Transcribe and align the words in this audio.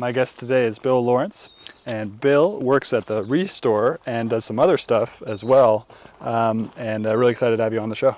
My 0.00 0.12
guest 0.12 0.38
today 0.38 0.64
is 0.64 0.78
Bill 0.78 1.04
Lawrence, 1.04 1.48
and 1.84 2.20
Bill 2.20 2.60
works 2.60 2.92
at 2.92 3.06
the 3.06 3.24
Restore 3.24 3.98
and 4.06 4.30
does 4.30 4.44
some 4.44 4.60
other 4.60 4.76
stuff 4.78 5.20
as 5.26 5.42
well. 5.42 5.88
Um, 6.20 6.70
and 6.76 7.04
uh, 7.04 7.16
really 7.18 7.32
excited 7.32 7.56
to 7.56 7.64
have 7.64 7.72
you 7.72 7.80
on 7.80 7.88
the 7.88 7.96
show. 7.96 8.14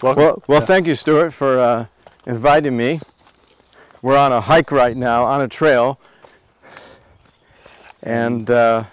Welcome. 0.00 0.22
Well, 0.22 0.42
well, 0.46 0.60
yeah. 0.60 0.66
thank 0.66 0.86
you, 0.86 0.94
Stuart, 0.94 1.32
for 1.32 1.58
uh, 1.58 1.86
inviting 2.24 2.76
me. 2.76 3.00
We're 4.00 4.16
on 4.16 4.30
a 4.30 4.40
hike 4.40 4.70
right 4.70 4.96
now 4.96 5.24
on 5.24 5.40
a 5.40 5.48
trail, 5.48 5.98
and 8.00 8.48
uh, 8.48 8.84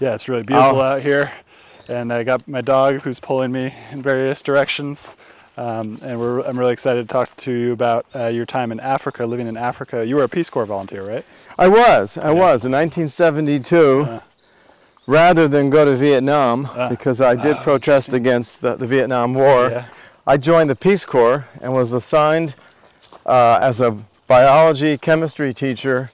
yeah, 0.00 0.14
it's 0.14 0.30
really 0.30 0.44
beautiful 0.44 0.80
I'll, 0.80 0.94
out 0.94 1.02
here. 1.02 1.30
And 1.88 2.10
I 2.10 2.22
got 2.24 2.48
my 2.48 2.62
dog 2.62 3.02
who's 3.02 3.20
pulling 3.20 3.52
me 3.52 3.74
in 3.90 4.00
various 4.00 4.40
directions. 4.40 5.10
Um, 5.58 5.98
and 6.02 6.12
I'm 6.46 6.56
really 6.56 6.72
excited 6.72 7.02
to 7.02 7.12
talk 7.12 7.36
to 7.38 7.52
you 7.52 7.72
about 7.72 8.06
uh, 8.14 8.26
your 8.28 8.46
time 8.46 8.70
in 8.70 8.78
Africa, 8.78 9.26
living 9.26 9.48
in 9.48 9.56
Africa. 9.56 10.06
You 10.06 10.14
were 10.14 10.22
a 10.22 10.28
Peace 10.28 10.48
Corps 10.48 10.66
volunteer, 10.66 11.04
right? 11.04 11.26
I 11.58 11.66
was. 11.66 12.16
I 12.16 12.26
yeah. 12.26 12.30
was 12.30 12.64
in 12.64 12.70
1972. 12.70 14.02
Uh, 14.02 14.20
rather 15.08 15.48
than 15.48 15.68
go 15.68 15.84
to 15.84 15.96
Vietnam, 15.96 16.68
uh, 16.76 16.88
because 16.88 17.20
I 17.20 17.34
did 17.34 17.56
protest 17.56 18.14
against 18.14 18.60
the, 18.60 18.76
the, 18.76 18.86
Vietnam 18.86 19.34
War, 19.34 19.70
yeah. 19.70 19.86
I 20.28 20.36
joined 20.36 20.70
the 20.70 20.76
Peace 20.76 21.04
Corps 21.04 21.48
and 21.60 21.72
was 21.72 21.92
assigned 21.92 22.54
uh, 23.26 23.58
as 23.60 23.80
a 23.80 23.98
biology 24.28 24.96
chemistry 24.96 25.52
teacher 25.52 26.10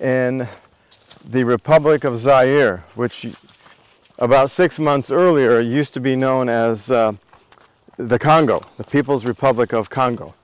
in 0.00 0.46
the 1.24 1.44
Republic 1.44 2.04
of 2.04 2.18
Zaire, 2.18 2.84
which 2.94 3.26
about 4.18 4.50
six 4.50 4.78
months 4.78 5.10
earlier 5.10 5.60
used 5.60 5.94
to 5.94 6.00
be 6.00 6.14
known 6.14 6.50
as 6.50 6.90
uh, 6.90 7.14
the 8.08 8.18
Congo, 8.18 8.60
the 8.76 8.84
People's 8.84 9.24
Republic 9.24 9.72
of 9.72 9.88
Congo. 9.88 10.34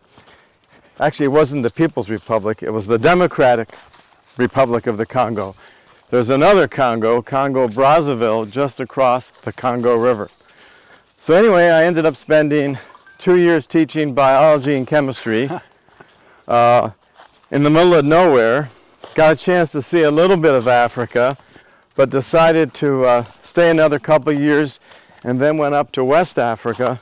Actually, 1.00 1.26
it 1.26 1.30
wasn't 1.30 1.62
the 1.62 1.70
People's 1.70 2.08
Republic, 2.08 2.62
it 2.62 2.70
was 2.70 2.86
the 2.86 2.98
Democratic 2.98 3.68
Republic 4.36 4.86
of 4.86 4.96
the 4.96 5.06
Congo. 5.06 5.54
There's 6.10 6.30
another 6.30 6.68
Congo, 6.68 7.20
Congo 7.20 7.68
Brazzaville, 7.68 8.50
just 8.50 8.80
across 8.80 9.28
the 9.42 9.52
Congo 9.52 9.96
River. 9.96 10.28
So, 11.18 11.34
anyway, 11.34 11.68
I 11.68 11.84
ended 11.84 12.06
up 12.06 12.16
spending 12.16 12.78
two 13.18 13.36
years 13.36 13.66
teaching 13.66 14.14
biology 14.14 14.76
and 14.76 14.86
chemistry 14.86 15.50
uh, 16.48 16.90
in 17.50 17.62
the 17.62 17.70
middle 17.70 17.94
of 17.94 18.04
nowhere. 18.04 18.70
Got 19.14 19.32
a 19.32 19.36
chance 19.36 19.72
to 19.72 19.82
see 19.82 20.02
a 20.02 20.10
little 20.10 20.36
bit 20.36 20.54
of 20.54 20.68
Africa, 20.68 21.36
but 21.94 22.10
decided 22.10 22.72
to 22.74 23.04
uh, 23.04 23.24
stay 23.42 23.70
another 23.70 23.98
couple 23.98 24.32
years 24.32 24.80
and 25.24 25.40
then 25.40 25.58
went 25.58 25.74
up 25.74 25.90
to 25.92 26.04
West 26.04 26.38
Africa 26.38 27.00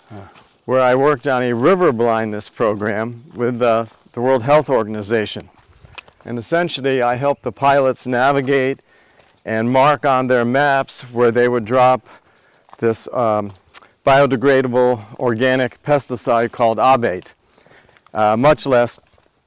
where 0.67 0.83
I 0.83 0.97
worked 0.97 1.29
on 1.29 1.45
a 1.45 1.55
river 1.55 1.93
blindness 1.93 2.49
program 2.49 3.23
with 3.35 3.63
uh, 3.63 3.87
the 4.13 4.21
World 4.21 4.43
Health 4.43 4.69
Organization. 4.69 5.49
And 6.25 6.39
essentially, 6.39 7.03
I 7.03 7.15
helped 7.15 7.45
the 7.45 7.53
pilots 7.53 8.05
navigate 8.05 8.81
and 9.45 9.71
mark 9.71 10.05
on 10.05 10.27
their 10.27 10.45
maps 10.45 11.03
where 11.03 11.31
they 11.31 11.49
would 11.49 11.65
drop 11.65 12.09
this 12.79 13.07
um, 13.13 13.53
biodegradable 14.05 15.19
organic 15.21 15.81
pesticide 15.85 16.51
called 16.51 16.81
abate, 16.81 17.35
uh, 18.13 18.37
much 18.37 18.67
less 18.67 18.99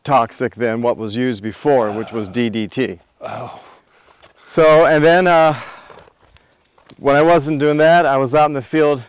toxic 0.06 0.56
than 0.56 0.81
what 0.81 0.95
was 0.95 1.18
used 1.18 1.44
before, 1.44 1.92
which 1.92 2.13
was 2.13 2.30
DDT. 2.30 2.98
Oh. 3.19 3.62
So, 4.48 4.86
and 4.86 5.04
then 5.04 5.27
uh, 5.27 5.54
when 6.95 7.18
I 7.18 7.22
wasn't 7.22 7.60
doing 7.60 7.77
that, 7.77 8.06
I 8.06 8.15
was 8.15 8.33
out 8.33 8.45
in 8.45 8.54
the 8.54 8.62
field 8.62 9.04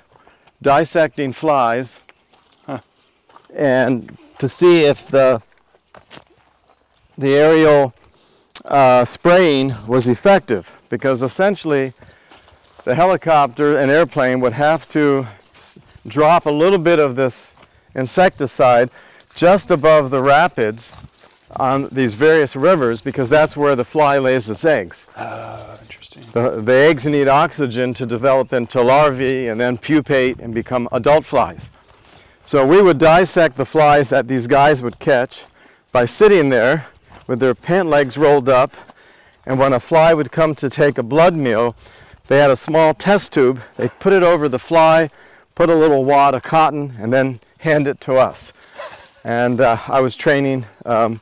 dissecting 0.63 1.33
flies 1.33 1.99
Huh. 2.67 2.79
and 3.55 4.17
to 4.39 4.49
see 4.49 4.83
if 4.85 5.07
the 5.07 5.43
the 7.19 7.35
aerial 7.35 7.93
uh, 8.65 9.05
spraying 9.05 9.75
was 9.87 10.09
effective 10.09 10.71
because 10.89 11.23
essentially 11.23 11.93
the 12.85 12.95
helicopter 12.95 13.77
and 13.77 13.91
airplane 13.91 14.41
would 14.41 14.53
have 14.55 14.89
to 14.89 15.27
s- 15.55 15.79
drop 16.07 16.47
a 16.47 16.51
little 16.51 16.79
bit 16.79 16.99
of 16.99 17.17
this 17.17 17.55
insecticide 17.95 18.91
just 19.35 19.71
above 19.71 20.11
the 20.11 20.23
rapids 20.23 20.93
on 21.57 21.89
these 21.91 22.15
various 22.15 22.55
rivers 22.55 23.01
because 23.01 23.29
that's 23.29 23.57
where 23.57 23.75
the 23.75 23.85
fly 23.85 24.19
lays 24.19 24.49
its 24.49 24.65
eggs. 24.65 25.07
Uh, 25.17 25.77
interesting. 25.83 26.23
The, 26.33 26.61
the 26.61 26.73
eggs 26.73 27.07
need 27.07 27.29
oxygen 27.29 27.95
to 27.95 28.07
develop 28.07 28.53
into 28.53 28.81
larvae 28.81 29.49
and 29.49 29.61
then 29.61 29.79
pupate 29.79 30.39
and 30.39 30.55
become 30.55 30.89
adult 30.93 31.25
flies. 31.25 31.71
So 32.45 32.67
we 32.67 32.81
would 32.83 32.99
dissect 32.99 33.57
the 33.57 33.67
flies 33.67 34.09
that 34.09 34.29
these 34.29 34.47
guys 34.47 34.83
would 34.83 34.99
catch 34.99 35.45
by 35.93 36.05
sitting 36.05 36.49
there 36.49 36.87
with 37.27 37.41
their 37.41 37.55
pant 37.55 37.89
legs 37.89 38.17
rolled 38.17 38.49
up. 38.49 38.77
And 39.47 39.59
when 39.59 39.73
a 39.73 39.81
fly 39.81 40.15
would 40.15 40.31
come 40.31 40.55
to 40.57 40.69
take 40.69 40.99
a 40.99 41.03
blood 41.03 41.35
meal, 41.35 41.75
they 42.27 42.39
had 42.39 42.51
a 42.51 42.57
small 42.57 42.95
test 42.95 43.33
tube. 43.33 43.61
They 43.77 43.89
put 43.89 44.13
it 44.13 44.23
over 44.23 44.49
the 44.49 44.59
fly, 44.59 45.11
put 45.55 45.69
a 45.69 45.75
little 45.75 46.05
wad 46.05 46.35
of 46.35 46.43
cotton, 46.43 46.95
and 46.99 47.13
then 47.13 47.41
hand 47.59 47.89
it 47.89 48.01
to 48.03 48.15
us. 48.15 48.53
And 49.25 49.61
uh, 49.61 49.77
I 49.89 50.01
was 50.01 50.17
training 50.17 50.67
um, 50.87 51.21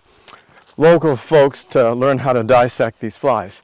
local 0.79 1.15
folks 1.17 1.65
to 1.67 1.93
learn 1.93 2.19
how 2.19 2.33
to 2.33 2.43
dissect 2.43 3.01
these 3.01 3.19
flies 3.19 3.63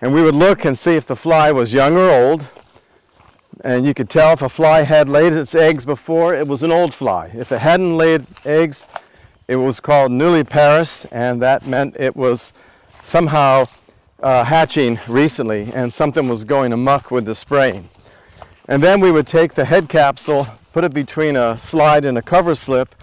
and 0.00 0.14
we 0.14 0.22
would 0.22 0.34
look 0.34 0.64
and 0.64 0.78
see 0.78 0.96
if 0.96 1.06
the 1.06 1.16
fly 1.16 1.52
was 1.52 1.74
young 1.74 1.96
or 1.96 2.08
old. 2.10 2.50
And 3.62 3.84
you 3.84 3.92
could 3.92 4.08
tell 4.08 4.32
if 4.32 4.40
a 4.40 4.48
fly 4.48 4.82
had 4.82 5.08
laid 5.08 5.34
its 5.34 5.54
eggs 5.54 5.84
before, 5.84 6.34
it 6.34 6.48
was 6.48 6.62
an 6.62 6.72
old 6.72 6.94
fly. 6.94 7.30
If 7.34 7.52
it 7.52 7.58
hadn't 7.58 7.96
laid 7.96 8.24
eggs, 8.46 8.86
it 9.46 9.56
was 9.56 9.80
called 9.80 10.12
nulliparous, 10.12 11.04
and 11.12 11.42
that 11.42 11.66
meant 11.66 11.96
it 11.98 12.16
was 12.16 12.54
somehow 13.02 13.66
uh, 14.22 14.44
hatching 14.44 14.98
recently 15.08 15.70
and 15.74 15.92
something 15.92 16.28
was 16.28 16.44
going 16.44 16.72
amuck 16.72 17.10
with 17.10 17.26
the 17.26 17.34
spraying. 17.34 17.88
And 18.68 18.82
then 18.82 19.00
we 19.00 19.10
would 19.10 19.26
take 19.26 19.52
the 19.52 19.64
head 19.64 19.88
capsule, 19.88 20.46
put 20.72 20.84
it 20.84 20.94
between 20.94 21.36
a 21.36 21.58
slide 21.58 22.06
and 22.06 22.16
a 22.16 22.22
cover 22.22 22.54
slip, 22.54 22.94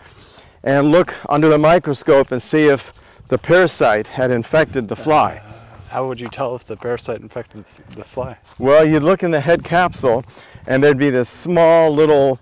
and 0.64 0.92
look 0.92 1.14
under 1.30 1.50
the 1.50 1.58
microscope 1.58 2.32
and 2.32 2.42
see 2.42 2.66
if 2.66 2.94
the 3.28 3.38
parasite 3.38 4.08
had 4.08 4.32
infected 4.32 4.88
the 4.88 4.96
fly. 4.96 5.42
How 5.90 6.08
would 6.08 6.20
you 6.20 6.28
tell 6.28 6.56
if 6.56 6.66
the 6.66 6.76
parasite 6.76 7.22
infected 7.22 7.66
the 7.66 8.04
fly? 8.04 8.38
Well, 8.60 8.86
you'd 8.86 9.04
look 9.04 9.24
in 9.24 9.32
the 9.32 9.40
head 9.40 9.64
capsule, 9.64 10.26
and 10.68 10.84
there'd 10.84 10.98
be 10.98 11.10
this 11.10 11.30
small 11.30 11.92
little, 11.92 12.40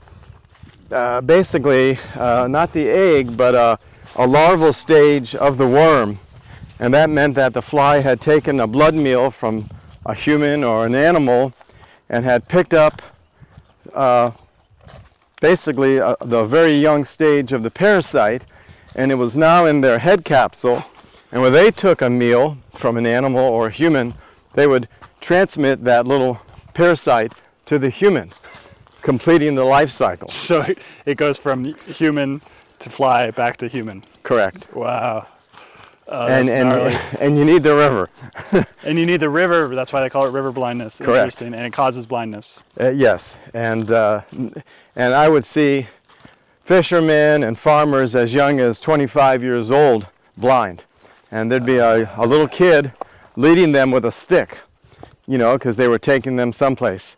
uh, 0.92 1.22
basically, 1.22 1.98
uh, 2.16 2.48
not 2.48 2.74
the 2.74 2.88
egg, 2.90 3.38
but 3.38 3.56
a, 3.56 3.80
a 4.16 4.28
larval 4.28 4.74
stage 4.74 5.36
of 5.36 5.58
the 5.58 5.68
worm. 5.68 6.20
And 6.80 6.94
that 6.94 7.10
meant 7.10 7.36
that 7.36 7.54
the 7.54 7.62
fly 7.62 8.00
had 8.00 8.20
taken 8.20 8.60
a 8.60 8.68
blood 8.68 8.96
meal 8.96 9.32
from 9.32 9.70
a 10.06 10.14
human 10.14 10.64
or 10.64 10.86
an 10.86 10.94
animal 10.94 11.54
and 12.10 12.26
had 12.26 12.48
picked 12.48 12.74
up 12.74 13.02
uh, 13.94 14.32
basically 15.40 16.00
uh, 16.00 16.16
the 16.22 16.44
very 16.44 16.76
young 16.76 17.06
stage 17.06 17.54
of 17.54 17.64
the 17.64 17.72
parasite, 17.72 18.46
and 18.96 19.12
it 19.12 19.16
was 19.16 19.36
now 19.38 19.66
in 19.66 19.82
their 19.82 20.00
head 20.00 20.26
capsule. 20.26 20.84
And 21.32 21.42
when 21.42 21.54
they 21.54 21.70
took 21.72 22.02
a 22.02 22.10
meal 22.10 22.58
from 22.76 22.98
an 22.98 23.06
animal 23.06 23.44
or 23.44 23.68
a 23.68 23.72
human, 23.72 24.14
they 24.54 24.68
would 24.68 24.88
transmit 25.20 25.84
that 25.84 26.08
little 26.08 26.40
parasite 26.74 27.34
to 27.66 27.78
the 27.78 27.90
human, 27.90 28.32
completing 29.02 29.56
the 29.56 29.64
life 29.64 29.90
cycle. 29.90 30.30
So 30.32 30.64
it- 31.06 31.18
goes 31.18 31.38
from 31.38 31.66
human 31.88 32.42
to 32.80 32.90
fly 32.90 33.32
back 33.32 33.58
to 33.58 33.68
human. 33.68 34.04
Correct. 34.24 34.74
Wow. 34.74 35.28
Oh, 36.08 36.28
and 36.28 36.48
and 36.50 36.70
gnarly. 36.70 36.96
and 37.20 37.36
you 37.38 37.46
need 37.46 37.64
the 37.64 37.74
river. 37.76 38.10
and 38.84 39.00
you 39.00 39.08
need 39.08 39.18
the 39.22 39.30
river. 39.30 39.74
That's 39.74 39.92
why 39.92 40.02
they 40.02 40.10
call 40.10 40.28
it 40.28 40.32
river 40.32 40.52
blindness. 40.52 41.00
Correct. 41.00 41.18
Interesting. 41.18 41.54
And 41.56 41.66
it 41.66 41.74
causes 41.74 42.06
blindness. 42.06 42.64
Uh, 42.80 42.90
yes, 42.90 43.38
and 43.56 43.90
uh, 43.92 44.22
and 44.96 45.14
I 45.16 45.28
would 45.28 45.46
see 45.46 45.88
fishermen 46.66 47.44
and 47.44 47.58
farmers 47.60 48.16
as 48.16 48.34
young 48.34 48.60
as 48.60 48.80
25 48.80 49.44
years 49.44 49.70
old 49.70 50.08
blind, 50.36 50.84
and 51.32 51.52
there'd 51.52 51.66
be 51.66 51.78
a, 51.78 52.12
a 52.18 52.26
little 52.26 52.48
kid 52.48 52.92
leading 53.36 53.72
them 53.72 53.92
with 53.92 54.04
a 54.04 54.12
stick, 54.12 54.58
you 55.28 55.38
know, 55.38 55.54
because 55.54 55.76
they 55.76 55.88
were 55.88 56.00
taking 56.00 56.36
them 56.36 56.52
someplace, 56.52 57.18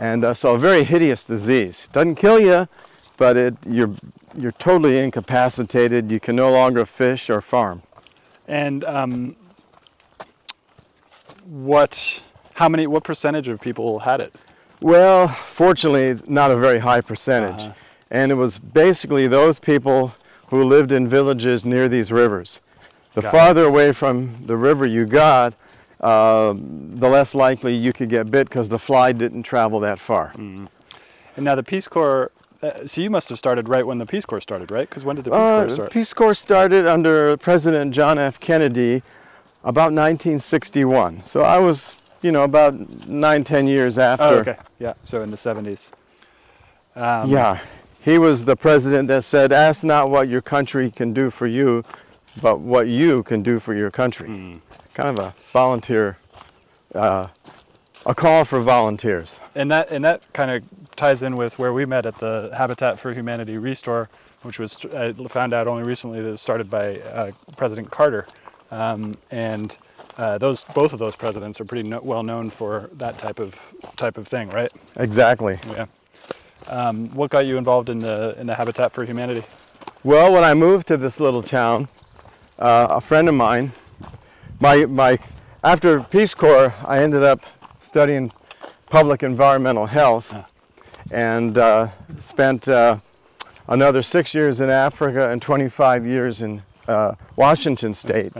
and 0.00 0.24
uh, 0.24 0.34
so 0.34 0.54
a 0.54 0.58
very 0.58 0.82
hideous 0.82 1.22
disease. 1.22 1.88
Doesn't 1.92 2.16
kill 2.16 2.40
you, 2.40 2.68
but 3.16 3.36
it 3.36 3.54
you're 3.66 3.94
you're 4.36 4.52
totally 4.52 4.98
incapacitated. 4.98 6.10
You 6.10 6.18
can 6.18 6.34
no 6.34 6.50
longer 6.50 6.84
fish 6.84 7.30
or 7.30 7.40
farm. 7.40 7.82
And 8.48 8.84
um, 8.84 9.36
what? 11.44 12.20
How 12.54 12.68
many? 12.68 12.88
What 12.88 13.04
percentage 13.04 13.46
of 13.46 13.60
people 13.60 14.00
had 14.00 14.20
it? 14.20 14.34
Well, 14.80 15.28
fortunately, 15.28 16.20
not 16.26 16.50
a 16.50 16.56
very 16.56 16.80
high 16.80 17.00
percentage. 17.00 17.62
Uh-huh. 17.62 17.74
And 18.10 18.32
it 18.32 18.36
was 18.36 18.58
basically 18.58 19.28
those 19.28 19.58
people 19.60 20.14
who 20.48 20.64
lived 20.64 20.92
in 20.92 21.08
villages 21.08 21.64
near 21.64 21.88
these 21.88 22.10
rivers. 22.10 22.60
The 23.14 23.20
Got 23.22 23.28
it. 23.28 23.32
farther 23.32 23.64
away 23.64 23.92
from 23.92 24.46
the 24.46 24.56
river 24.56 24.86
you 24.86 25.04
got, 25.04 25.54
uh, 26.00 26.54
the 26.56 27.08
less 27.08 27.34
likely 27.34 27.74
you 27.74 27.92
could 27.92 28.08
get 28.08 28.30
bit 28.30 28.48
because 28.48 28.68
the 28.68 28.78
fly 28.78 29.12
didn't 29.12 29.42
travel 29.42 29.80
that 29.80 29.98
far. 29.98 30.32
And 30.36 30.68
now 31.36 31.54
the 31.54 31.62
Peace 31.62 31.88
Corps. 31.88 32.30
Uh, 32.62 32.86
so 32.86 33.00
you 33.00 33.08
must 33.10 33.28
have 33.28 33.38
started 33.38 33.68
right 33.68 33.86
when 33.86 33.98
the 33.98 34.06
Peace 34.06 34.24
Corps 34.24 34.40
started, 34.40 34.70
right? 34.72 34.88
Because 34.88 35.04
when 35.04 35.14
did 35.16 35.24
the 35.26 35.30
Peace 35.30 35.38
Uh, 35.38 35.48
Corps 35.60 35.64
the 35.68 35.74
start? 35.74 35.92
Peace 35.92 36.12
Corps 36.12 36.34
started 36.34 36.86
under 36.86 37.36
President 37.36 37.94
John 37.94 38.18
F. 38.18 38.40
Kennedy 38.40 39.02
about 39.64 39.92
1961. 39.92 41.22
So 41.22 41.42
I 41.42 41.58
was, 41.58 41.94
you 42.22 42.32
know, 42.32 42.42
about 42.42 42.74
nine, 43.08 43.44
ten 43.44 43.66
years 43.68 43.98
after. 43.98 44.24
oh, 44.24 44.34
okay. 44.38 44.56
Yeah. 44.80 44.94
So 45.04 45.22
in 45.22 45.30
the 45.30 45.36
70s. 45.36 45.92
Um, 46.96 47.30
Yeah, 47.30 47.60
he 48.00 48.18
was 48.18 48.44
the 48.44 48.56
president 48.56 49.08
that 49.08 49.24
said, 49.24 49.52
"Ask 49.52 49.84
not 49.84 50.10
what 50.10 50.28
your 50.28 50.40
country 50.40 50.90
can 50.90 51.12
do 51.12 51.30
for 51.30 51.46
you, 51.46 51.84
but 52.40 52.60
what 52.60 52.88
you 52.88 53.22
can 53.22 53.42
do 53.42 53.58
for 53.58 53.74
your 53.74 53.90
country." 53.90 54.60
Kind 54.94 55.18
of 55.18 55.24
a 55.24 55.34
volunteer, 55.52 56.18
uh, 56.94 57.28
a 58.06 58.14
call 58.14 58.44
for 58.44 58.60
volunteers. 58.60 59.40
and 59.54 59.70
that 59.70 59.90
and 59.90 60.04
that 60.04 60.22
kind 60.32 60.50
of 60.50 60.64
ties 60.96 61.22
in 61.22 61.36
with 61.36 61.58
where 61.58 61.72
we 61.72 61.84
met 61.84 62.06
at 62.06 62.16
the 62.18 62.50
Habitat 62.56 62.98
for 62.98 63.12
Humanity 63.12 63.58
Restore, 63.58 64.08
which 64.42 64.58
was 64.58 64.84
I 64.86 65.12
found 65.28 65.52
out 65.52 65.66
only 65.66 65.84
recently 65.84 66.20
that 66.20 66.28
it 66.28 66.32
was 66.32 66.40
started 66.40 66.68
by 66.70 66.96
uh, 67.00 67.30
President 67.56 67.90
Carter, 67.90 68.26
um, 68.70 69.14
and 69.30 69.76
uh, 70.16 70.36
those 70.38 70.64
both 70.74 70.92
of 70.92 70.98
those 70.98 71.14
presidents 71.14 71.60
are 71.60 71.64
pretty 71.64 71.88
no, 71.88 72.00
well 72.02 72.22
known 72.22 72.50
for 72.50 72.90
that 72.94 73.18
type 73.18 73.38
of 73.38 73.54
type 73.96 74.18
of 74.18 74.26
thing, 74.26 74.50
right? 74.50 74.72
Exactly. 74.96 75.56
Yeah. 75.70 75.86
Um, 76.66 77.08
what 77.14 77.30
got 77.30 77.46
you 77.46 77.56
involved 77.56 77.88
in 77.88 77.98
the 77.98 78.38
in 78.38 78.46
the 78.46 78.54
Habitat 78.54 78.92
for 78.92 79.04
Humanity? 79.04 79.44
Well, 80.04 80.32
when 80.32 80.44
I 80.44 80.54
moved 80.54 80.86
to 80.88 80.96
this 80.96 81.20
little 81.20 81.42
town, 81.42 81.88
uh, 82.58 82.88
a 82.90 83.00
friend 83.00 83.28
of 83.28 83.34
mine, 83.34 83.72
my 84.60 84.86
my, 84.86 85.18
after 85.62 86.00
Peace 86.00 86.34
Corps, 86.34 86.74
I 86.86 86.98
ended 86.98 87.22
up 87.22 87.40
studying 87.78 88.32
public 88.90 89.22
environmental 89.22 89.86
health, 89.86 90.34
and 91.10 91.56
uh, 91.58 91.88
spent 92.18 92.68
uh, 92.68 92.98
another 93.68 94.02
six 94.02 94.34
years 94.34 94.60
in 94.60 94.70
Africa 94.70 95.30
and 95.30 95.40
25 95.40 96.06
years 96.06 96.42
in 96.42 96.62
uh, 96.86 97.14
Washington 97.36 97.94
State. 97.94 98.32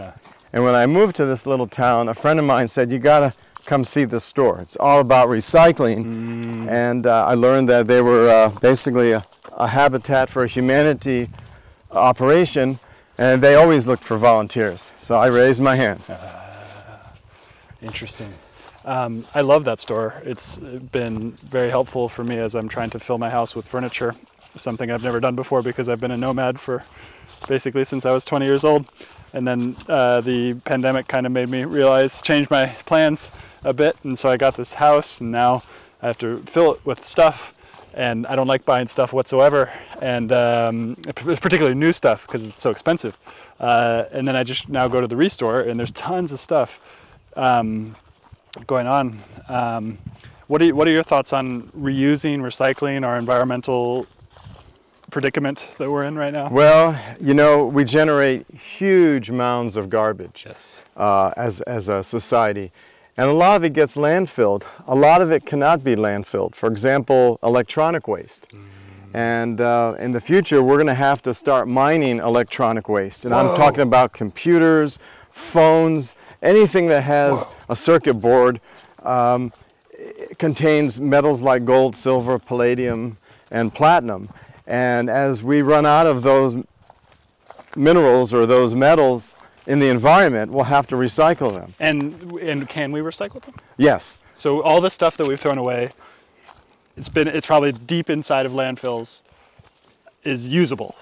And 0.53 0.65
when 0.65 0.75
I 0.75 0.87
moved 0.87 1.17
to 1.17 1.27
this 1.27 1.47
little 1.47 1.67
town, 1.67 2.09
a 2.09 2.15
friend 2.15 2.39
of 2.39 2.45
mine 2.45 2.69
said, 2.69 2.91
"You 2.91 2.99
gotta 2.99 3.35
come 3.69 3.85
see 3.85 4.05
the 4.05 4.19
store. 4.19 4.61
It's 4.61 4.77
all 4.77 5.01
about 5.01 5.29
recycling." 5.29 6.69
And 6.69 7.07
uh, 7.07 7.27
I 7.27 7.35
learned 7.35 7.69
that 7.69 7.87
they 7.87 8.01
were 8.01 8.29
uh, 8.29 8.49
basically 8.61 9.13
a, 9.13 9.25
a 9.53 9.69
Habitat 9.69 10.31
for 10.31 10.47
Humanity 10.47 11.29
operation, 11.93 12.79
and 13.19 13.43
they 13.43 13.55
always 13.55 13.87
looked 13.87 14.03
for 14.03 14.17
volunteers. 14.17 14.91
So 14.99 15.17
I 15.17 15.27
raised 15.27 15.61
my 15.61 15.77
hand. 15.77 16.01
Interesting. 17.83 18.33
Um, 18.85 19.25
I 19.35 19.43
love 19.43 19.65
that 19.65 19.81
store. 19.81 20.15
It's 20.25 20.57
been 20.57 21.33
very 21.33 21.69
helpful 21.69 22.09
for 22.09 22.25
me 22.25 22.39
as 22.39 22.55
I'm 22.55 22.69
trying 22.69 22.91
to 22.91 22.99
fill 22.99 23.19
my 23.19 23.31
house 23.31 23.55
with 23.55 23.67
furniture, 23.69 24.15
something 24.57 24.91
I've 24.91 25.05
never 25.05 25.21
done 25.21 25.37
before 25.37 25.63
because 25.63 25.89
I've 25.89 26.01
been 26.01 26.11
a 26.11 26.17
nomad 26.17 26.59
for 26.59 26.83
basically 27.49 27.85
since 27.85 28.07
I 28.07 28.13
was 28.13 28.25
20 28.25 28.47
years 28.47 28.65
old. 28.65 28.87
And 29.35 29.47
then 29.47 29.77
uh, 29.89 30.23
the 30.23 30.55
pandemic 30.65 31.07
kind 31.07 31.27
of 31.27 31.33
made 31.33 31.51
me 31.51 31.65
realize, 31.65 32.23
change 32.23 32.49
my 32.49 32.67
plans 32.87 33.31
a 33.65 33.73
bit. 33.73 33.97
And 34.05 34.19
so 34.19 34.31
I 34.31 34.37
got 34.37 34.57
this 34.57 34.73
house, 34.73 35.21
and 35.21 35.31
now 35.31 35.63
I 36.03 36.07
have 36.09 36.19
to 36.19 36.39
fill 36.39 36.75
it 36.75 36.87
with 36.87 37.05
stuff, 37.05 37.55
and 37.95 38.27
I 38.27 38.37
don't 38.37 38.47
like 38.47 38.65
buying 38.65 38.89
stuff 38.89 39.13
whatsoever, 39.13 39.71
and 40.01 40.31
um, 40.33 40.97
particularly 41.15 41.75
new 41.75 41.93
stuff 41.93 42.27
because 42.27 42.45
it's 42.45 42.61
so 42.61 42.71
expensive. 42.71 43.17
Uh, 43.61 44.05
and 44.13 44.27
then 44.27 44.37
I 44.37 44.45
just 44.45 44.69
now 44.69 44.87
go 44.87 45.01
to 45.01 45.07
the 45.09 45.17
restore, 45.17 45.63
and 45.63 45.79
there's 45.79 45.91
tons 45.93 46.33
of 46.33 46.39
stuff 46.39 46.81
um, 47.37 47.97
going 48.67 48.87
on. 48.87 49.21
Um, 49.49 49.99
what 50.47 50.63
are 50.63 50.67
you, 50.67 50.75
what 50.75 50.87
are 50.89 50.93
your 50.93 51.03
thoughts 51.03 51.33
on 51.33 51.63
reusing, 51.77 52.39
recycling, 52.39 53.05
our 53.07 53.19
environmental 53.19 54.07
predicament 55.11 55.69
that 55.79 55.91
we're 55.91 56.05
in 56.05 56.17
right 56.17 56.33
now? 56.33 56.49
Well, 56.51 56.99
you 57.21 57.35
know, 57.35 57.67
we 57.67 57.85
generate 57.85 58.47
huge 58.55 59.31
mounds 59.31 59.77
of 59.77 59.91
garbage 59.91 60.45
Yes. 60.47 60.83
uh, 60.97 61.33
as, 61.37 61.61
as 61.63 61.89
a 61.89 62.05
society. 62.05 62.71
And 63.19 63.29
a 63.29 63.33
lot 63.33 63.57
of 63.57 63.65
it 63.65 63.73
gets 63.73 63.97
landfilled. 63.97 64.63
A 64.87 64.95
lot 64.95 65.21
of 65.21 65.33
it 65.33 65.45
cannot 65.45 65.83
be 65.83 65.97
landfilled. 65.97 66.55
For 66.55 66.69
example, 66.69 67.41
electronic 67.43 68.07
waste. 68.07 68.47
And 69.13 69.61
uh, 69.61 69.97
in 69.99 70.13
the 70.13 70.21
future, 70.21 70.63
we're 70.63 70.77
going 70.77 70.87
to 70.87 70.95
have 70.95 71.21
to 71.23 71.35
start 71.35 71.67
mining 71.67 72.19
electronic 72.19 72.89
waste. 72.89 73.25
And 73.25 73.35
I'm 73.35 73.57
talking 73.57 73.81
about 73.81 74.13
computers, 74.13 75.01
phones, 75.33 76.15
anything 76.43 76.87
that 76.89 77.03
has 77.03 77.49
a 77.69 77.75
circuit 77.75 78.15
board 78.15 78.61
um, 79.03 79.53
contains 80.39 81.01
metals 81.01 81.43
like 81.43 81.65
gold, 81.65 81.97
silver, 81.97 82.39
palladium, 82.39 83.19
and 83.51 83.75
platinum. 83.75 84.29
And 84.65 85.11
as 85.11 85.43
we 85.43 85.63
run 85.63 85.87
out 85.87 86.07
of 86.07 86.23
those 86.23 86.57
minerals 87.75 88.33
or 88.33 88.47
those 88.47 88.77
metals 88.77 89.35
in 89.69 89.79
the 89.79 89.89
environment, 89.89 90.51
we'll 90.51 90.65
have 90.65 90.87
to 90.89 90.97
recycle 90.97 91.53
them. 91.53 91.75
And 91.79 92.33
and 92.41 92.69
can 92.69 92.91
we 92.91 93.01
recycle 93.01 93.41
them? 93.43 93.55
Yes. 93.77 94.19
So 94.35 94.63
all 94.63 94.81
the 94.81 94.91
stuff 94.91 95.17
that 95.19 95.29
we've 95.29 95.39
thrown 95.39 95.59
away, 95.59 95.93
it's 96.97 97.11
been 97.11 97.29
it's 97.29 97.47
probably 97.47 97.73
deep 97.73 98.11
inside 98.11 98.47
of 98.47 98.53
landfills, 98.53 99.23
is 100.25 100.53
usable. 100.53 100.97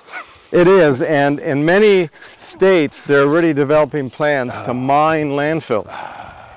It 0.53 0.69
is, 0.69 1.03
and 1.03 1.41
in 1.41 1.65
many 1.65 2.09
states, 2.37 3.01
they're 3.01 3.23
already 3.23 3.53
developing 3.53 4.11
plans 4.11 4.55
to 4.59 4.71
ah. 4.71 4.75
mine 4.75 5.31
landfills. 5.31 5.95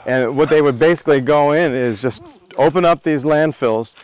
And 0.06 0.36
what 0.36 0.50
they 0.50 0.62
would 0.62 0.80
basically 0.80 1.22
go 1.22 1.52
in 1.52 1.74
is 1.74 2.02
just 2.02 2.24
open 2.58 2.86
up 2.86 3.04
these 3.04 3.24
landfills, 3.24 3.96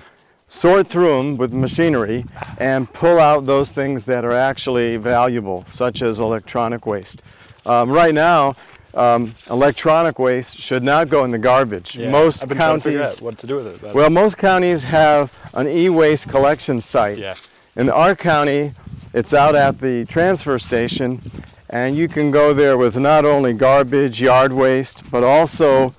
sort 0.48 0.88
through 0.88 1.18
them 1.18 1.38
with 1.38 1.54
machinery, 1.54 2.26
and 2.60 2.92
pull 2.94 3.20
out 3.20 3.46
those 3.46 3.72
things 3.72 4.06
that 4.06 4.26
are 4.26 4.34
actually 4.34 4.98
valuable, 4.98 5.64
such 5.68 6.02
as 6.02 6.20
electronic 6.20 6.86
waste. 6.86 7.22
Um, 7.66 7.90
right 7.92 8.14
now, 8.14 8.56
um, 8.94 9.34
electronic 9.50 10.20
waste 10.20 10.58
should 10.58 10.84
not 10.84 11.10
go 11.10 11.24
in 11.26 11.32
the 11.32 11.38
garbage. 11.38 11.98
Most 11.98 12.44
I've 12.44 12.50
been 12.50 12.58
trying 12.58 12.80
to 12.82 12.92
counties, 12.98 13.22
what 13.22 13.38
to 13.40 13.48
do 13.48 13.56
with 13.58 13.84
it. 13.84 13.94
well, 13.94 14.10
most 14.10 14.38
counties 14.38 14.84
have 14.84 15.34
an 15.54 15.68
e-waste 15.68 16.30
collection 16.30 16.82
site. 16.82 17.18
yeah. 17.18 17.36
In 17.76 17.90
our 17.90 18.16
county, 18.16 18.72
it's 19.14 19.34
out 19.34 19.54
at 19.54 19.80
the 19.80 20.06
transfer 20.06 20.58
station, 20.58 21.20
and 21.70 21.96
you 21.98 22.08
can 22.08 22.32
go 22.32 22.54
there 22.54 22.78
with 22.78 22.96
not 22.96 23.26
only 23.26 23.52
garbage, 23.52 24.22
yard 24.22 24.54
waste, 24.54 25.10
but 25.12 25.24
also 25.26 25.94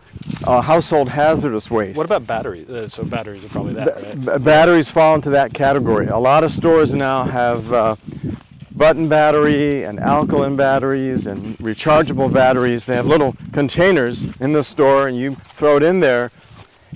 uh, 0.44 0.62
household 0.62 1.10
hazardous 1.10 1.70
waste. 1.70 1.98
What 1.98 2.06
about 2.06 2.26
batteries? 2.26 2.70
Uh, 2.70 2.88
so 2.88 3.04
batteries 3.04 3.44
are 3.44 3.48
probably 3.48 3.74
that, 3.74 3.94
right? 4.02 4.38
B- 4.38 4.44
batteries 4.44 4.88
fall 4.90 5.14
into 5.14 5.28
that 5.30 5.52
category. 5.52 6.06
A 6.06 6.16
lot 6.16 6.44
of 6.44 6.50
stores 6.52 6.94
now 6.94 7.24
have 7.24 7.70
uh, 7.72 7.96
button 8.76 9.08
battery 9.08 9.84
and 9.84 9.98
alkaline 9.98 10.54
batteries 10.54 11.26
and 11.26 11.56
rechargeable 11.58 12.32
batteries. 12.32 12.84
They 12.84 12.94
have 12.96 13.06
little 13.06 13.34
containers 13.52 14.26
in 14.40 14.52
the 14.52 14.62
store, 14.62 15.08
and 15.08 15.16
you 15.16 15.34
throw 15.34 15.78
it 15.78 15.82
in 15.82 16.00
there, 16.00 16.30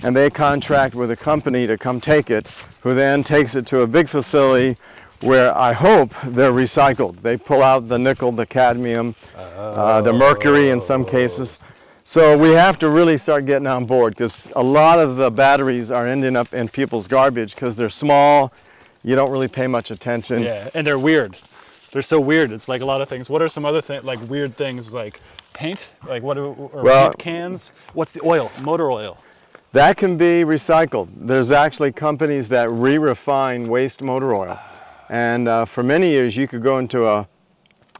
and 0.03 0.15
they 0.15 0.29
contract 0.29 0.93
with 0.95 1.11
a 1.11 1.15
company 1.15 1.65
to 1.67 1.77
come 1.77 1.99
take 1.99 2.29
it, 2.29 2.47
who 2.81 2.93
then 2.93 3.23
takes 3.23 3.55
it 3.55 3.65
to 3.67 3.81
a 3.81 3.87
big 3.87 4.07
facility 4.07 4.77
where 5.21 5.55
I 5.55 5.73
hope 5.73 6.13
they're 6.23 6.51
recycled. 6.51 7.17
They 7.21 7.37
pull 7.37 7.61
out 7.61 7.87
the 7.87 7.99
nickel, 7.99 8.31
the 8.31 8.45
cadmium, 8.45 9.13
uh, 9.35 10.01
the 10.01 10.13
mercury 10.13 10.69
in 10.69 10.81
some 10.81 11.05
cases. 11.05 11.59
So 12.03 12.35
we 12.35 12.49
have 12.49 12.79
to 12.79 12.89
really 12.89 13.17
start 13.17 13.45
getting 13.45 13.67
on 13.67 13.85
board 13.85 14.13
because 14.15 14.51
a 14.55 14.63
lot 14.63 14.97
of 14.97 15.17
the 15.17 15.29
batteries 15.29 15.91
are 15.91 16.07
ending 16.07 16.35
up 16.35 16.53
in 16.53 16.67
people's 16.67 17.07
garbage 17.07 17.53
because 17.53 17.75
they're 17.75 17.91
small. 17.91 18.51
You 19.03 19.15
don't 19.15 19.31
really 19.31 19.47
pay 19.47 19.67
much 19.67 19.91
attention. 19.91 20.41
Yeah, 20.41 20.69
and 20.73 20.85
they're 20.85 20.99
weird. 20.99 21.37
They're 21.91 22.01
so 22.01 22.19
weird. 22.21 22.51
It's 22.51 22.69
like 22.69 22.81
a 22.81 22.85
lot 22.85 23.01
of 23.01 23.09
things. 23.09 23.29
What 23.29 23.41
are 23.41 23.49
some 23.49 23.65
other 23.65 23.81
things 23.81 24.03
like 24.03 24.19
weird 24.29 24.55
things 24.55 24.93
like 24.93 25.19
paint? 25.53 25.89
Like 26.07 26.23
what? 26.23 26.37
Are, 26.37 26.49
Well- 26.51 27.07
paint 27.09 27.17
cans? 27.19 27.71
What's 27.93 28.13
the 28.13 28.21
oil? 28.25 28.51
Motor 28.61 28.91
oil. 28.91 29.17
That 29.73 29.95
can 29.97 30.17
be 30.17 30.43
recycled. 30.43 31.09
There's 31.15 31.51
actually 31.51 31.93
companies 31.93 32.49
that 32.49 32.69
re-refine 32.69 33.67
waste 33.69 34.01
motor 34.01 34.35
oil. 34.35 34.59
And 35.07 35.47
uh, 35.47 35.65
for 35.65 35.81
many 35.81 36.09
years, 36.09 36.35
you 36.35 36.45
could 36.47 36.61
go 36.61 36.77
into 36.77 37.07
a, 37.07 37.27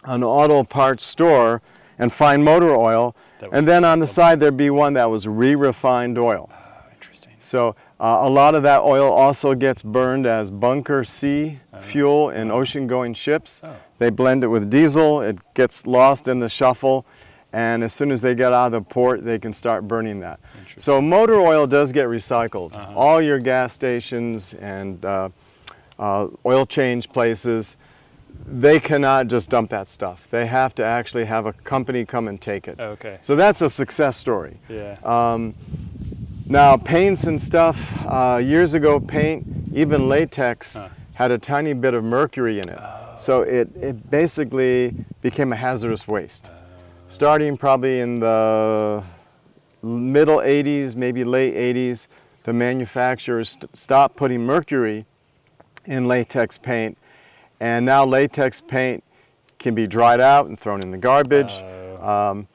an 0.03 0.21
auto 0.24 0.63
parts 0.63 1.05
store 1.05 1.62
and 1.98 2.12
find 2.12 2.43
motor 2.43 2.75
oil, 2.75 3.15
and 3.51 3.67
then 3.67 3.86
on 3.86 4.00
the 4.00 4.07
side 4.07 4.39
there'd 4.39 4.57
be 4.57 4.69
one 4.69 4.93
that 4.93 5.05
was 5.05 5.27
re-refined 5.27 6.17
oil. 6.17 6.50
Oh, 6.51 6.83
interesting. 6.93 7.33
So 7.39 7.75
uh, 8.01 8.22
a 8.24 8.29
lot 8.29 8.55
of 8.55 8.63
that 8.63 8.81
oil 8.81 9.12
also 9.13 9.53
gets 9.53 9.84
burned 9.84 10.25
as 10.25 10.50
bunker 10.50 11.03
C 11.03 11.60
fuel 11.79 12.31
in 12.31 12.50
ocean-going 12.50 13.13
ships. 13.13 13.62
Oh. 13.63 13.75
They 14.00 14.10
blend 14.10 14.43
it 14.43 14.48
with 14.48 14.72
diesel. 14.72 15.22
It 15.22 15.38
gets 15.53 15.86
lost 15.86 16.27
in 16.27 16.39
the 16.39 16.50
shuffle, 16.50 17.05
and 17.53 17.84
as 17.84 17.93
soon 17.93 18.12
as 18.12 18.22
they 18.22 18.34
get 18.34 18.53
out 18.53 18.65
of 18.65 18.72
the 18.72 18.81
port, 18.81 19.24
they 19.24 19.38
can 19.38 19.53
start 19.53 19.88
burning 19.88 20.20
that. 20.22 20.39
So 20.77 21.00
motor 21.00 21.36
oil 21.36 21.67
does 21.67 21.91
get 21.91 22.08
recycled. 22.08 22.74
All 22.96 23.22
your 23.22 23.38
gas 23.38 23.74
stations 23.74 24.55
and 24.55 25.05
uh, 25.05 25.29
uh, 26.00 26.29
oil 26.43 26.65
change 26.65 27.08
places, 27.10 27.77
they 28.48 28.79
cannot 28.79 29.27
just 29.27 29.51
dump 29.51 29.70
that 29.70 29.88
stuff. 29.88 30.27
They 30.31 30.48
have 30.48 30.74
to 30.75 30.84
actually 30.84 31.25
have 31.25 31.46
a 31.46 31.53
company 31.53 32.05
come 32.05 32.27
and 32.27 32.41
take 32.41 32.67
it. 32.67 32.79
Okay. 32.79 33.20
So 33.22 33.36
that's 33.36 33.62
a 33.62 33.70
success 33.70 34.17
story. 34.17 34.58
Yeah. 34.67 34.98
Um, 35.03 35.53
now, 36.51 36.75
paints 36.75 37.24
and 37.24 37.41
stuff, 37.41 37.93
uh, 38.05 38.38
years 38.43 38.74
ago, 38.74 39.00
paint, 39.00 39.46
even 39.74 40.10
latex, 40.10 40.75
Huh. 40.75 40.89
had 41.13 41.31
a 41.31 41.38
tiny 41.38 41.72
bit 41.74 41.93
of 41.93 42.03
mercury 42.03 42.60
in 42.60 42.67
it. 42.67 42.79
So 43.15 43.41
it, 43.41 43.70
it 43.75 44.10
basically 44.12 44.93
became 45.22 45.53
a 45.53 45.55
hazardous 45.55 46.08
waste. 46.08 46.50
Starting 47.08 47.55
probably 47.58 48.00
in 48.01 48.20
the 48.20 49.01
middle 49.81 50.38
80s, 50.39 50.96
maybe 50.96 51.24
late 51.24 51.55
80s, 51.55 52.08
the 52.43 52.53
manufacturers 52.53 53.51
st- 53.51 53.77
stopped 53.77 54.15
putting 54.17 54.41
mercury 54.46 55.05
in 55.86 56.05
latex 56.05 56.58
paint. 56.58 56.98
And 57.60 57.86
now 57.86 58.03
latex 58.05 58.60
paint 58.60 59.03
can 59.60 59.74
be 59.75 59.88
dried 59.88 60.20
out 60.20 60.48
and 60.48 60.60
thrown 60.60 60.81
in 60.81 60.91
the 60.91 60.98
garbage. 60.98 61.53
Um, 62.01 62.48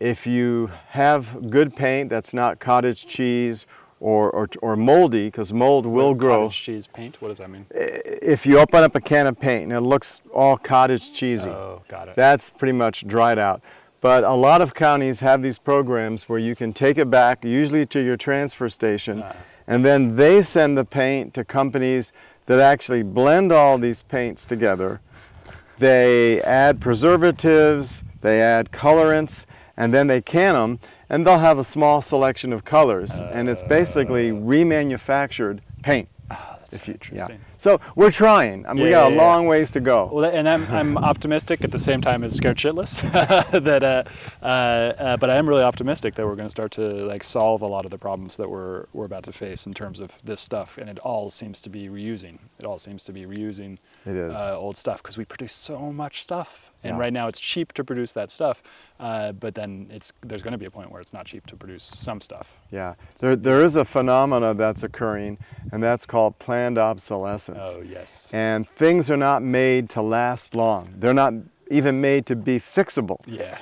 if 0.00 0.26
you 0.26 0.70
have 0.88 1.50
good 1.50 1.74
paint 1.74 2.10
that's 2.10 2.34
not 2.34 2.58
cottage 2.60 3.06
cheese 3.06 3.66
or, 3.98 4.30
or, 4.30 4.48
or 4.60 4.76
moldy, 4.76 5.26
because 5.28 5.52
mold 5.54 5.86
will 5.86 6.12
grow. 6.14 6.44
Cottage 6.48 6.62
cheese 6.62 6.86
paint. 6.86 7.20
What 7.22 7.28
does 7.28 7.38
that 7.38 7.48
mean? 7.48 7.64
If 7.70 8.44
you 8.44 8.58
open 8.58 8.82
up 8.84 8.94
a 8.94 9.00
can 9.00 9.26
of 9.26 9.40
paint 9.40 9.64
and 9.64 9.72
it 9.72 9.80
looks 9.80 10.20
all 10.34 10.58
cottage 10.58 11.14
cheesy, 11.14 11.48
Oh, 11.48 11.82
got 11.88 12.08
it. 12.08 12.14
that's 12.16 12.50
pretty 12.50 12.72
much 12.74 13.06
dried 13.06 13.38
out. 13.38 13.62
But 14.02 14.22
a 14.22 14.34
lot 14.34 14.60
of 14.60 14.74
counties 14.74 15.20
have 15.20 15.40
these 15.42 15.58
programs 15.58 16.28
where 16.28 16.38
you 16.38 16.54
can 16.54 16.74
take 16.74 16.98
it 16.98 17.08
back, 17.10 17.42
usually 17.42 17.86
to 17.86 18.00
your 18.00 18.18
transfer 18.18 18.68
station, 18.68 19.22
Ah. 19.24 19.32
and 19.66 19.82
then 19.84 20.16
they 20.16 20.42
send 20.42 20.76
the 20.76 20.84
paint 20.84 21.32
to 21.34 21.44
companies 21.44 22.12
that 22.44 22.60
actually 22.60 23.02
blend 23.02 23.50
all 23.50 23.78
these 23.78 24.02
paints 24.02 24.44
together. 24.44 25.00
They 25.78 26.42
add 26.42 26.80
preservatives, 26.82 28.04
they 28.20 28.40
add 28.42 28.70
colorants, 28.72 29.46
and 29.76 29.92
then 29.92 30.06
they 30.06 30.20
can 30.20 30.54
them, 30.54 30.80
and 31.08 31.26
they'll 31.26 31.38
have 31.38 31.58
a 31.58 31.64
small 31.64 32.02
selection 32.02 32.52
of 32.52 32.64
colors, 32.64 33.12
and 33.20 33.48
it's 33.48 33.62
basically 33.62 34.30
remanufactured 34.30 35.60
paint. 35.82 36.08
Ah, 36.30 36.56
that's 36.58 36.76
If 36.76 36.88
you- 36.88 36.94
interesting. 36.94 37.40
So 37.58 37.80
we're 37.94 38.10
trying. 38.10 38.66
I 38.66 38.74
mean, 38.74 38.84
we 38.84 38.90
got 38.90 39.08
yeah, 39.08 39.14
a 39.14 39.16
yeah. 39.16 39.22
long 39.22 39.46
ways 39.46 39.70
to 39.72 39.80
go. 39.80 40.10
Well, 40.12 40.24
and 40.26 40.46
I'm, 40.48 40.66
I'm 40.70 40.98
optimistic 41.12 41.64
at 41.64 41.70
the 41.70 41.78
same 41.78 42.02
time 42.02 42.22
as 42.22 42.34
scared 42.36 42.58
shitless. 42.58 43.00
that, 43.64 43.82
uh, 43.82 44.04
uh, 44.42 44.46
uh, 44.46 45.16
but 45.16 45.30
I 45.30 45.36
am 45.36 45.48
really 45.48 45.62
optimistic 45.62 46.14
that 46.16 46.26
we're 46.26 46.36
going 46.36 46.48
to 46.48 46.50
start 46.50 46.72
to 46.72 46.82
like 47.06 47.24
solve 47.24 47.62
a 47.62 47.66
lot 47.66 47.84
of 47.86 47.90
the 47.90 47.98
problems 47.98 48.36
that 48.36 48.50
we're 48.50 48.86
we're 48.92 49.06
about 49.06 49.22
to 49.24 49.32
face 49.32 49.66
in 49.66 49.72
terms 49.72 50.00
of 50.00 50.10
this 50.22 50.40
stuff, 50.40 50.76
and 50.76 50.90
it 50.90 50.98
all 50.98 51.30
seems 51.30 51.60
to 51.62 51.70
be 51.70 51.88
reusing. 51.88 52.38
It 52.58 52.66
all 52.66 52.78
seems 52.78 53.04
to 53.04 53.12
be 53.12 53.24
reusing 53.24 53.78
It 54.04 54.16
is. 54.16 54.36
Uh, 54.36 54.58
old 54.58 54.76
stuff 54.76 55.02
because 55.02 55.16
we 55.16 55.24
produce 55.24 55.54
so 55.54 55.92
much 55.92 56.20
stuff, 56.22 56.65
and 56.86 56.96
Yeah. 56.96 57.00
right 57.00 57.12
now 57.12 57.28
it's 57.28 57.40
cheap 57.40 57.72
to 57.74 57.84
produce 57.84 58.12
that 58.12 58.30
stuff, 58.30 58.62
uh, 59.00 59.32
but 59.32 59.54
then 59.54 59.86
it's 59.90 60.12
there's 60.22 60.42
going 60.42 60.52
to 60.52 60.58
be 60.58 60.66
a 60.66 60.70
point 60.70 60.90
where 60.90 61.00
it's 61.00 61.12
not 61.12 61.26
cheap 61.26 61.46
to 61.46 61.56
produce 61.56 61.84
some 61.84 62.20
stuff. 62.20 62.56
Yeah, 62.70 62.94
there, 63.20 63.36
there 63.36 63.62
is 63.64 63.76
a 63.76 63.84
phenomena 63.84 64.54
that's 64.54 64.82
occurring, 64.82 65.38
and 65.72 65.82
that's 65.82 66.06
called 66.06 66.38
planned 66.38 66.78
obsolescence. 66.78 67.76
Oh 67.78 67.82
yes. 67.82 68.30
And 68.32 68.68
things 68.68 69.10
are 69.10 69.16
not 69.16 69.42
made 69.42 69.88
to 69.90 70.02
last 70.02 70.54
long. 70.54 70.94
They're 70.96 71.14
not 71.14 71.34
even 71.70 72.00
made 72.00 72.26
to 72.26 72.36
be 72.36 72.58
fixable. 72.58 73.20
Yeah. 73.26 73.58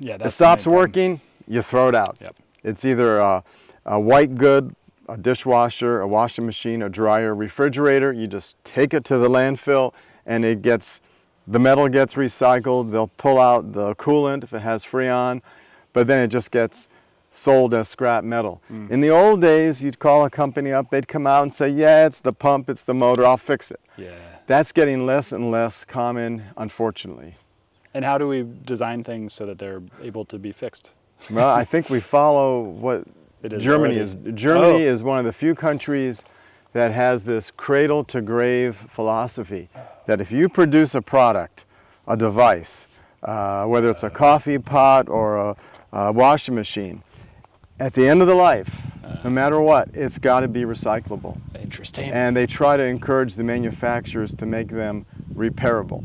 Yeah. 0.00 0.16
it 0.20 0.30
stops 0.30 0.66
working, 0.66 1.20
you 1.46 1.62
throw 1.62 1.88
it 1.88 1.94
out. 1.94 2.18
Yep. 2.20 2.36
It's 2.64 2.84
either 2.84 3.18
a, 3.18 3.44
a 3.86 4.00
white 4.00 4.34
good 4.34 4.74
a 5.08 5.16
dishwasher, 5.16 6.00
a 6.00 6.08
washing 6.08 6.46
machine, 6.46 6.82
a 6.82 6.88
dryer, 6.88 7.34
refrigerator. 7.34 8.12
You 8.12 8.26
just 8.26 8.56
take 8.64 8.94
it 8.94 9.04
to 9.04 9.18
the 9.18 9.28
landfill 9.28 9.92
and 10.26 10.44
it 10.44 10.62
gets, 10.62 11.00
the 11.46 11.58
metal 11.58 11.88
gets 11.88 12.14
recycled. 12.14 12.90
They'll 12.90 13.08
pull 13.08 13.38
out 13.38 13.72
the 13.72 13.94
coolant 13.96 14.44
if 14.44 14.52
it 14.52 14.60
has 14.60 14.84
Freon, 14.84 15.42
but 15.92 16.06
then 16.06 16.22
it 16.24 16.28
just 16.28 16.50
gets 16.50 16.88
sold 17.30 17.74
as 17.74 17.88
scrap 17.88 18.24
metal. 18.24 18.62
Mm. 18.70 18.90
In 18.90 19.00
the 19.00 19.10
old 19.10 19.40
days, 19.40 19.82
you'd 19.82 19.98
call 19.98 20.24
a 20.24 20.30
company 20.30 20.72
up, 20.72 20.90
they'd 20.90 21.08
come 21.08 21.26
out 21.26 21.42
and 21.42 21.52
say, 21.52 21.68
yeah, 21.68 22.06
it's 22.06 22.20
the 22.20 22.32
pump, 22.32 22.70
it's 22.70 22.84
the 22.84 22.94
motor, 22.94 23.26
I'll 23.26 23.36
fix 23.36 23.70
it. 23.70 23.80
Yeah. 23.96 24.14
That's 24.46 24.72
getting 24.72 25.04
less 25.04 25.32
and 25.32 25.50
less 25.50 25.84
common, 25.84 26.44
unfortunately. 26.56 27.36
And 27.92 28.04
how 28.04 28.18
do 28.18 28.28
we 28.28 28.46
design 28.64 29.02
things 29.04 29.32
so 29.32 29.46
that 29.46 29.58
they're 29.58 29.82
able 30.02 30.24
to 30.26 30.38
be 30.38 30.52
fixed? 30.52 30.92
well, 31.30 31.48
I 31.48 31.64
think 31.64 31.90
we 31.90 32.00
follow 32.00 32.60
what 32.60 33.04
is 33.42 33.62
Germany 33.62 33.96
already. 33.96 34.30
is. 34.30 34.34
Germany 34.34 34.84
oh. 34.84 34.92
is 34.92 35.02
one 35.02 35.18
of 35.18 35.24
the 35.24 35.32
few 35.32 35.54
countries 35.54 36.24
that 36.74 36.92
has 36.92 37.24
this 37.24 37.50
cradle 37.50 38.04
to 38.04 38.20
grave 38.20 38.76
philosophy 38.88 39.70
that 40.06 40.20
if 40.20 40.30
you 40.30 40.48
produce 40.48 40.94
a 40.94 41.00
product, 41.00 41.64
a 42.06 42.16
device, 42.16 42.88
uh, 43.22 43.64
whether 43.64 43.90
it's 43.90 44.02
a 44.02 44.10
coffee 44.10 44.58
pot 44.58 45.08
or 45.08 45.36
a, 45.36 45.56
a 45.92 46.12
washing 46.12 46.54
machine, 46.54 47.02
at 47.80 47.94
the 47.94 48.06
end 48.06 48.20
of 48.20 48.28
the 48.28 48.34
life, 48.34 48.82
no 49.22 49.30
matter 49.30 49.60
what, 49.60 49.88
it's 49.94 50.18
got 50.18 50.40
to 50.40 50.48
be 50.48 50.62
recyclable. 50.62 51.38
Interesting. 51.60 52.10
And 52.10 52.36
they 52.36 52.46
try 52.46 52.76
to 52.76 52.82
encourage 52.82 53.36
the 53.36 53.44
manufacturers 53.44 54.34
to 54.34 54.46
make 54.46 54.68
them 54.68 55.06
repairable. 55.32 56.04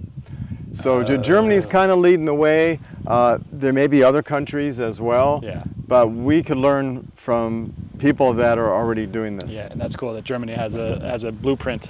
So 0.73 1.01
uh, 1.01 1.17
Germany's 1.17 1.65
kind 1.65 1.91
of 1.91 1.97
leading 1.97 2.25
the 2.25 2.33
way. 2.33 2.79
Uh, 3.07 3.39
there 3.51 3.73
may 3.73 3.87
be 3.87 4.03
other 4.03 4.21
countries 4.21 4.79
as 4.79 4.99
well, 4.99 5.41
yeah. 5.43 5.63
but 5.87 6.07
we 6.07 6.43
could 6.43 6.57
learn 6.57 7.11
from 7.15 7.73
people 7.97 8.33
that 8.33 8.57
are 8.57 8.73
already 8.73 9.05
doing 9.05 9.37
this. 9.37 9.51
Yeah, 9.51 9.67
and 9.71 9.79
that's 9.79 9.95
cool 9.95 10.13
that 10.13 10.23
Germany 10.23 10.53
has 10.53 10.75
a 10.75 10.99
has 10.99 11.23
a 11.23 11.31
blueprint 11.31 11.89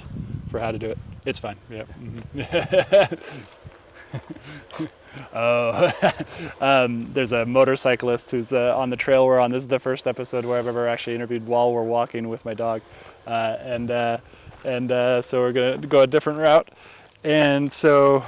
for 0.50 0.58
how 0.58 0.72
to 0.72 0.78
do 0.78 0.86
it. 0.86 0.98
It's 1.24 1.38
fine. 1.38 1.56
Yeah. 1.68 1.84
Mm-hmm. 4.12 4.84
oh, 5.34 5.92
um, 6.60 7.10
there's 7.12 7.32
a 7.32 7.46
motorcyclist 7.46 8.30
who's 8.30 8.52
uh, 8.52 8.76
on 8.76 8.90
the 8.90 8.96
trail 8.96 9.26
we're 9.26 9.38
on. 9.38 9.50
This 9.50 9.62
is 9.62 9.68
the 9.68 9.78
first 9.78 10.06
episode 10.06 10.44
where 10.44 10.58
I've 10.58 10.66
ever 10.66 10.88
actually 10.88 11.14
interviewed 11.14 11.46
while 11.46 11.72
we're 11.72 11.84
walking 11.84 12.28
with 12.28 12.44
my 12.44 12.54
dog, 12.54 12.82
uh, 13.26 13.56
and 13.60 13.90
uh, 13.90 14.18
and 14.64 14.90
uh, 14.90 15.22
so 15.22 15.40
we're 15.40 15.52
gonna 15.52 15.78
go 15.78 16.00
a 16.00 16.06
different 16.06 16.40
route. 16.40 16.70
And 17.22 17.72
so 17.72 18.24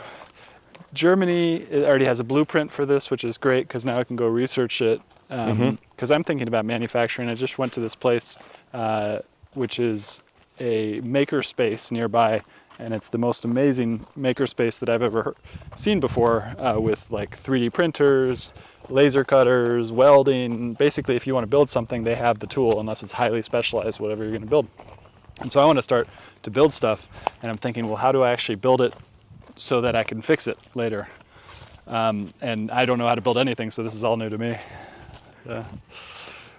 Germany 0.92 1.66
already 1.72 2.04
has 2.04 2.20
a 2.20 2.25
blueprint 2.25 2.70
for 2.70 2.84
this, 2.84 3.11
which 3.11 3.25
is 3.25 3.38
great 3.38 3.66
because 3.66 3.84
now 3.84 3.99
I 3.99 4.04
can 4.04 4.16
go 4.16 4.26
research 4.26 4.82
it. 4.82 5.00
Because 5.28 5.50
um, 5.50 5.58
mm-hmm. 5.58 6.12
I'm 6.12 6.25
thinking 6.25 6.49
about 6.49 6.66
manufacturing. 6.66 7.28
I 7.28 7.34
just 7.34 7.58
went 7.58 7.72
to 7.75 7.80
this 7.80 7.94
place, 7.94 8.37
uh, 8.75 9.20
which 9.54 9.78
is 9.78 10.22
a 10.61 11.00
maker 11.00 11.42
space 11.42 11.90
nearby, 11.90 12.42
and 12.78 12.92
it's 12.92 13.08
the 13.08 13.18
most 13.18 13.44
amazing 13.44 14.06
maker 14.16 14.46
space 14.46 14.78
that 14.80 14.90
I've 14.90 15.02
ever 15.02 15.34
seen 15.76 16.00
before 16.00 16.42
uh, 16.58 16.78
with 16.78 17.11
like 17.11 17.42
3D 17.42 17.72
printers, 17.72 18.52
laser 18.90 19.25
cutters, 19.25 19.90
welding. 19.90 20.75
Basically, 20.75 21.16
if 21.16 21.26
you 21.26 21.32
want 21.32 21.44
to 21.44 21.49
build 21.49 21.70
something, 21.70 22.04
they 22.04 22.14
have 22.14 22.38
the 22.38 22.46
tool, 22.46 22.80
unless 22.80 23.02
it's 23.02 23.12
highly 23.12 23.40
specialized, 23.40 24.00
whatever 24.00 24.22
you're 24.22 24.32
going 24.32 24.42
to 24.42 24.49
build. 24.49 24.68
And 25.40 25.50
so 25.50 25.61
I 25.61 25.64
want 25.64 25.78
to 25.78 25.82
start 25.82 26.08
to 26.42 26.50
build 26.50 26.75
stuff, 26.75 27.08
and 27.40 27.50
I'm 27.50 27.56
thinking, 27.56 27.87
well, 27.87 27.96
how 27.96 28.12
do 28.12 28.22
I 28.22 28.30
actually 28.30 28.56
build 28.56 28.82
it 28.82 28.92
so 29.56 29.80
that 29.80 29.94
I 29.94 30.04
can 30.04 30.23
fix 30.23 30.47
it 30.47 30.59
later. 30.75 31.09
Um, 31.87 32.28
and 32.40 32.71
I 32.71 32.85
don't 32.85 32.99
know 32.99 33.06
how 33.06 33.14
to 33.14 33.21
build 33.21 33.38
anything, 33.38 33.71
so 33.71 33.82
this 33.82 33.94
is 33.94 34.04
all 34.04 34.16
new 34.16 34.28
to 34.28 34.38
me. 34.38 34.56
Uh, 35.49 35.64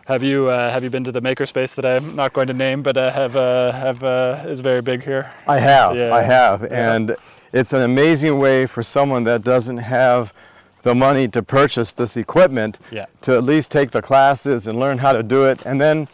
have 0.05 0.21
you 0.21 0.49
uh, 0.49 0.69
have 0.69 0.83
you 0.83 0.89
been 0.89 1.05
to 1.05 1.13
the 1.13 1.21
makerspace 1.21 1.73
that 1.75 1.85
I'm 1.85 2.15
not 2.15 2.33
going 2.33 2.47
to 2.47 2.53
name, 2.53 2.83
but 2.83 2.97
uh, 2.97 3.11
have 3.11 3.35
uh, 3.37 3.71
have 3.71 4.03
uh, 4.03 4.43
is 4.45 4.59
very 4.59 4.81
big 4.81 5.03
here? 5.03 5.31
I 5.47 5.59
have, 5.59 5.95
yeah. 5.95 6.13
I 6.13 6.21
have, 6.21 6.63
yeah. 6.63 6.93
and 6.93 7.15
it's 7.53 7.71
an 7.71 7.81
amazing 7.81 8.37
way 8.37 8.65
for 8.65 8.83
someone 8.83 9.23
that 9.23 9.43
doesn't 9.43 9.77
have 9.77 10.33
the 10.81 10.93
money 10.93 11.29
to 11.29 11.41
purchase 11.41 11.93
this 11.93 12.17
equipment 12.17 12.77
yeah. 12.91 13.05
to 13.21 13.37
at 13.37 13.45
least 13.45 13.71
take 13.71 13.91
the 13.91 14.01
classes 14.01 14.67
and 14.67 14.77
learn 14.77 14.97
how 14.97 15.13
to 15.13 15.23
do 15.23 15.45
it, 15.45 15.65
and 15.65 15.79
then 15.79 16.09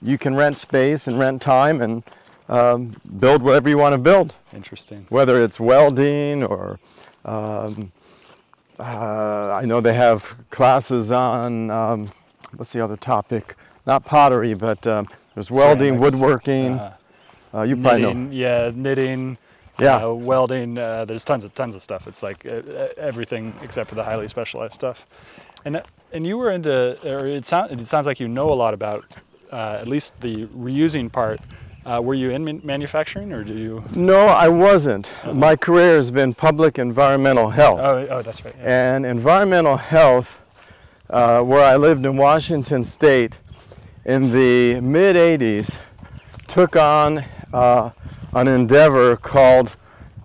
you 0.00 0.16
can 0.16 0.36
rent 0.36 0.56
space 0.56 1.08
and 1.08 1.18
rent 1.18 1.42
time 1.42 1.80
and 1.80 2.04
um, 2.48 2.96
build 3.18 3.42
whatever 3.42 3.68
you 3.68 3.78
want 3.78 3.92
to 3.94 3.98
build. 3.98 4.34
Interesting. 4.52 5.06
Whether 5.08 5.42
it's 5.42 5.58
welding 5.58 6.42
or 6.42 6.78
um, 7.24 7.92
uh, 8.78 9.52
I 9.54 9.64
know 9.64 9.80
they 9.80 9.94
have 9.94 10.48
classes 10.50 11.12
on 11.12 11.70
um, 11.70 12.10
what's 12.56 12.72
the 12.72 12.82
other 12.82 12.96
topic? 12.96 13.56
Not 13.86 14.04
pottery, 14.04 14.54
but 14.54 14.86
um, 14.86 15.08
there's 15.34 15.50
welding, 15.50 15.98
woodworking. 15.98 16.72
Uh, 16.72 16.96
uh, 17.54 17.62
you 17.62 17.76
knitting, 17.76 17.82
probably 17.82 18.14
know. 18.14 18.30
Yeah, 18.30 18.70
knitting. 18.74 19.38
Yeah, 19.78 20.04
uh, 20.04 20.12
welding. 20.12 20.78
Uh, 20.78 21.04
there's 21.04 21.24
tons 21.24 21.44
of 21.44 21.54
tons 21.54 21.74
of 21.74 21.82
stuff. 21.82 22.06
It's 22.06 22.22
like 22.22 22.46
uh, 22.46 22.62
everything 22.96 23.54
except 23.62 23.88
for 23.88 23.94
the 23.96 24.04
highly 24.04 24.28
specialized 24.28 24.74
stuff. 24.74 25.06
And 25.64 25.82
and 26.12 26.26
you 26.26 26.38
were 26.38 26.50
into, 26.50 26.98
or 27.04 27.26
it 27.26 27.46
sounds 27.46 27.72
it 27.72 27.84
sounds 27.86 28.06
like 28.06 28.20
you 28.20 28.28
know 28.28 28.52
a 28.52 28.54
lot 28.54 28.74
about 28.74 29.04
at 29.52 29.86
least 29.86 30.20
the 30.20 30.46
reusing 30.46 31.10
part 31.10 31.40
uh, 31.86 32.00
were 32.02 32.14
you 32.14 32.30
in 32.30 32.60
manufacturing 32.64 33.32
or 33.32 33.44
do 33.44 33.54
you? 33.54 33.84
No, 33.94 34.26
I 34.26 34.48
wasn't. 34.48 35.06
Uh-huh. 35.06 35.34
My 35.34 35.56
career 35.56 35.96
has 35.96 36.10
been 36.10 36.34
public 36.34 36.78
environmental 36.78 37.50
health. 37.50 37.80
Oh, 37.82 38.06
oh 38.10 38.22
that's 38.22 38.44
right. 38.44 38.54
Yeah. 38.58 38.94
And 38.94 39.06
environmental 39.06 39.76
health, 39.76 40.38
uh, 41.10 41.42
where 41.42 41.64
I 41.64 41.76
lived 41.76 42.06
in 42.06 42.16
Washington 42.16 42.84
State 42.84 43.38
in 44.04 44.30
the 44.32 44.80
mid 44.80 45.16
80s, 45.16 45.78
took 46.46 46.76
on 46.76 47.24
uh, 47.52 47.90
an 48.32 48.48
endeavor 48.48 49.16
called 49.16 49.76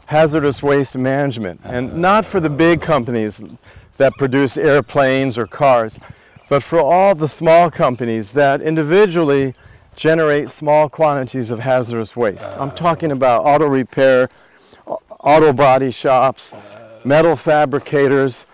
hazardous 0.06 0.63
waste 0.63 0.98
management. 0.98 1.62
And 1.63 1.95
not 1.98 2.26
for 2.26 2.39
the 2.39 2.50
big 2.50 2.82
companies 2.82 3.43
that 3.98 4.13
produce 4.17 4.58
airplanes 4.58 5.38
or 5.38 5.45
cars, 5.45 6.00
but 6.50 6.63
for 6.63 6.80
all 6.80 7.13
the 7.13 7.28
small 7.28 7.69
companies 7.69 8.34
that 8.34 8.62
individually 8.62 9.54
generate 9.99 10.49
small 10.49 10.88
quantities 10.88 11.51
of 11.51 11.59
hazardous 11.59 12.15
waste. 12.15 12.49
I'm 12.51 12.71
talking 12.71 13.12
about 13.12 13.43
auto 13.43 13.65
repair, 13.65 14.29
auto 14.85 15.51
body 15.51 15.91
shops, 15.91 16.53
metal 17.03 17.35
fabricators, 17.35 18.47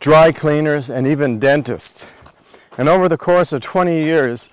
dry 0.00 0.32
cleaners, 0.32 0.90
and 0.90 1.06
even 1.06 1.38
dentists. 1.38 2.08
And 2.76 2.88
over 2.88 3.08
the 3.08 3.16
course 3.16 3.52
of 3.52 3.60
20 3.60 4.02
years, 4.02 4.48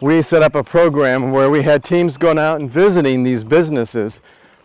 we 0.00 0.22
set 0.22 0.44
up 0.44 0.54
a 0.54 0.62
program 0.62 1.32
where 1.32 1.50
we 1.50 1.64
had 1.64 1.82
teams 1.82 2.16
going 2.18 2.38
out 2.38 2.60
and 2.60 2.70
visiting 2.70 3.24
these 3.24 3.42
businesses, 3.42 4.20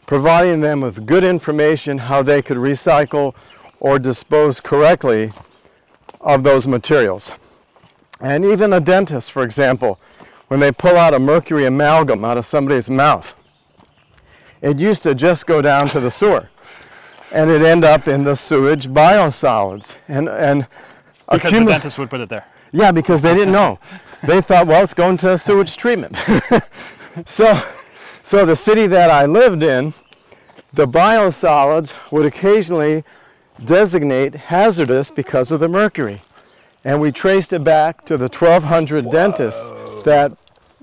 providing 0.05 0.61
them 0.61 0.81
with 0.81 1.07
good 1.07 1.23
information 1.23 1.97
how 1.97 2.21
they 2.21 2.43
could 2.43 2.57
recycle 2.57 3.33
or 3.79 3.97
dispose 3.97 4.59
correctly 4.59 5.31
of 6.21 6.43
those 6.43 6.67
materials. 6.67 7.31
And 8.21 8.45
even 8.45 8.71
a 8.71 8.79
dentist, 8.79 9.31
for 9.31 9.41
example, 9.41 9.99
when 10.47 10.59
they 10.59 10.71
pull 10.71 10.97
out 10.97 11.13
a 11.13 11.19
mercury 11.19 11.65
amalgam 11.65 12.23
out 12.23 12.37
of 12.37 12.45
somebody's 12.45 12.89
mouth. 12.89 13.33
It 14.61 14.79
used 14.79 15.03
to 15.03 15.15
just 15.15 15.45
go 15.45 15.61
down 15.61 15.89
to 15.89 15.99
the 15.99 16.11
sewer 16.11 16.49
and 17.31 17.49
it 17.49 17.61
end 17.61 17.83
up 17.83 18.07
in 18.07 18.23
the 18.23 18.35
sewage 18.35 18.87
biosolids 18.87 19.95
and 20.07 20.29
and 20.29 20.67
because 21.31 21.51
the 21.51 21.65
dentist 21.65 21.97
would 21.97 22.09
put 22.09 22.21
it 22.21 22.29
there. 22.29 22.45
Yeah, 22.71 22.91
because 22.91 23.21
they 23.21 23.33
didn't 23.33 23.53
know. 23.53 23.79
they 24.23 24.41
thought, 24.41 24.67
well, 24.67 24.83
it's 24.83 24.93
going 24.93 25.17
to 25.17 25.37
sewage 25.37 25.77
treatment. 25.77 26.17
so, 27.25 27.61
so 28.23 28.45
the 28.45 28.55
city 28.55 28.87
that 28.87 29.09
I 29.09 29.25
lived 29.25 29.63
in, 29.63 29.93
the 30.73 30.87
biosolids 30.87 31.93
would 32.11 32.25
occasionally 32.25 33.03
designate 33.63 34.35
hazardous 34.35 35.11
because 35.11 35.51
of 35.51 35.59
the 35.59 35.67
mercury, 35.67 36.21
and 36.83 36.99
we 36.99 37.11
traced 37.11 37.53
it 37.53 37.63
back 37.63 38.05
to 38.05 38.17
the 38.17 38.27
1,200 38.27 39.05
Whoa. 39.05 39.11
dentists 39.11 39.71
that 40.03 40.33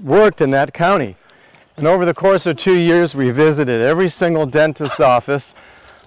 worked 0.02 0.40
in 0.40 0.50
that 0.50 0.72
county. 0.72 1.16
And 1.76 1.86
over 1.86 2.04
the 2.04 2.14
course 2.14 2.46
of 2.46 2.56
two 2.56 2.76
years, 2.76 3.14
we 3.14 3.30
visited 3.30 3.80
every 3.80 4.08
single 4.08 4.46
dentist 4.46 5.00
office, 5.00 5.54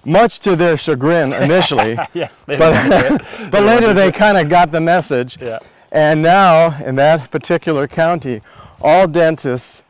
much 0.04 0.40
to 0.40 0.54
their 0.56 0.76
chagrin 0.76 1.32
initially. 1.32 1.98
yes, 2.12 2.32
but, 2.46 3.22
but 3.50 3.62
later 3.62 3.94
they 3.94 4.12
kind 4.12 4.36
of 4.36 4.48
got 4.48 4.72
the 4.72 4.80
message. 4.80 5.40
Yeah. 5.40 5.58
And 5.90 6.22
now, 6.22 6.80
in 6.84 6.96
that 6.96 7.30
particular 7.30 7.86
county, 7.86 8.40
all 8.80 9.06
dentists, 9.06 9.82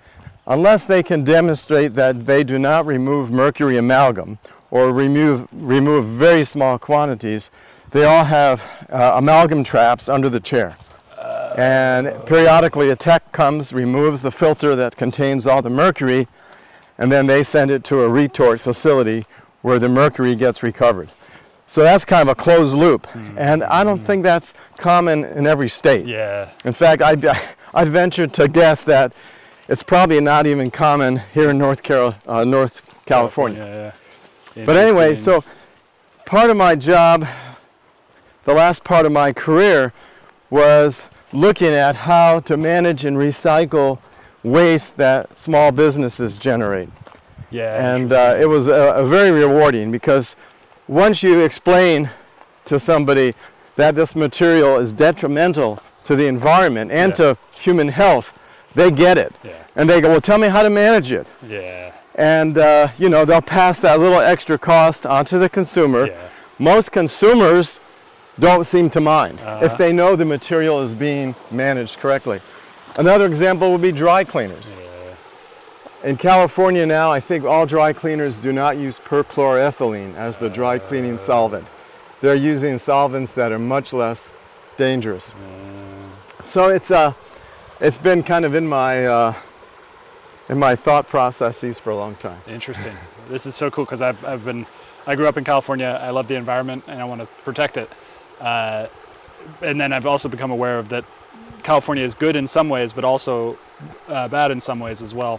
unless 0.46 0.84
they 0.86 1.02
can 1.02 1.24
demonstrate 1.24 1.94
that 1.94 2.26
they 2.26 2.44
do 2.44 2.58
not 2.58 2.84
remove 2.84 3.30
mercury 3.30 3.78
amalgam 3.78 4.38
or 4.70 4.92
remove, 4.92 5.48
remove 5.52 6.04
very 6.04 6.44
small 6.44 6.78
quantities, 6.78 7.50
they 7.94 8.04
all 8.04 8.24
have 8.24 8.66
uh, 8.90 9.12
amalgam 9.14 9.62
traps 9.62 10.08
under 10.08 10.28
the 10.28 10.40
chair. 10.40 10.76
And 11.56 12.26
periodically 12.26 12.90
a 12.90 12.96
tech 12.96 13.30
comes, 13.30 13.72
removes 13.72 14.22
the 14.22 14.32
filter 14.32 14.74
that 14.74 14.96
contains 14.96 15.46
all 15.46 15.62
the 15.62 15.70
mercury, 15.70 16.26
and 16.98 17.12
then 17.12 17.26
they 17.26 17.44
send 17.44 17.70
it 17.70 17.84
to 17.84 18.02
a 18.02 18.08
retort 18.08 18.60
facility 18.60 19.24
where 19.62 19.78
the 19.78 19.88
mercury 19.88 20.34
gets 20.34 20.64
recovered. 20.64 21.10
So 21.68 21.84
that's 21.84 22.04
kind 22.04 22.28
of 22.28 22.28
a 22.28 22.34
closed 22.34 22.76
loop. 22.76 23.06
Mm-hmm. 23.06 23.38
And 23.38 23.62
I 23.62 23.84
don't 23.84 24.00
think 24.00 24.24
that's 24.24 24.54
common 24.78 25.22
in 25.24 25.46
every 25.46 25.68
state. 25.68 26.06
Yeah. 26.06 26.50
In 26.64 26.72
fact, 26.72 27.00
I, 27.00 27.14
I'd 27.74 27.88
venture 27.88 28.26
to 28.26 28.48
guess 28.48 28.84
that 28.86 29.14
it's 29.68 29.84
probably 29.84 30.20
not 30.20 30.48
even 30.48 30.72
common 30.72 31.22
here 31.32 31.50
in 31.50 31.58
North, 31.58 31.84
Carol, 31.84 32.16
uh, 32.26 32.44
North 32.44 33.04
California. 33.06 33.92
Yeah, 34.56 34.60
yeah. 34.60 34.66
But 34.66 34.76
anyway, 34.76 35.14
so 35.14 35.44
part 36.26 36.50
of 36.50 36.56
my 36.56 36.74
job, 36.74 37.26
the 38.44 38.54
last 38.54 38.84
part 38.84 39.06
of 39.06 39.12
my 39.12 39.32
career, 39.32 39.92
was 40.50 41.04
looking 41.32 41.72
at 41.72 41.96
how 41.96 42.40
to 42.40 42.56
manage 42.56 43.04
and 43.04 43.16
recycle 43.16 43.98
waste 44.42 44.96
that 44.98 45.38
small 45.38 45.72
businesses 45.72 46.38
generate. 46.38 46.88
yeah, 47.50 47.94
And 47.94 48.12
uh, 48.12 48.36
it 48.38 48.46
was 48.46 48.68
uh, 48.68 49.04
very 49.04 49.30
rewarding 49.30 49.90
because 49.90 50.36
once 50.86 51.22
you 51.22 51.40
explain 51.40 52.10
to 52.66 52.78
somebody 52.78 53.34
that 53.76 53.94
this 53.94 54.14
material 54.14 54.76
is 54.78 54.92
detrimental 54.92 55.80
to 56.04 56.14
the 56.14 56.26
environment 56.26 56.90
and 56.90 57.10
Yeah. 57.12 57.32
to 57.34 57.38
human 57.58 57.88
health, 57.88 58.32
they 58.74 58.90
get 58.90 59.16
it. 59.18 59.32
Yeah. 59.42 59.52
And 59.76 59.88
they 59.88 60.00
go, 60.00 60.10
well, 60.10 60.20
tell 60.20 60.38
me 60.38 60.48
how 60.48 60.62
to 60.62 60.70
manage 60.70 61.10
it. 61.10 61.26
yeah, 61.48 61.92
And, 62.14 62.58
uh, 62.58 62.88
you 62.98 63.08
know, 63.08 63.24
they'll 63.24 63.40
pass 63.42 63.80
that 63.80 63.98
little 63.98 64.20
extra 64.20 64.58
cost 64.58 65.06
onto 65.06 65.38
the 65.38 65.48
consumer. 65.48 66.06
yeah, 66.06 66.14
Most 66.58 66.92
consumers 66.92 67.80
don't 68.38 68.64
seem 68.66 68.90
to 68.90 69.00
mind 69.00 69.38
Uh-huh. 69.40 69.64
if 69.64 69.76
they 69.76 69.92
know 69.92 70.16
the 70.16 70.24
material 70.24 70.80
is 70.82 70.94
being 70.94 71.34
managed 71.50 71.98
correctly. 71.98 72.40
Another 72.96 73.26
example 73.26 73.70
would 73.72 73.82
be 73.82 73.92
dry 73.92 74.24
cleaners. 74.24 74.76
In 76.02 76.16
California 76.16 76.84
now, 76.84 77.10
I 77.10 77.18
think 77.20 77.44
all 77.44 77.64
dry 77.64 77.92
cleaners 77.92 78.38
do 78.38 78.52
not 78.52 78.76
use 78.76 78.98
perchloroethylene 78.98 80.14
as 80.16 80.36
the 80.36 80.50
dry 80.50 80.78
cleaning 80.78 81.18
solvent. 81.18 81.66
They're 82.20 82.34
using 82.34 82.78
solvents 82.78 83.34
that 83.34 83.52
are 83.52 83.58
much 83.58 83.92
less 83.92 84.32
dangerous. 84.76 85.32
So 86.42 86.68
it's 86.68 86.90
uh, 86.90 87.12
it's 87.80 87.96
been 87.98 88.22
kind 88.22 88.44
of 88.44 88.54
in 88.54 88.66
my 88.66 89.06
uh, 89.06 89.34
in 90.50 90.58
my 90.58 90.76
thought 90.76 91.06
processes 91.08 91.78
for 91.78 91.90
a 91.90 91.96
long 91.96 92.16
time. 92.16 92.40
Interesting. 92.46 92.94
this 93.30 93.46
is 93.46 93.54
so 93.54 93.70
cool 93.70 93.84
because 93.86 94.02
I've, 94.02 94.22
I've 94.26 94.44
been, 94.44 94.66
I 95.06 95.14
grew 95.14 95.26
up 95.26 95.38
in 95.38 95.44
California. 95.44 95.98
I 96.02 96.10
love 96.10 96.28
the 96.28 96.34
environment 96.34 96.84
and 96.86 97.00
I 97.00 97.04
want 97.04 97.22
to 97.22 97.26
protect 97.44 97.78
it. 97.78 97.88
Uh, 98.40 98.86
and 99.62 99.80
then 99.80 99.92
I've 99.92 100.06
also 100.06 100.28
become 100.28 100.50
aware 100.50 100.78
of 100.78 100.88
that 100.88 101.04
California 101.62 102.04
is 102.04 102.14
good 102.14 102.36
in 102.36 102.46
some 102.46 102.68
ways, 102.68 102.92
but 102.92 103.04
also 103.04 103.58
uh, 104.08 104.28
bad 104.28 104.50
in 104.50 104.60
some 104.60 104.80
ways 104.80 105.02
as 105.02 105.14
well. 105.14 105.38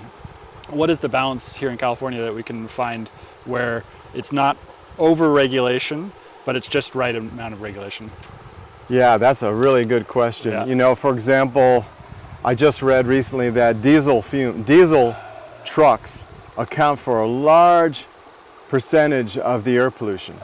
What 0.69 0.89
is 0.89 0.99
the 0.99 1.10
balance 1.10 1.55
here 1.55 1.69
in 1.69 1.77
California 1.77 2.21
that 2.23 2.34
we 2.34 2.43
can 2.43 2.67
find 2.67 3.08
where 3.45 3.84
it's 4.13 4.31
not 4.31 4.58
over 4.97 5.31
regulation, 5.31 6.12
but 6.45 6.55
it's 6.55 6.67
just 6.67 6.95
right 6.95 7.15
amount 7.15 7.53
of 7.53 7.62
regulation? 7.62 8.10
Yeah, 8.89 9.17
that's 9.17 9.43
a 9.43 9.53
really 9.53 9.86
good 9.86 10.08
question. 10.08 10.51
Yeah. 10.51 10.65
You 10.65 10.75
know, 10.75 10.95
for 10.95 11.13
example, 11.13 11.86
I 12.43 12.55
just 12.55 12.81
read 12.81 13.08
recently 13.08 13.49
that 13.51 13.81
diesel 13.81 14.21
fume, 14.21 14.63
diesel 14.63 15.15
trucks 15.63 16.23
account 16.58 16.99
for 16.99 17.21
a 17.21 17.27
large 17.27 18.05
percentage 18.69 19.38
of 19.38 19.63
the 19.63 19.75
air 19.75 19.91
pollution. 19.91 20.36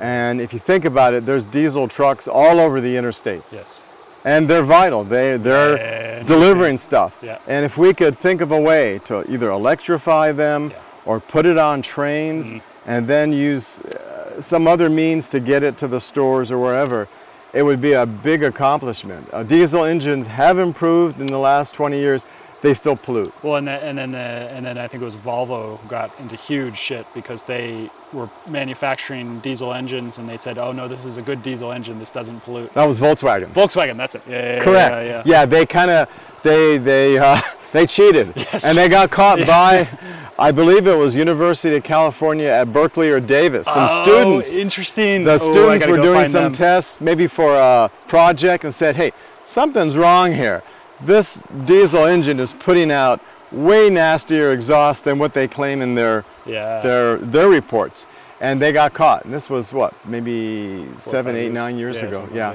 And 0.00 0.40
if 0.40 0.52
you 0.52 0.58
think 0.58 0.84
about 0.84 1.14
it, 1.14 1.26
there's 1.26 1.46
diesel 1.46 1.86
trucks 1.88 2.26
all 2.28 2.58
over 2.60 2.80
the 2.80 2.94
interstates. 2.96 3.52
Yes. 3.54 3.82
And 4.24 4.48
they're 4.48 4.62
vital. 4.62 5.04
They 5.04 5.36
they're 5.36 5.76
Yeah, 5.78 6.22
delivering 6.24 6.76
stuff. 6.78 7.18
Yeah. 7.22 7.38
And 7.46 7.64
if 7.64 7.78
we 7.78 7.94
could 7.94 8.18
think 8.18 8.40
of 8.40 8.52
a 8.52 8.60
way 8.60 9.00
to 9.06 9.24
either 9.30 9.50
electrify 9.50 10.32
them 10.32 10.70
Yeah. 10.70 10.76
or 11.06 11.20
put 11.20 11.46
it 11.46 11.56
on 11.58 11.80
trains 11.82 12.52
Mhm. 12.52 12.60
and 12.86 13.06
then 13.06 13.32
use 13.32 13.80
uh, 13.80 14.40
some 14.40 14.66
other 14.68 14.88
means 14.90 15.30
to 15.30 15.40
get 15.40 15.62
it 15.62 15.76
to 15.78 15.88
the 15.88 16.00
stores 16.00 16.50
or 16.50 16.58
wherever, 16.58 17.08
it 17.52 17.62
would 17.62 17.80
be 17.80 17.92
a 17.94 18.04
big 18.06 18.42
accomplishment. 18.44 19.26
Uh, 19.32 19.42
diesel 19.42 19.84
engines 19.84 20.26
have 20.28 20.58
improved 20.58 21.18
in 21.20 21.26
the 21.26 21.38
last 21.38 21.72
20 21.74 21.98
years. 21.98 22.26
They 22.62 22.74
still 22.74 22.96
pollute. 22.96 23.32
Well, 23.42 23.56
and 23.56 23.66
then, 23.66 23.80
and 23.82 23.98
then 23.98 24.14
uh, 24.14 24.52
and 24.54 24.64
then 24.66 24.76
I 24.76 24.86
think 24.86 25.00
it 25.02 25.04
was 25.06 25.16
Volvo 25.16 25.78
got 25.88 26.10
into 26.20 26.36
huge 26.36 26.76
shit 26.76 27.06
because 27.14 27.42
they 27.42 27.88
were 28.12 28.28
manufacturing 28.48 29.40
diesel 29.40 29.72
engines 29.72 30.18
and 30.18 30.28
they 30.28 30.36
said, 30.36 30.58
"Oh 30.58 30.70
no, 30.72 30.86
this 30.86 31.04
is 31.06 31.16
a 31.16 31.22
good 31.22 31.42
diesel 31.42 31.72
engine. 31.72 31.98
This 31.98 32.10
doesn't 32.10 32.40
pollute." 32.40 32.72
That 32.74 32.84
was 32.84 33.00
Volkswagen. 33.00 33.46
Volkswagen, 33.52 33.96
that's 33.96 34.14
it. 34.14 34.22
Yeah, 34.28 34.34
yeah, 34.36 34.52
yeah, 34.56 34.60
Correct. 34.64 35.06
Yeah, 35.06 35.22
yeah. 35.24 35.46
they 35.46 35.64
kind 35.66 35.90
of 35.90 36.08
they 36.42 36.76
they 36.78 37.18
uh, 37.18 37.40
they 37.72 37.86
cheated 37.86 38.26
and 38.64 38.76
they 38.76 38.88
got 38.88 39.10
caught 39.10 39.38
by 39.46 39.88
I 40.38 40.52
believe 40.52 40.86
it 40.86 40.94
was 40.94 41.14
University 41.16 41.76
of 41.76 41.82
California 41.82 42.48
at 42.48 42.72
Berkeley 42.72 43.10
or 43.10 43.20
Davis. 43.20 43.66
Some 43.66 43.88
Oh, 43.90 44.02
students 44.02 44.56
Interesting. 44.56 45.24
the 45.24 45.32
Oh, 45.34 45.36
students 45.38 45.84
gotta 45.84 45.92
were 45.98 46.02
doing 46.02 46.26
some 46.28 46.44
them. 46.44 46.52
tests 46.52 47.00
maybe 47.00 47.26
for 47.26 47.54
a 47.56 47.90
project 48.08 48.64
and 48.64 48.74
said, 48.74 48.96
"Hey, 48.96 49.12
something's 49.46 49.96
wrong 49.96 50.32
here. 50.32 50.62
This 51.02 51.40
diesel 51.64 52.04
engine 52.04 52.38
is 52.40 52.52
putting 52.52 52.90
out 52.92 53.20
way 53.52 53.90
nastier 53.90 54.52
exhaust 54.52 55.04
than 55.04 55.18
what 55.18 55.34
they 55.34 55.48
claim 55.48 55.82
in 55.82 55.94
their 55.94 56.24
Yeah. 56.46 56.80
their 56.82 57.16
their 57.16 57.48
reports." 57.48 58.06
And 58.42 58.60
they 58.60 58.72
got 58.72 58.94
caught. 58.94 59.24
And 59.26 59.34
this 59.34 59.50
was 59.50 59.70
what, 59.72 59.92
maybe 60.06 60.86
Four 61.00 61.12
seven, 61.12 61.36
eight, 61.36 61.52
nine 61.52 61.76
years 61.76 62.00
Yeah, 62.00 62.08
ago. 62.08 62.16
something 62.18 62.36
Yeah. 62.36 62.54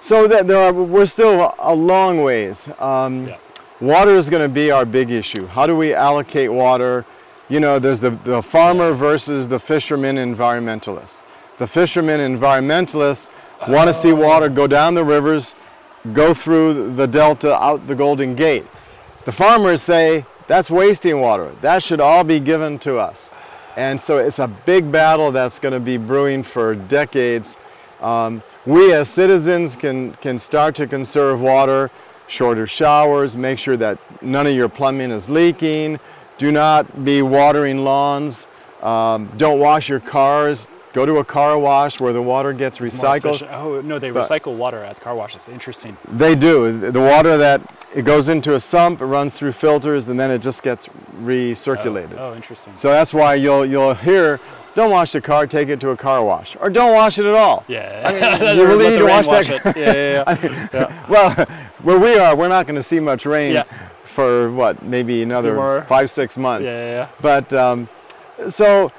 So 0.00 0.26
that 0.26 0.48
there 0.48 0.58
are, 0.58 0.72
we're 0.72 1.06
still 1.06 1.54
a 1.58 1.72
long 1.74 2.22
ways. 2.24 2.68
Um, 2.80 3.28
Yeah. 3.28 3.36
Water 3.80 4.16
is 4.16 4.28
going 4.28 4.42
to 4.42 4.48
be 4.48 4.70
our 4.72 4.84
big 4.84 5.10
issue. 5.12 5.46
How 5.46 5.66
do 5.68 5.76
we 5.76 5.94
allocate 5.94 6.50
water? 6.52 7.04
You 7.48 7.60
know, 7.60 7.78
there's 7.78 8.00
the, 8.00 8.10
the 8.24 8.42
farmer 8.42 8.92
versus 8.92 9.46
the 9.46 9.58
fisherman 9.60 10.16
environmentalist. 10.16 11.22
The 11.58 11.66
fishermen 11.68 12.18
environmentalists 12.20 13.28
want 13.68 13.86
to 13.88 13.94
see 13.94 14.10
Oh. 14.12 14.16
water 14.16 14.48
go 14.48 14.66
down 14.66 14.94
the 14.94 15.04
rivers, 15.04 15.54
go 16.12 16.34
through 16.34 16.94
the 16.94 17.06
delta, 17.06 17.54
out 17.54 17.86
the 17.86 17.94
Golden 17.94 18.34
Gate. 18.34 18.66
The 19.24 19.32
farmers 19.32 19.82
say 19.82 20.24
that's 20.46 20.70
wasting 20.70 21.20
water. 21.20 21.50
That 21.62 21.82
should 21.82 22.00
all 22.00 22.24
be 22.24 22.38
given 22.38 22.78
to 22.80 22.98
us. 22.98 23.32
And 23.76 24.00
so 24.00 24.18
it's 24.18 24.38
a 24.38 24.46
big 24.46 24.92
battle 24.92 25.32
that's 25.32 25.58
going 25.58 25.72
to 25.72 25.80
be 25.80 25.96
brewing 25.96 26.42
for 26.42 26.74
decades. 26.74 27.56
Um, 28.00 28.42
we 28.66 28.92
as 28.92 29.08
citizens 29.08 29.74
can, 29.74 30.12
can 30.14 30.38
start 30.38 30.74
to 30.76 30.86
conserve 30.86 31.40
water, 31.40 31.90
shorter 32.26 32.66
showers, 32.66 33.36
make 33.36 33.58
sure 33.58 33.76
that 33.78 33.98
none 34.22 34.46
of 34.46 34.54
your 34.54 34.68
plumbing 34.68 35.10
is 35.10 35.28
leaking, 35.28 35.98
do 36.38 36.52
not 36.52 37.04
be 37.04 37.22
watering 37.22 37.84
lawns, 37.84 38.46
um, 38.82 39.30
don't 39.36 39.58
wash 39.58 39.88
your 39.88 40.00
cars, 40.00 40.66
go 40.94 41.04
to 41.04 41.16
a 41.18 41.24
car 41.24 41.58
wash 41.58 42.00
where 42.00 42.12
the 42.14 42.22
water 42.22 42.52
gets 42.54 42.80
More 42.80 42.88
recycled. 42.88 43.46
Oh 43.52 43.82
no, 43.82 43.98
they 43.98 44.10
But- 44.10 44.24
recycle 44.26 44.56
water 44.56 44.82
at 44.82 44.98
car 45.00 45.14
washes. 45.14 45.48
Interesting. 45.48 45.96
They 46.10 46.34
do. 46.34 46.90
The 46.90 47.00
water 47.00 47.36
that 47.36 47.60
it 47.94 48.04
goes 48.04 48.28
into 48.30 48.54
a 48.54 48.60
sump, 48.60 49.02
it 49.02 49.06
runs 49.06 49.34
through 49.34 49.52
filters, 49.52 50.08
and 50.08 50.18
then 50.18 50.30
it 50.30 50.38
just 50.38 50.62
gets 50.62 50.88
recirculated. 51.22 52.16
Oh, 52.18 52.30
oh, 52.30 52.34
interesting. 52.36 52.74
So 52.76 52.88
that's 52.88 53.12
why 53.12 53.34
you'll 53.34 53.66
you'll 53.66 53.94
hear, 53.94 54.40
don't 54.74 54.90
wash 54.90 55.12
the 55.12 55.20
car, 55.20 55.46
take 55.46 55.68
it 55.68 55.80
to 55.80 55.90
a 55.90 55.96
car 55.96 56.24
wash, 56.24 56.56
or 56.60 56.70
don't 56.70 56.94
wash 56.94 57.18
it 57.18 57.26
at 57.26 57.34
all. 57.34 57.64
yeah. 57.68 58.54
you 58.54 58.66
really 58.66 58.88
need 58.90 58.98
to 58.98 59.04
rain 59.04 59.26
wash 59.26 59.48
that- 59.48 59.66
it. 59.66 59.76
Yeah, 59.76 59.92
yeah, 59.92 60.38
yeah. 60.42 60.68
yeah. 60.72 61.06
Well, 61.08 61.30
where 61.82 61.98
we 61.98 62.16
are, 62.18 62.34
we're 62.36 62.48
not 62.48 62.66
going 62.66 62.76
to 62.76 62.82
see 62.82 63.00
much 63.00 63.26
rain 63.26 63.52
Yeah. 63.54 63.64
for 64.04 64.50
what, 64.52 64.82
maybe 64.82 65.22
another 65.22 65.82
five, 65.88 66.08
six 66.10 66.36
months. 66.38 66.66
Yeah, 66.68 66.78
yeah, 66.78 66.90
yeah. 66.90 67.08
But 67.20 67.52
um, 67.52 67.88
so 68.48 68.90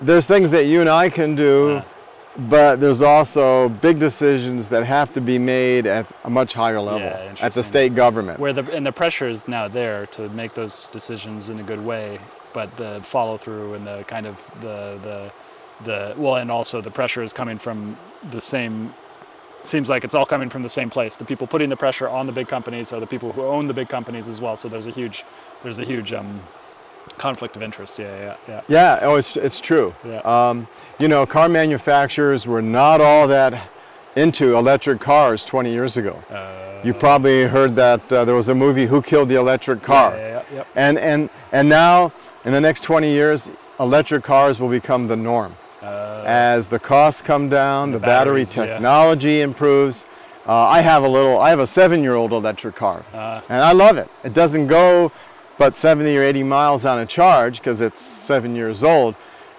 there's 0.00 0.26
things 0.26 0.50
that 0.50 0.64
you 0.66 0.80
and 0.80 0.88
I 0.88 1.08
can 1.10 1.34
do, 1.34 1.74
Yeah. 1.74 1.82
but 2.48 2.76
there's 2.80 3.02
also 3.02 3.68
big 3.68 3.98
decisions 3.98 4.68
that 4.68 4.84
have 4.84 5.12
to 5.14 5.20
be 5.20 5.38
made 5.38 5.86
at 5.86 6.06
a 6.24 6.30
much 6.30 6.54
higher 6.54 6.80
level 6.80 7.00
Yeah, 7.00 7.34
at 7.40 7.52
the 7.52 7.62
state 7.64 7.94
government. 7.94 8.38
Where 8.38 8.52
the 8.52 8.64
and 8.72 8.86
the 8.86 8.92
pressure 8.92 9.28
is 9.28 9.46
now 9.48 9.68
there 9.68 10.06
to 10.06 10.28
make 10.30 10.54
those 10.54 10.88
decisions 10.88 11.48
in 11.48 11.58
a 11.60 11.62
good 11.62 11.84
way, 11.84 12.18
but 12.52 12.74
the 12.76 13.00
follow 13.02 13.36
through 13.36 13.74
and 13.74 13.86
the 13.86 14.04
kind 14.06 14.26
of 14.26 14.36
the 14.60 14.98
the 15.02 15.32
the 15.84 16.14
well, 16.16 16.36
and 16.36 16.50
also 16.50 16.80
the 16.80 16.90
pressure 16.90 17.22
is 17.22 17.32
coming 17.32 17.58
from 17.58 17.96
the 18.30 18.40
same. 18.40 18.92
Seems 19.64 19.88
like 19.88 20.04
it's 20.04 20.14
all 20.14 20.24
coming 20.24 20.48
from 20.48 20.62
the 20.62 20.70
same 20.70 20.88
place. 20.88 21.16
The 21.16 21.24
people 21.24 21.46
putting 21.46 21.68
the 21.68 21.76
pressure 21.76 22.08
on 22.08 22.26
the 22.26 22.32
big 22.32 22.48
companies 22.48 22.92
are 22.92 23.00
the 23.00 23.06
people 23.06 23.32
who 23.32 23.42
own 23.42 23.66
the 23.66 23.74
big 23.74 23.88
companies 23.88 24.28
as 24.28 24.40
well. 24.40 24.56
So 24.56 24.68
there's 24.68 24.86
a 24.86 24.90
huge, 24.92 25.24
there's 25.62 25.78
a 25.80 25.84
huge 25.84 26.12
um, 26.12 26.40
conflict 27.18 27.56
of 27.56 27.62
interest. 27.62 27.98
Yeah, 27.98 28.06
yeah, 28.20 28.36
yeah. 28.48 28.60
Yeah, 28.68 28.98
oh, 29.02 29.16
it's, 29.16 29.36
it's 29.36 29.60
true. 29.60 29.94
Yeah. 30.04 30.18
Um, 30.20 30.66
you 30.98 31.08
know, 31.08 31.26
car 31.26 31.48
manufacturers 31.48 32.46
were 32.46 32.62
not 32.62 33.00
all 33.00 33.28
that 33.28 33.68
into 34.16 34.56
electric 34.56 35.00
cars 35.00 35.44
20 35.44 35.70
years 35.70 35.96
ago. 35.96 36.14
Uh, 36.30 36.80
You 36.84 36.94
probably 36.94 37.44
heard 37.44 37.76
that 37.76 38.12
uh, 38.12 38.24
there 38.24 38.34
was 38.34 38.48
a 38.48 38.54
movie, 38.54 38.86
Who 38.86 39.02
Killed 39.02 39.28
the 39.28 39.34
Electric 39.36 39.82
Car? 39.82 40.16
Yeah, 40.16 40.28
yeah, 40.28 40.42
yeah. 40.54 40.64
And, 40.76 40.98
and, 40.98 41.28
and 41.52 41.68
now, 41.68 42.12
in 42.44 42.52
the 42.52 42.60
next 42.60 42.82
20 42.82 43.10
years, 43.10 43.50
electric 43.78 44.24
cars 44.24 44.58
will 44.58 44.68
become 44.70 45.06
the 45.06 45.16
norm. 45.16 45.54
Uh, 45.82 46.22
As 46.26 46.66
the 46.66 46.78
costs 46.78 47.22
come 47.22 47.48
down, 47.48 47.92
the, 47.92 47.98
The 47.98 48.06
battery 48.06 48.44
technology 48.44 49.40
improves. 49.42 50.04
Uh, 50.46 50.52
I 50.54 50.80
have 50.80 51.04
a 51.04 51.08
little, 51.08 51.38
I 51.38 51.50
have 51.50 51.60
a 51.60 51.66
seven-year-old 51.66 52.32
electric 52.32 52.74
car, 52.74 53.04
uh, 53.12 53.42
and 53.50 53.62
I 53.62 53.72
love 53.72 53.98
it. 53.98 54.08
It 54.24 54.32
doesn't 54.32 54.66
go 54.66 55.12
but 55.58 55.74
70 55.76 56.16
or 56.16 56.22
80 56.22 56.42
miles 56.44 56.86
on 56.86 56.98
a 57.00 57.06
charge 57.06 57.58
because 57.58 57.80
it's 57.80 58.00
seven 58.00 58.54
years 58.56 58.82
old. 58.84 59.14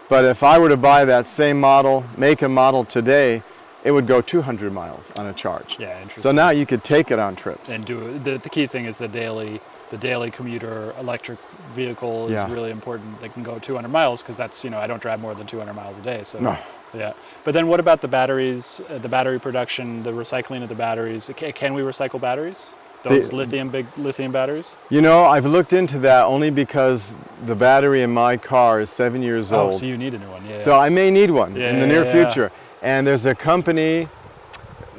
But 0.10 0.26
if 0.26 0.42
I 0.42 0.58
were 0.58 0.70
to 0.70 0.78
buy 0.78 1.06
that 1.06 1.28
same 1.28 1.60
model, 1.60 2.04
make 2.18 2.42
a 2.42 2.50
model 2.50 2.84
today, 2.84 3.44
it 3.84 3.92
would 3.92 4.08
go 4.08 4.22
200 4.22 4.74
miles 4.74 5.12
on 5.20 5.28
a 5.28 5.34
charge. 5.34 5.78
Yeah, 5.80 6.02
interesting. 6.02 6.24
So 6.24 6.32
now 6.32 6.50
you 6.50 6.66
could 6.66 6.84
take 6.84 7.12
it 7.12 7.20
on 7.20 7.36
trips. 7.36 7.70
and 7.70 7.86
do. 7.86 8.18
The, 8.20 8.38
the 8.38 8.50
key 8.50 8.66
thing 8.66 8.86
is 8.86 8.98
the 8.98 9.08
daily 9.08 9.62
the 9.92 9.98
daily 9.98 10.30
commuter 10.30 10.94
electric 11.00 11.40
vehicle 11.74 12.28
is 12.28 12.34
Yeah. 12.38 12.52
really 12.54 12.70
important. 12.70 13.20
They 13.22 13.30
can 13.30 13.42
go 13.42 13.58
200 13.58 13.88
miles 13.90 14.22
because 14.22 14.38
that's 14.38 14.64
you 14.64 14.70
know 14.70 14.78
I 14.78 14.86
don't 14.86 15.02
drive 15.02 15.20
more 15.20 15.34
than 15.34 15.48
200 15.48 15.74
miles 15.74 15.98
a 15.98 16.02
day. 16.02 16.24
So 16.24 16.40
No. 16.40 16.56
yeah. 16.94 17.14
But 17.44 17.56
then 17.56 17.68
what 17.68 17.80
about 17.80 18.02
the 18.02 18.08
batteries, 18.08 18.82
uh, 18.90 19.00
the 19.00 19.10
battery 19.10 19.40
production, 19.40 20.04
the 20.04 20.12
recycling 20.12 20.62
of 20.62 20.70
the 20.70 20.76
batteries? 20.76 21.32
Can 21.36 21.74
we 21.74 21.82
recycle 21.82 22.22
batteries? 22.22 22.70
Those 23.04 23.30
The- 23.30 23.36
lithium 23.38 23.70
big 23.70 23.86
lithium 23.98 24.32
batteries? 24.32 24.76
You 24.90 25.02
know, 25.02 25.24
I've 25.26 25.46
looked 25.46 25.72
into 25.74 26.00
that 26.00 26.26
only 26.26 26.50
because 26.50 27.14
the 27.46 27.56
battery 27.56 28.02
in 28.04 28.12
my 28.12 28.36
car 28.36 28.82
is 28.82 28.90
seven 28.90 29.22
years 29.22 29.54
Oh, 29.54 29.62
old. 29.68 29.76
so 29.76 29.86
you 29.86 29.98
need 29.98 30.14
a 30.14 30.20
new 30.20 30.28
one. 30.28 30.44
Yeah. 30.50 30.58
So 30.58 30.78
I 30.78 30.90
may 30.90 31.10
need 31.10 31.32
one 31.32 31.56
Yeah, 31.56 31.70
in 31.70 31.80
the 31.80 31.88
near 31.88 32.04
yeah. 32.04 32.12
future. 32.12 32.52
And 32.82 33.08
there's 33.08 33.26
a 33.26 33.34
company, 33.36 34.08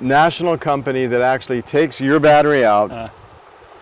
national 0.01 0.57
company, 0.57 1.07
that 1.07 1.21
actually 1.21 1.63
takes 1.63 2.01
your 2.01 2.19
battery 2.21 2.65
out. 2.65 2.91
Uh. 2.91 3.09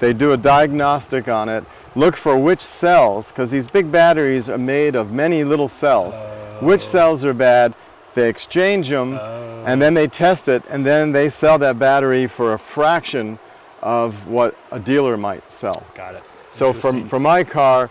They 0.00 0.12
do 0.12 0.32
a 0.32 0.36
diagnostic 0.36 1.28
on 1.28 1.48
it, 1.48 1.64
look 1.96 2.16
for 2.16 2.36
which 2.36 2.60
cells, 2.60 3.30
because 3.32 3.50
these 3.50 3.68
big 3.68 3.90
batteries 3.90 4.48
are 4.48 4.58
made 4.58 4.94
of 4.94 5.12
many 5.12 5.44
little 5.44 5.68
cells. 5.68 6.20
Which 6.60 6.84
cells 6.86 7.24
are 7.24 7.32
bad? 7.34 7.74
They 8.14 8.28
exchange 8.28 8.88
them, 8.88 9.18
Oh. 9.20 9.62
and 9.66 9.80
then 9.80 9.94
they 9.94 10.06
test 10.08 10.48
it, 10.48 10.62
and 10.70 10.84
then 10.84 11.12
they 11.12 11.28
sell 11.28 11.58
that 11.58 11.78
battery 11.78 12.26
for 12.26 12.52
a 12.52 12.58
fraction 12.58 13.38
of 13.82 14.26
what 14.26 14.56
a 14.72 14.78
dealer 14.80 15.16
might 15.16 15.50
sell. 15.52 15.84
Got 15.94 16.14
it. 16.16 16.22
So 16.50 16.72
from 16.72 17.08
for 17.08 17.18
my 17.20 17.44
car, 17.44 17.90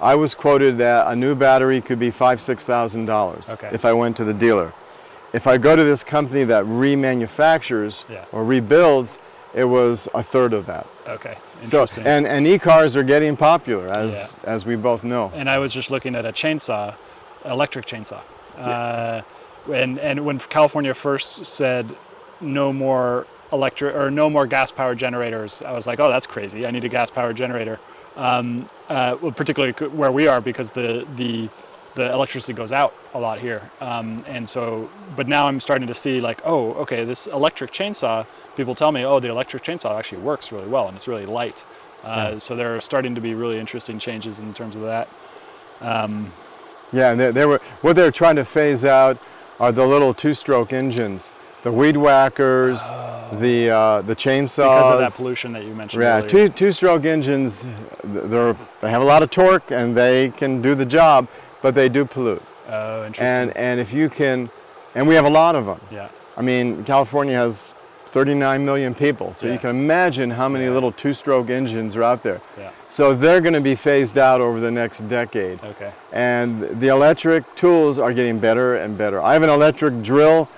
I 0.00 0.14
was 0.14 0.34
quoted 0.34 0.78
that 0.78 1.06
a 1.08 1.16
new 1.16 1.34
battery 1.34 1.80
could 1.80 1.98
be 1.98 2.10
five 2.10 2.40
six 2.40 2.64
thousand 2.64 3.06
dollars 3.06 3.48
Okay. 3.50 3.70
if 3.72 3.84
I 3.84 3.92
went 3.92 4.16
to 4.18 4.24
the 4.24 4.34
dealer. 4.34 4.72
If 5.32 5.46
I 5.46 5.58
go 5.58 5.74
to 5.76 5.84
this 5.84 6.04
company 6.04 6.44
that 6.44 6.64
remanufactures 6.64 8.04
Yeah. 8.08 8.24
or 8.32 8.44
rebuilds, 8.44 9.18
it 9.54 9.64
was 9.64 10.08
a 10.14 10.22
third 10.22 10.52
of 10.52 10.66
that. 10.66 10.86
Okay. 11.08 11.36
So 11.62 11.86
and, 12.04 12.26
and 12.26 12.46
e-cars 12.46 12.94
are 12.96 13.02
getting 13.02 13.36
popular 13.36 13.86
as 13.88 14.36
as 14.44 14.66
we 14.66 14.76
both 14.76 15.02
know. 15.04 15.32
and 15.34 15.48
I 15.48 15.58
was 15.58 15.72
just 15.72 15.90
looking 15.90 16.14
at 16.14 16.24
a 16.26 16.32
chainsaw, 16.32 16.94
electric 17.44 17.86
chainsaw. 17.86 18.20
Uh, 18.58 19.22
and 19.72 19.98
and 19.98 20.24
when 20.24 20.38
California 20.38 20.92
first 20.94 21.44
said 21.46 21.86
no 22.40 22.72
more 22.72 23.26
electric 23.52 23.94
or 23.94 24.10
no 24.10 24.28
more 24.28 24.46
gas 24.46 24.70
powered 24.70 24.98
generators, 24.98 25.62
I 25.62 25.72
was 25.72 25.86
like, 25.86 26.00
oh, 26.00 26.08
that's 26.08 26.26
crazy. 26.26 26.66
I 26.66 26.70
need 26.70 26.84
a 26.84 26.88
gas 26.88 27.10
powered 27.10 27.36
generator. 27.36 27.78
Um, 28.16 28.68
uh, 28.88 29.16
well, 29.20 29.32
particularly 29.32 29.72
where 29.94 30.12
we 30.12 30.26
are 30.26 30.40
because 30.40 30.70
the 30.72 31.06
the 31.16 31.48
the 31.94 32.12
electricity 32.12 32.52
goes 32.52 32.72
out 32.72 32.94
a 33.14 33.18
lot 33.18 33.40
here. 33.40 33.62
Um, 33.80 34.22
and 34.28 34.48
so, 34.48 34.88
but 35.16 35.28
now 35.28 35.48
I'm 35.48 35.60
starting 35.60 35.88
to 35.88 35.94
see 35.94 36.20
like, 36.20 36.42
oh, 36.44 36.72
okay, 36.74 37.04
this 37.04 37.26
electric 37.26 37.72
chainsaw. 37.72 38.26
People 38.54 38.74
tell 38.74 38.92
me, 38.92 39.04
oh, 39.04 39.18
the 39.18 39.28
electric 39.28 39.62
chainsaw 39.64 39.98
actually 39.98 40.20
works 40.20 40.52
really 40.52 40.68
well 40.68 40.88
and 40.88 40.96
it's 40.96 41.08
really 41.08 41.26
light. 41.26 41.64
Uh, 42.04 42.38
So 42.38 42.54
there 42.54 42.76
are 42.76 42.80
starting 42.80 43.14
to 43.14 43.20
be 43.20 43.34
really 43.34 43.58
interesting 43.58 43.98
changes 43.98 44.40
in 44.40 44.52
terms 44.52 44.76
of 44.76 44.82
that. 44.82 45.08
Yeah, 46.92 47.12
and 47.12 47.20
they, 47.20 47.30
they 47.32 47.46
were 47.46 47.60
what 47.80 47.96
they're 47.96 48.12
trying 48.12 48.36
to 48.36 48.44
phase 48.44 48.84
out 48.84 49.18
are 49.58 49.72
the 49.72 49.86
little 49.86 50.12
two-stroke 50.12 50.72
engines, 50.72 51.32
the 51.66 51.72
weed 51.72 51.96
whackers, 51.96 52.78
the 53.40 53.68
uh, 53.70 54.00
the 54.02 54.14
chainsaws. 54.14 54.66
Oh. 54.66 54.76
because 54.78 54.90
of 54.92 54.98
that 55.00 55.12
pollution 55.14 55.52
that 55.54 55.64
you 55.64 55.74
mentioned 55.74 56.00
Yeah, 56.00 56.18
earlier. 56.18 56.28
two 56.28 56.48
two-stroke 56.48 57.04
engines, 57.04 57.66
they're 58.04 58.54
they 58.80 58.88
have 58.88 59.02
a 59.02 59.04
lot 59.04 59.24
of 59.24 59.30
torque 59.30 59.72
and 59.72 59.96
they 59.96 60.30
can 60.36 60.62
do 60.62 60.76
the 60.76 60.86
job, 60.86 61.26
but 61.62 61.74
they 61.74 61.88
do 61.88 62.04
pollute. 62.04 62.40
Oh, 62.68 63.04
interesting. 63.04 63.26
And 63.26 63.56
and 63.56 63.80
if 63.80 63.92
you 63.92 64.08
can, 64.08 64.48
and 64.94 65.08
we 65.08 65.16
have 65.16 65.24
a 65.24 65.30
lot 65.42 65.56
of 65.56 65.66
them. 65.66 65.80
yeah, 65.90 66.08
I 66.36 66.42
mean, 66.42 66.84
California 66.84 67.34
has 67.36 67.74
39 68.12 68.64
million 68.64 68.94
people, 68.94 69.34
so 69.34 69.46
Yeah. 69.48 69.54
you 69.54 69.58
can 69.58 69.70
imagine 69.70 70.30
how 70.30 70.48
many 70.48 70.66
Yeah. 70.66 70.70
little 70.76 70.92
two-stroke 70.92 71.50
engines 71.50 71.96
are 71.96 72.04
out 72.04 72.22
there. 72.22 72.40
yeah. 72.56 72.70
So 72.88 73.12
they're 73.12 73.40
going 73.40 73.54
to 73.54 73.60
be 73.72 73.74
phased 73.74 74.16
out 74.18 74.40
over 74.40 74.60
the 74.60 74.70
next 74.70 75.08
decade. 75.08 75.58
Okay. 75.72 75.90
And 76.12 76.62
the 76.80 76.86
electric 76.98 77.42
tools 77.56 77.98
are 77.98 78.12
getting 78.12 78.38
better 78.38 78.76
and 78.76 78.96
better. 78.96 79.20
I 79.20 79.32
have 79.32 79.42
an 79.42 79.50
electric 79.50 80.02
drill. 80.02 80.48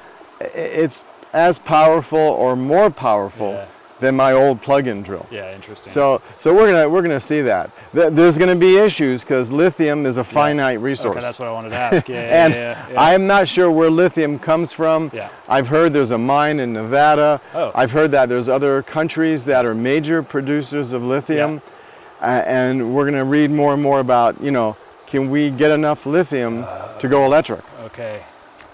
I- 0.40 0.44
It's 0.44 1.05
as 1.33 1.59
powerful 1.59 2.18
or 2.18 2.57
more 2.57 2.90
powerful 2.90 3.53
Yeah. 3.53 3.64
than 4.01 4.16
my 4.16 4.33
old 4.33 4.62
plug-in 4.62 5.03
drill. 5.03 5.27
Yeah, 5.31 5.53
interesting. 5.55 5.92
So, 5.92 6.20
so 6.38 6.55
we're 6.55 6.68
gonna 6.72 6.88
we're 6.88 7.03
gonna 7.03 7.20
see 7.20 7.42
that. 7.42 7.70
Th- 7.94 8.12
There's 8.12 8.38
gonna 8.38 8.55
be 8.57 8.77
issues 8.79 9.22
because 9.24 9.51
lithium 9.51 10.07
is 10.07 10.16
a 10.16 10.24
finite 10.24 10.81
resource. 10.81 11.16
okay, 11.16 11.20
that's 11.20 11.38
what 11.38 11.48
I 11.48 11.53
wanted 11.53 11.70
to 11.70 11.77
ask. 11.77 12.09
Yeah, 12.09 12.14
yeah, 12.22 12.44
and 12.44 12.55
yeah, 12.55 12.87
yeah. 12.92 13.01
I'm 13.03 13.27
not 13.27 13.46
sure 13.48 13.70
where 13.70 13.90
lithium 13.90 14.38
comes 14.38 14.72
from. 14.72 15.11
Yeah. 15.12 15.29
I've 15.48 15.68
heard 15.68 15.92
there's 15.92 16.12
a 16.12 16.18
mine 16.18 16.61
in 16.61 16.72
Nevada. 16.72 17.40
Oh. 17.55 17.72
I've 17.74 17.90
heard 17.90 18.11
that 18.12 18.29
there's 18.29 18.48
other 18.48 18.83
countries 18.83 19.44
that 19.44 19.66
are 19.66 19.74
major 19.74 20.22
producers 20.22 20.92
of 20.92 21.03
lithium. 21.03 21.61
Uh, 22.20 22.42
and 22.46 22.94
we're 22.94 23.05
going 23.05 23.14
to 23.14 23.24
read 23.24 23.48
more 23.48 23.74
and 23.74 23.81
more 23.83 24.01
about, 24.01 24.40
you 24.42 24.51
know, 24.51 24.77
can 25.07 25.31
we 25.31 25.51
get 25.51 25.70
enough 25.70 26.05
lithium 26.05 26.64
to 27.01 27.07
go 27.09 27.24
electric? 27.24 27.61
okay. 27.87 28.22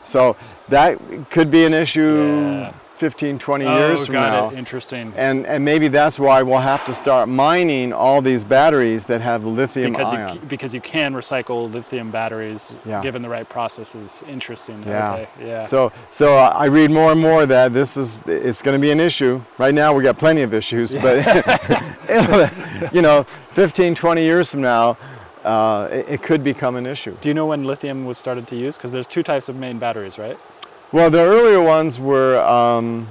So 0.02 0.34
that 0.68 0.98
could 1.30 1.50
be 1.50 1.64
an 1.64 1.74
issue 1.74 2.60
Yeah. 2.60 2.72
15, 2.96 3.40
20 3.40 3.64
oh, 3.64 3.76
years 3.76 4.06
from 4.06 4.12
got 4.12 4.30
now. 4.32 4.50
it. 4.50 4.58
Interesting. 4.58 5.12
And, 5.16 5.44
and 5.46 5.64
maybe 5.64 5.88
that's 5.88 6.16
why 6.16 6.42
we'll 6.42 6.60
have 6.60 6.86
to 6.86 6.94
start 6.94 7.28
mining 7.28 7.92
all 7.92 8.22
these 8.22 8.44
batteries 8.44 9.04
that 9.06 9.20
have 9.20 9.44
lithium 9.44 9.90
because 9.92 10.12
you 10.12 10.18
ion. 10.18 10.38
c- 10.40 10.46
because 10.46 10.72
you 10.72 10.80
can 10.80 11.12
recycle 11.12 11.70
lithium 11.70 12.12
batteries 12.12 12.78
Yeah. 12.86 13.02
given 13.02 13.20
the 13.20 13.28
right 13.28 13.48
processes. 13.48 14.22
Interesting. 14.28 14.84
Yeah. 14.86 15.14
Okay. 15.14 15.28
Yeah. 15.44 15.62
So, 15.62 15.90
so 16.12 16.36
I 16.36 16.66
read 16.66 16.92
more 16.92 17.10
and 17.10 17.20
more 17.20 17.46
that 17.46 17.72
this 17.74 17.96
is 17.96 18.22
it's 18.26 18.62
going 18.62 18.76
to 18.76 18.80
be 18.80 18.92
an 18.92 19.00
issue. 19.00 19.40
Right 19.58 19.74
now, 19.74 19.92
we 19.92 20.04
got 20.04 20.16
plenty 20.16 20.42
of 20.42 20.54
issues, 20.54 20.94
but 20.94 21.16
you 22.94 23.02
know, 23.02 23.24
15, 23.54 23.94
20 23.96 24.22
years 24.22 24.50
from 24.52 24.60
now, 24.62 24.96
uh, 25.44 25.88
it, 25.92 26.06
it 26.08 26.22
could 26.22 26.42
become 26.44 26.76
an 26.76 26.86
issue. 26.86 27.16
Do 27.20 27.28
you 27.28 27.34
know 27.34 27.46
when 27.46 27.64
lithium 27.64 28.04
was 28.04 28.18
started 28.18 28.46
to 28.48 28.56
use? 28.56 28.76
Because 28.78 28.92
there's 28.92 29.06
two 29.06 29.22
types 29.22 29.48
of 29.48 29.56
main 29.56 29.78
batteries, 29.78 30.18
right? 30.18 30.38
Well, 30.94 31.10
the 31.10 31.22
earlier 31.22 31.60
ones 31.60 31.98
were 31.98 32.38
um, 32.44 33.08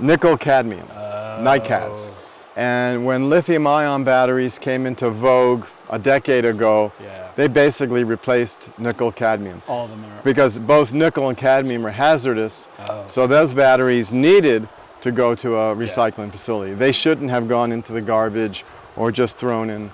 nickel 0.00 0.36
cadmium, 0.36 0.88
NiCads. 0.88 2.08
Oh, 2.08 2.14
And 2.56 3.06
when 3.06 3.30
lithium 3.30 3.68
ion 3.68 4.02
batteries 4.02 4.58
came 4.58 4.84
into 4.84 5.10
vogue 5.10 5.64
a 5.90 5.96
decade 5.96 6.44
ago, 6.44 6.90
Yeah. 7.00 7.28
they 7.36 7.46
basically 7.46 8.02
replaced 8.02 8.68
nickel 8.80 9.12
cadmium 9.12 9.62
All 9.68 9.84
of 9.84 9.90
them 9.90 10.04
are. 10.06 10.22
because 10.24 10.58
both 10.58 10.92
nickel 10.92 11.28
and 11.28 11.38
cadmium 11.38 11.86
are 11.86 11.92
hazardous. 11.92 12.68
Oh. 12.88 13.04
So 13.06 13.28
those 13.28 13.52
batteries 13.52 14.10
needed 14.10 14.68
to 15.02 15.12
go 15.12 15.36
to 15.36 15.54
a 15.54 15.76
recycling 15.76 16.32
facility. 16.32 16.74
They 16.74 16.90
shouldn't 16.90 17.30
have 17.30 17.46
gone 17.46 17.70
into 17.70 17.92
the 17.92 18.00
garbage 18.00 18.64
or 18.96 19.12
just 19.12 19.38
thrown 19.38 19.70
in, 19.70 19.92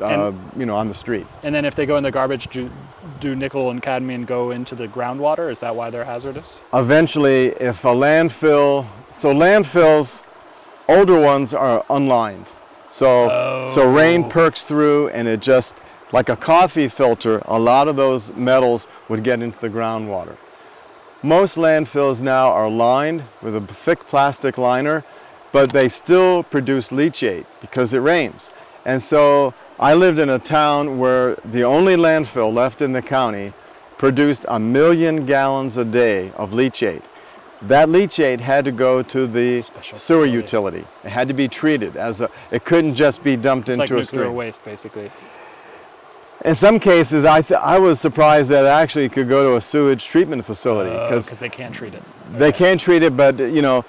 uh, 0.00 0.32
you 0.56 0.66
know, 0.66 0.76
on 0.76 0.88
the 0.88 0.94
street. 0.94 1.26
And 1.42 1.54
then 1.54 1.64
if 1.64 1.74
they 1.74 1.86
go 1.86 1.96
in 1.96 2.02
the 2.02 2.10
garbage, 2.10 2.48
do, 2.48 2.70
do 3.20 3.34
nickel 3.34 3.70
and 3.70 3.82
cadmium 3.82 4.24
go 4.24 4.50
into 4.50 4.74
the 4.74 4.88
groundwater? 4.88 5.50
Is 5.50 5.58
that 5.60 5.74
why 5.74 5.90
they're 5.90 6.04
hazardous? 6.04 6.60
Eventually, 6.72 7.48
if 7.60 7.84
a 7.84 7.88
landfill, 7.88 8.86
so 9.14 9.32
landfills, 9.34 10.22
older 10.88 11.20
ones 11.20 11.52
are 11.54 11.84
unlined. 11.90 12.46
So, 12.90 13.70
so 13.74 13.90
rain 13.90 14.24
Oh. 14.24 14.28
perks 14.28 14.62
through 14.62 15.08
and 15.08 15.28
it 15.28 15.40
just, 15.40 15.74
like 16.12 16.28
a 16.30 16.36
coffee 16.36 16.88
filter, 16.88 17.42
a 17.44 17.58
lot 17.58 17.86
of 17.88 17.96
those 17.96 18.32
metals 18.34 18.88
would 19.08 19.22
get 19.22 19.42
into 19.42 19.58
the 19.58 19.68
groundwater. 19.68 20.36
Most 21.22 21.56
landfills 21.56 22.20
now 22.22 22.48
are 22.48 22.70
lined 22.70 23.24
with 23.42 23.54
a 23.56 23.60
thick 23.60 24.06
plastic 24.06 24.56
liner, 24.56 25.04
but 25.52 25.72
they 25.72 25.88
still 25.88 26.44
produce 26.44 26.90
leachate 26.90 27.44
because 27.60 27.92
it 27.92 27.98
rains. 27.98 28.50
And 28.84 29.02
so 29.02 29.52
I 29.80 29.94
lived 29.94 30.18
in 30.18 30.28
a 30.30 30.38
town 30.38 30.98
where 30.98 31.36
the 31.44 31.62
only 31.64 31.94
landfill 31.96 32.52
left 32.52 32.82
in 32.82 32.92
the 32.92 33.02
county 33.02 33.52
produced 33.96 34.44
a 34.48 34.58
million 34.58 35.24
gallons 35.26 35.76
a 35.76 35.84
day 35.84 36.30
of 36.36 36.50
leachate. 36.50 37.02
That 37.62 37.88
leachate 37.88 38.40
had 38.40 38.64
to 38.66 38.72
go 38.72 39.02
to 39.02 39.26
the 39.26 39.60
Special 39.60 39.98
sewer 39.98 40.16
facility. 40.22 40.32
utility. 40.32 40.84
It 41.04 41.10
had 41.10 41.26
to 41.28 41.34
be 41.34 41.48
treated 41.48 41.96
as 41.96 42.20
a. 42.20 42.30
It 42.52 42.64
couldn't 42.64 42.94
just 42.94 43.22
be 43.24 43.36
dumped 43.36 43.68
It's 43.68 43.74
into 43.74 43.82
like 43.82 43.90
a 43.90 43.94
nuclear 43.94 44.22
stream. 44.24 44.34
waste, 44.36 44.64
basically. 44.64 45.10
In 46.44 46.54
some 46.54 46.78
cases, 46.78 47.24
I, 47.24 47.42
th- 47.42 47.58
I 47.60 47.80
was 47.80 47.98
surprised 48.00 48.48
that 48.50 48.64
it 48.64 48.68
actually 48.68 49.08
could 49.08 49.28
go 49.28 49.50
to 49.50 49.56
a 49.56 49.60
sewage 49.60 50.04
treatment 50.04 50.44
facility 50.44 50.90
oh, 50.90 51.08
Because 51.08 51.24
because 51.24 51.40
they 51.40 51.48
can't 51.48 51.74
treat 51.74 51.94
it. 51.94 52.02
they 52.32 52.52
can't 52.52 52.80
treat 52.80 53.02
it. 53.02 53.16
But 53.16 53.38
you 53.38 53.60
know, 53.62 53.84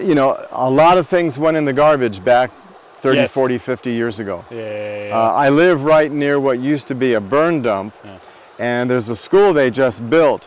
you 0.00 0.16
know, 0.16 0.44
a 0.50 0.68
lot 0.70 0.98
of 0.98 1.06
things 1.08 1.38
went 1.38 1.56
in 1.56 1.64
the 1.64 1.72
garbage 1.72 2.22
back 2.24 2.50
30, 3.02 3.18
Yes. 3.18 3.32
40, 3.34 3.58
50 3.58 3.90
years 3.90 4.20
ago. 4.20 4.44
Yeah. 4.50 4.56
yeah, 4.58 5.06
yeah. 5.08 5.18
Uh, 5.18 5.32
I 5.32 5.48
live 5.50 5.82
right 5.82 6.10
near 6.10 6.38
what 6.38 6.60
used 6.60 6.86
to 6.88 6.94
be 6.94 7.14
a 7.14 7.20
burn 7.20 7.60
dump, 7.60 7.94
and 8.58 8.88
there's 8.88 9.10
a 9.10 9.16
school 9.16 9.52
they 9.52 9.70
just 9.70 10.08
built. 10.08 10.46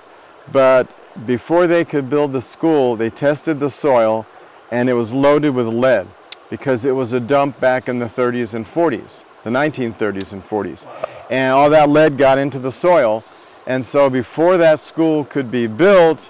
But 0.52 0.88
before 1.26 1.68
they 1.68 1.84
could 1.86 2.10
build 2.10 2.32
the 2.32 2.42
school, 2.42 2.96
they 2.96 3.10
tested 3.10 3.60
the 3.60 3.70
soil, 3.70 4.26
and 4.72 4.90
it 4.90 4.94
was 4.94 5.12
loaded 5.12 5.50
with 5.54 5.68
lead 5.68 6.08
because 6.50 6.86
it 6.86 6.92
was 6.92 7.12
a 7.14 7.20
dump 7.20 7.60
back 7.60 7.90
in 7.90 8.00
the 8.00 8.06
30s 8.06 8.54
and 8.54 8.66
40s, 8.66 9.26
the 9.44 9.50
1930s 9.50 10.32
and 10.32 10.44
40s. 10.48 10.88
And 11.30 11.52
all 11.54 11.70
that 11.72 11.90
lead 11.90 12.18
got 12.18 12.38
into 12.38 12.60
the 12.60 12.72
soil. 12.72 13.24
And 13.68 13.86
so 13.86 14.10
before 14.10 14.58
that 14.58 14.80
school 14.80 15.26
could 15.26 15.50
be 15.52 15.68
built, 15.68 16.30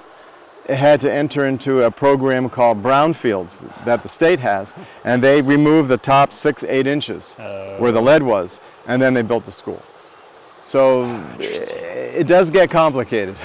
had 0.68 1.00
to 1.02 1.12
enter 1.12 1.46
into 1.46 1.84
a 1.84 1.92
program 1.92 2.50
called 2.50 2.82
brownfields 2.82 3.60
that 3.86 4.02
the 4.04 4.10
state 4.10 4.40
has, 4.40 4.74
and 5.04 5.22
they 5.22 5.42
removed 5.42 5.90
the 5.90 5.98
top 5.98 6.34
six, 6.34 6.64
eight 6.64 6.88
inches 6.88 7.36
Uh, 7.40 7.78
where 7.78 7.92
the 7.92 8.02
lead 8.02 8.24
was, 8.24 8.60
and 8.88 9.02
then 9.02 9.14
they 9.14 9.22
built 9.22 9.46
the 9.46 9.52
school. 9.52 9.82
So 10.64 11.04
it 11.40 12.26
does 12.28 12.50
get 12.50 12.72
complicated. 12.72 13.36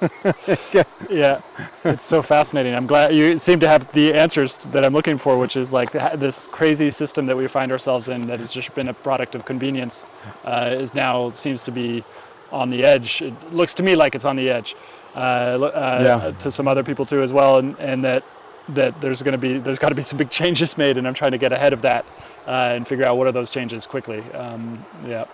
yeah, 1.10 1.42
it's 1.84 2.06
so 2.06 2.22
fascinating. 2.22 2.74
I'm 2.74 2.86
glad 2.86 3.14
you 3.14 3.38
seem 3.38 3.60
to 3.60 3.68
have 3.68 3.90
the 3.92 4.14
answers 4.14 4.56
that 4.72 4.82
I'm 4.82 4.94
looking 4.94 5.18
for, 5.18 5.36
which 5.38 5.56
is 5.56 5.72
like 5.72 5.92
this 5.92 6.46
crazy 6.46 6.90
system 6.90 7.26
that 7.26 7.36
we 7.36 7.46
find 7.48 7.70
ourselves 7.70 8.08
in 8.08 8.26
that 8.28 8.40
has 8.40 8.50
just 8.50 8.74
been 8.74 8.88
a 8.88 8.94
product 8.94 9.34
of 9.34 9.44
convenience, 9.44 10.06
uh, 10.44 10.70
is 10.72 10.94
now 10.94 11.30
seems 11.32 11.62
to 11.64 11.70
be 11.70 12.02
on 12.50 12.70
the 12.70 12.82
edge. 12.82 13.20
It 13.20 13.34
looks 13.52 13.74
to 13.74 13.82
me 13.82 13.94
like 13.94 14.14
it's 14.14 14.24
on 14.24 14.36
the 14.36 14.48
edge. 14.48 14.74
Uh, 15.14 15.18
uh, 15.18 16.00
Yeah. 16.02 16.30
To 16.38 16.50
some 16.50 16.68
other 16.68 16.82
people 16.82 17.04
too 17.06 17.22
as 17.22 17.32
well, 17.32 17.58
and, 17.58 17.76
and 17.78 18.04
that 18.04 18.22
that 18.70 19.00
there's 19.00 19.22
going 19.22 19.32
to 19.32 19.38
be 19.38 19.58
there's 19.58 19.78
got 19.78 19.88
to 19.88 19.94
be 19.94 20.02
some 20.02 20.18
big 20.18 20.30
changes 20.40 20.76
made, 20.78 20.96
and 20.96 21.06
I'm 21.06 21.14
trying 21.14 21.32
to 21.32 21.38
get 21.38 21.52
ahead 21.52 21.72
of 21.72 21.82
that 21.82 22.04
uh, 22.46 22.72
and 22.74 22.86
figure 22.86 23.04
out 23.04 23.16
what 23.16 23.26
are 23.26 23.32
those 23.32 23.50
changes 23.50 23.86
quickly. 23.86 24.22
Um, 24.32 24.84
yeah. 25.06 25.24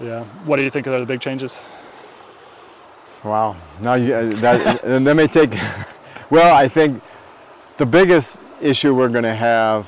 Yeah. 0.00 0.24
What 0.44 0.56
do 0.56 0.62
you 0.62 0.70
think 0.70 0.86
are 0.86 1.00
the 1.00 1.06
big 1.06 1.20
changes? 1.20 1.60
Wow. 3.24 3.56
Now 3.80 3.94
you, 3.94 4.14
uh, 4.14 4.30
that, 4.40 4.82
that 5.04 5.14
may 5.16 5.26
take, 5.26 5.52
well, 6.30 6.54
I 6.54 6.68
think 6.68 7.02
the 7.78 7.86
biggest 7.86 8.40
issue 8.60 8.94
we're 8.94 9.08
going 9.08 9.24
to 9.24 9.34
have 9.34 9.86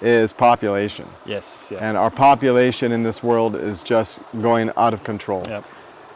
is 0.00 0.32
population. 0.32 1.08
Yes. 1.26 1.68
Yeah. 1.70 1.78
And 1.80 1.96
our 1.96 2.10
population 2.10 2.92
in 2.92 3.02
this 3.02 3.22
world 3.22 3.56
is 3.56 3.82
just 3.82 4.20
going 4.40 4.70
out 4.76 4.92
of 4.94 5.02
control. 5.04 5.42
Yep. 5.48 5.64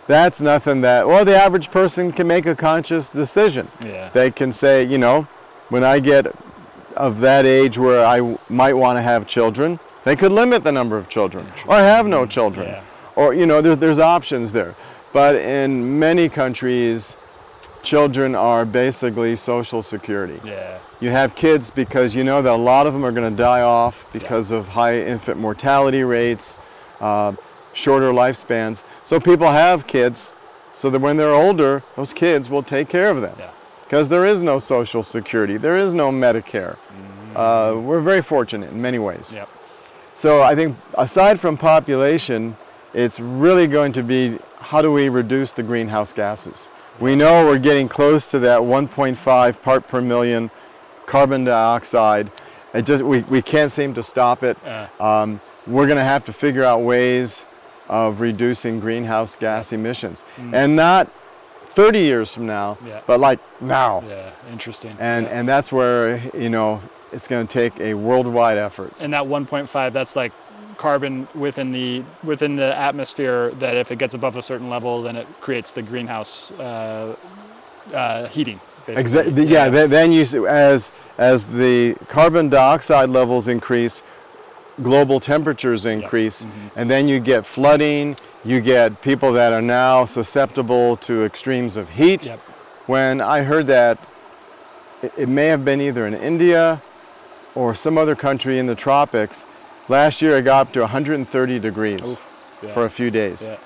That's 0.09 0.41
nothing 0.41 0.81
that, 0.81 1.07
well, 1.07 1.25
the 1.25 1.37
average 1.37 1.71
person 1.71 2.11
can 2.13 2.27
make 2.27 2.47
a 2.47 2.57
conscious 2.57 3.09
decision. 3.11 3.69
Yeah. 3.85 4.09
They 4.09 4.31
can 4.31 4.53
say, 4.53 4.83
you 4.83 4.99
know, 4.99 5.29
when 5.69 5.85
I 5.85 6.01
get 6.01 6.35
of 6.97 7.21
that 7.21 7.47
age 7.47 7.79
where 7.79 8.05
I 8.05 8.17
w- 8.17 8.39
might 8.49 8.73
want 8.73 8.97
to 8.97 9.03
have 9.03 9.27
children, 9.27 9.79
they 10.05 10.17
could 10.17 10.33
limit 10.33 10.65
the 10.65 10.73
number 10.73 10.97
of 10.97 11.09
children 11.11 11.47
or 11.67 11.77
have 11.77 12.07
no 12.07 12.25
children. 12.27 12.69
Yeah. 12.69 12.83
Or, 13.17 13.35
you 13.35 13.47
know, 13.47 13.61
there's, 13.61 13.79
there's 13.79 13.99
options 13.99 14.51
there. 14.51 14.75
But 15.13 15.37
in 15.37 15.99
many 15.99 16.29
countries, 16.31 17.15
children 17.83 18.35
are 18.35 18.65
basically 18.65 19.37
social 19.37 19.83
security. 19.83 20.41
Yeah. 20.43 20.79
You 21.01 21.11
have 21.11 21.35
kids 21.35 21.71
because 21.71 22.15
you 22.15 22.25
know 22.25 22.41
that 22.41 22.53
a 22.53 22.57
lot 22.57 22.87
of 22.87 22.95
them 22.95 23.05
are 23.05 23.13
going 23.13 23.31
to 23.31 23.37
die 23.37 23.61
off 23.61 24.07
because 24.13 24.51
of 24.51 24.69
high 24.69 25.01
infant 25.01 25.39
mortality 25.39 26.03
rates, 26.03 26.57
uh, 27.01 27.33
shorter 27.79 28.11
lifespans. 28.13 28.83
So 29.05 29.21
people 29.21 29.47
have 29.47 29.87
kids 29.87 30.33
so 30.75 30.91
that 30.91 31.01
when 31.01 31.17
they're 31.17 31.35
older, 31.35 31.83
those 31.97 32.13
kids 32.13 32.51
will 32.51 32.63
take 32.63 32.89
care 32.89 33.11
of 33.11 33.21
them. 33.21 33.37
Yeah. 33.39 33.51
Because 33.85 34.09
there 34.09 34.27
is 34.27 34.43
no 34.43 34.59
social 34.59 35.03
security, 35.03 35.57
there 35.57 35.79
is 35.79 35.95
no 35.95 36.11
Medicare. 36.11 36.77
Uh, 37.35 37.79
we're 37.81 38.01
very 38.01 38.21
fortunate 38.23 38.71
in 38.73 38.83
many 38.83 38.99
ways. 38.99 39.33
Yep. 39.35 39.49
So 40.15 40.43
I 40.43 40.55
think 40.55 40.77
aside 40.95 41.39
from 41.39 41.57
population, 41.57 42.57
it's 42.93 43.21
really 43.21 43.67
going 43.67 43.93
to 43.93 44.03
be 44.03 44.39
how 44.59 44.83
do 44.83 44.93
we 44.93 45.09
reduce 45.09 45.53
the 45.53 45.63
greenhouse 45.63 46.13
gases? 46.13 46.69
We 46.99 47.15
know 47.15 47.47
we're 47.47 47.61
getting 47.61 47.89
close 47.89 48.29
to 48.33 48.41
that 48.41 48.61
1.5 48.61 49.63
part 49.63 49.87
per 49.87 50.01
million 50.01 50.51
carbon 51.07 51.45
dioxide. 51.45 52.31
It 52.75 52.83
just 52.83 53.05
we, 53.05 53.21
we 53.31 53.41
can't 53.41 53.71
seem 53.71 53.95
to 53.95 54.03
stop 54.03 54.43
it. 54.43 54.57
Uh, 54.67 54.89
Um, 55.01 55.41
we're 55.67 55.87
going 55.87 55.99
to 55.99 56.05
have 56.15 56.25
to 56.25 56.33
figure 56.33 56.65
out 56.65 56.81
ways 56.83 57.45
of 57.89 58.21
reducing 58.21 58.81
greenhouse 58.81 59.37
gas 59.37 59.73
emissions, 59.73 60.25
and 60.53 60.77
not 60.77 61.11
30 61.71 62.01
years 62.01 62.35
from 62.35 62.47
now, 62.47 62.77
Yeah. 62.87 63.01
but 63.07 63.21
like 63.21 63.39
now. 63.61 64.03
yeah. 64.09 64.31
Interesting. 64.53 64.97
And 65.01 65.27
yeah. 65.27 65.39
and 65.39 65.49
that's 65.49 65.71
where 65.73 66.21
you 66.37 66.51
know 66.51 66.81
it's 67.13 67.27
going 67.29 67.47
to 67.47 67.53
take 67.53 67.79
a 67.81 67.95
worldwide 67.95 68.59
effort. 68.59 68.93
and 69.01 69.13
that 69.13 69.25
1.5 69.25 69.93
that's 69.93 70.17
like 70.17 70.33
carbon 70.77 71.27
within 71.35 71.73
the 71.73 72.03
within 72.23 72.57
the 72.57 72.77
atmosphere 72.77 73.51
that 73.59 73.77
if 73.77 73.91
it 73.91 73.99
gets 73.99 74.15
above 74.15 74.37
a 74.37 74.43
certain 74.43 74.69
level 74.71 75.03
then 75.03 75.17
it 75.17 75.27
creates 75.41 75.73
the 75.73 75.83
greenhouse 75.83 76.53
uh, 76.53 77.17
uh, 77.93 78.27
heating 78.29 78.61
basically. 78.87 79.03
Exactly. 79.03 79.47
Yeah. 79.47 79.69
then- 79.69 79.91
Then 79.91 80.13
you, 80.13 80.47
as 80.47 80.93
as 81.19 81.45
the 81.45 81.95
carbon 82.09 82.49
dioxide 82.49 83.09
levels 83.11 83.49
increase, 83.49 84.03
global 84.83 85.21
temperatures 85.21 85.87
increase, 85.87 86.45
Mm-hmm. 86.45 86.79
and 86.79 86.91
then 86.91 87.09
you 87.09 87.21
get 87.21 87.45
flooding. 87.47 88.17
You 88.45 88.61
get 88.61 89.01
people 89.03 89.33
that 89.33 89.53
are 89.53 89.63
now 89.63 90.05
susceptible 90.07 90.97
to 90.99 91.25
extremes 91.25 91.77
of 91.77 91.89
heat. 91.89 92.25
Yep. 92.25 92.39
When 92.87 93.21
I 93.21 93.43
heard 93.43 93.67
that, 93.67 93.99
it, 95.03 95.13
it 95.17 95.29
may 95.29 95.47
have 95.47 95.65
been 95.65 95.81
either 95.81 96.07
in 96.07 96.15
India 96.15 96.81
or 97.55 97.75
some 97.75 97.99
other 97.99 98.15
country 98.15 98.59
in 98.59 98.67
the 98.67 98.75
tropics. 98.75 99.45
Last 99.89 100.23
year, 100.23 100.37
it 100.37 100.43
got 100.43 100.69
up 100.69 100.73
to 100.75 100.81
130 100.81 101.59
degrees 101.59 102.01
Oof. 102.13 102.59
Yeah. 102.63 102.75
for 102.75 102.85
a 102.85 102.91
few 102.91 103.11
days. 103.11 103.43
yeah. 103.43 103.57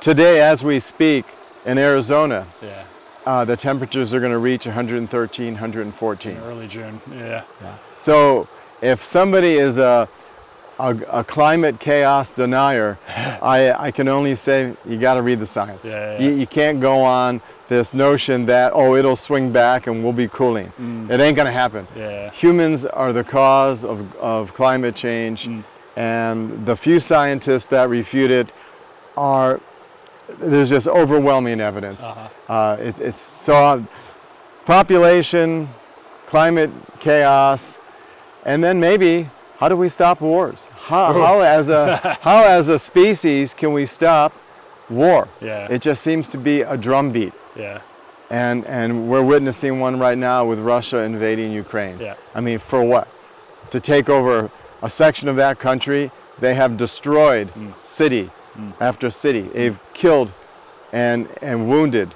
Today, 0.00 0.40
as 0.40 0.62
we 0.62 0.80
speak, 0.80 1.24
in 1.66 1.76
Arizona, 1.78 2.46
Yeah. 2.62 2.84
uh, 3.26 3.44
the 3.44 3.56
temperatures 3.56 4.14
are 4.14 4.20
going 4.20 4.32
to 4.32 4.38
reach 4.38 4.64
113, 4.66 5.52
114. 5.54 6.32
In 6.32 6.38
early 6.42 6.68
June. 6.68 7.00
Yeah. 7.12 7.42
So 7.98 8.48
if 8.80 9.04
somebody 9.04 9.54
is 9.54 9.76
a, 9.76 10.08
a, 10.78 10.96
a 11.10 11.24
climate 11.24 11.80
chaos 11.80 12.30
denier, 12.30 12.98
I, 13.42 13.72
I 13.72 13.90
can 13.90 14.08
only 14.08 14.34
say 14.34 14.74
you 14.86 14.96
got 14.98 15.14
to 15.14 15.22
read 15.22 15.40
the 15.40 15.46
science. 15.46 15.86
Yeah, 15.86 16.12
yeah, 16.18 16.28
You, 16.28 16.34
you 16.36 16.46
can't 16.46 16.80
go 16.80 17.02
on 17.02 17.40
this 17.68 17.92
notion 17.92 18.46
that, 18.46 18.72
oh, 18.74 18.94
it'll 18.94 19.16
swing 19.16 19.52
back 19.52 19.86
and 19.88 20.02
we'll 20.02 20.12
be 20.12 20.28
cooling. 20.28 20.72
It 21.10 21.20
ain't 21.20 21.36
going 21.36 21.46
to 21.46 21.52
happen. 21.52 21.86
Mm. 21.88 21.96
Yeah. 21.96 22.30
Humans 22.30 22.84
are 22.86 23.12
the 23.12 23.24
cause 23.24 23.84
of, 23.84 24.14
of 24.16 24.54
climate 24.54 24.94
change, 24.96 25.46
Mm. 25.46 25.64
and 25.96 26.64
the 26.64 26.76
few 26.76 26.98
scientists 27.00 27.66
that 27.66 27.88
refute 27.90 28.30
it 28.30 28.52
are, 29.16 29.60
there's 30.38 30.68
just 30.70 30.86
overwhelming 30.88 31.60
evidence. 31.60 32.04
Uh-huh. 32.04 32.52
Uh, 32.52 32.76
it, 32.80 32.98
it's 33.00 33.20
so 33.20 33.54
uh, 33.54 33.82
population, 34.64 35.68
climate 36.26 36.70
chaos, 37.00 37.76
and 38.44 38.62
then 38.62 38.78
maybe 38.80 39.28
how 39.58 39.68
do 39.68 39.76
we 39.76 39.88
stop 39.88 40.20
wars? 40.20 40.66
How, 40.66 41.12
how 41.12 41.40
as 41.40 41.68
a 41.68 41.96
how 42.20 42.44
as 42.44 42.68
a 42.68 42.78
species 42.78 43.54
can 43.54 43.72
we 43.72 43.86
stop 43.86 44.32
war? 44.88 45.28
Yeah. 45.40 45.66
It 45.70 45.80
just 45.82 46.02
seems 46.02 46.28
to 46.28 46.38
be 46.38 46.62
a 46.62 46.76
drumbeat, 46.76 47.32
Yeah. 47.56 47.80
and 48.30 48.64
and 48.66 49.08
we're 49.10 49.22
witnessing 49.34 49.80
one 49.80 49.98
right 49.98 50.16
now 50.18 50.44
with 50.44 50.60
Russia 50.60 50.98
invading 51.02 51.52
Ukraine. 51.52 51.98
Yeah. 51.98 52.14
I 52.34 52.40
mean, 52.40 52.58
for 52.58 52.82
what? 52.84 53.08
To 53.70 53.80
take 53.80 54.08
over 54.08 54.50
a 54.82 54.88
section 54.90 55.28
of 55.28 55.36
that 55.36 55.58
country? 55.58 56.10
They 56.40 56.54
have 56.54 56.76
destroyed 56.76 57.48
Mm. 57.54 57.74
city 57.84 58.30
after 58.80 59.10
city. 59.10 59.42
They've 59.42 59.78
killed 59.92 60.32
and 60.92 61.28
and 61.42 61.68
wounded 61.68 62.14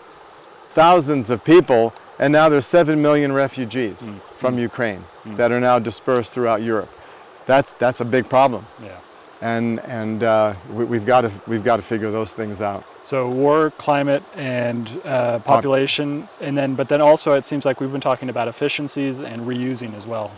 thousands 0.74 1.28
of 1.30 1.42
people, 1.44 1.92
and 2.20 2.32
now 2.32 2.48
there's 2.48 2.66
seven 2.66 3.02
million 3.02 3.32
refugees 3.32 3.98
Mm. 4.10 4.20
from 4.40 4.58
Ukraine 4.58 5.04
that 5.38 5.50
are 5.52 5.60
now 5.60 5.78
dispersed 5.80 6.32
throughout 6.32 6.62
Europe. 6.62 6.88
That's 7.46 7.72
that's 7.72 8.00
a 8.00 8.04
big 8.04 8.28
problem, 8.28 8.64
Yeah. 8.82 8.96
and 9.40 9.80
and 9.80 10.22
uh, 10.22 10.54
we, 10.70 10.84
we've 10.84 11.06
got 11.06 11.22
to 11.22 11.30
we've 11.46 11.64
got 11.64 11.76
to 11.76 11.82
figure 11.82 12.10
those 12.10 12.32
things 12.32 12.62
out. 12.62 12.84
So 13.02 13.28
war, 13.30 13.70
climate, 13.78 14.22
and 14.36 14.88
uh, 15.04 15.38
population, 15.40 16.28
and 16.40 16.56
then 16.56 16.74
but 16.74 16.88
then 16.88 17.00
also 17.00 17.32
it 17.34 17.44
seems 17.44 17.64
like 17.64 17.80
we've 17.80 17.90
been 17.92 18.00
talking 18.00 18.28
about 18.28 18.46
efficiencies 18.48 19.20
and 19.20 19.42
reusing 19.42 19.94
as 19.96 20.06
well. 20.06 20.30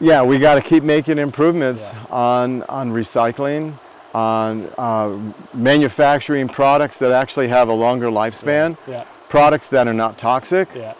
Yeah, 0.00 0.22
we 0.22 0.38
got 0.38 0.54
to 0.56 0.60
keep 0.62 0.82
making 0.82 1.18
improvements 1.18 1.90
Yeah. 1.92 2.04
on 2.16 2.62
on 2.64 2.90
recycling, 2.90 3.74
on 4.14 4.68
uh, 4.78 5.16
manufacturing 5.52 6.48
products 6.48 6.98
that 6.98 7.12
actually 7.12 7.48
have 7.48 7.68
a 7.68 7.74
longer 7.74 8.06
lifespan, 8.08 8.76
Yeah. 8.86 9.04
products 9.28 9.68
that 9.68 9.86
are 9.86 9.94
not 9.94 10.16
toxic, 10.18 10.68
Yeah. 10.74 10.94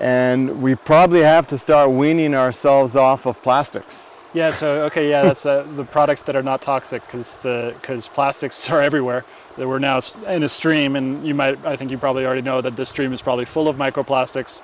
And 0.00 0.62
we 0.62 0.74
probably 0.74 1.22
have 1.22 1.46
to 1.48 1.58
start 1.58 1.90
weaning 1.90 2.34
ourselves 2.34 2.96
off 2.96 3.26
of 3.26 3.40
plastics. 3.42 4.04
Yeah. 4.34 4.50
So 4.50 4.82
okay. 4.84 5.08
Yeah. 5.10 5.22
That's 5.22 5.44
uh, 5.46 5.66
the 5.74 5.84
products 5.84 6.22
that 6.22 6.36
are 6.36 6.42
not 6.42 6.60
toxic 6.62 7.04
because 7.06 7.38
the 7.38 7.74
because 7.80 8.08
plastics 8.08 8.68
are 8.74 8.80
everywhere. 8.80 9.24
That 9.56 9.66
we're 9.66 9.80
now 9.80 9.98
in 10.28 10.44
a 10.44 10.48
stream, 10.48 10.94
and 10.94 11.26
you 11.26 11.34
might. 11.34 11.58
I 11.66 11.74
think 11.74 11.90
you 11.90 11.98
probably 11.98 12.24
already 12.24 12.42
know 12.42 12.60
that 12.60 12.76
this 12.76 12.90
stream 12.90 13.12
is 13.12 13.20
probably 13.20 13.44
full 13.44 13.66
of 13.68 13.76
microplastics. 13.76 14.62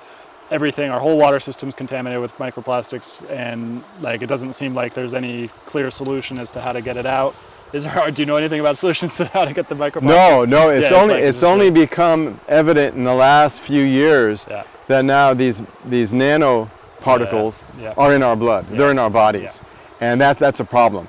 Everything, 0.51 0.89
our 0.91 0.99
whole 0.99 1.17
water 1.17 1.39
system's 1.39 1.73
contaminated 1.73 2.21
with 2.21 2.31
microplastics, 2.37 3.29
and 3.29 3.83
like 3.99 4.21
it 4.21 4.27
doesn't 4.27 4.53
seem 4.53 4.73
like 4.73 4.93
there's 4.93 5.13
any 5.13 5.49
clear 5.65 5.91
solution 5.91 6.37
as 6.37 6.49
to 6.51 6.61
how 6.61 6.71
to 6.71 6.81
get 6.81 6.95
it 6.95 7.05
out. 7.05 7.35
Is 7.73 7.83
there? 7.83 8.09
Do 8.15 8.21
you 8.21 8.25
know 8.25 8.37
anything 8.37 8.61
about 8.61 8.77
solutions 8.83 9.15
to 9.15 9.25
how 9.25 9.43
to 9.43 9.53
get 9.53 9.67
the 9.67 9.75
microplastics? 9.75 10.03
No, 10.03 10.45
no, 10.45 10.69
it's 10.69 10.83
it's 10.83 10.91
only 10.93 11.15
like 11.15 11.23
it's 11.23 11.43
only 11.43 11.67
a- 11.67 11.71
become 11.71 12.39
evident 12.47 12.95
in 12.95 13.03
the 13.03 13.13
last 13.13 13.59
few 13.59 13.81
years 13.83 14.45
Yeah. 14.49 14.63
That 14.87 15.05
now 15.05 15.33
these 15.33 15.61
these 15.85 16.13
nano 16.13 16.69
particles 17.01 17.63
yeah. 17.79 17.93
are 17.97 18.13
in 18.13 18.23
our 18.23 18.35
blood. 18.35 18.67
They're 18.69 18.91
in 18.91 18.99
our 18.99 19.09
bodies, 19.09 19.61
and 20.01 20.19
that's 20.19 20.39
that's 20.39 20.59
a 20.59 20.65
problem. 20.65 21.07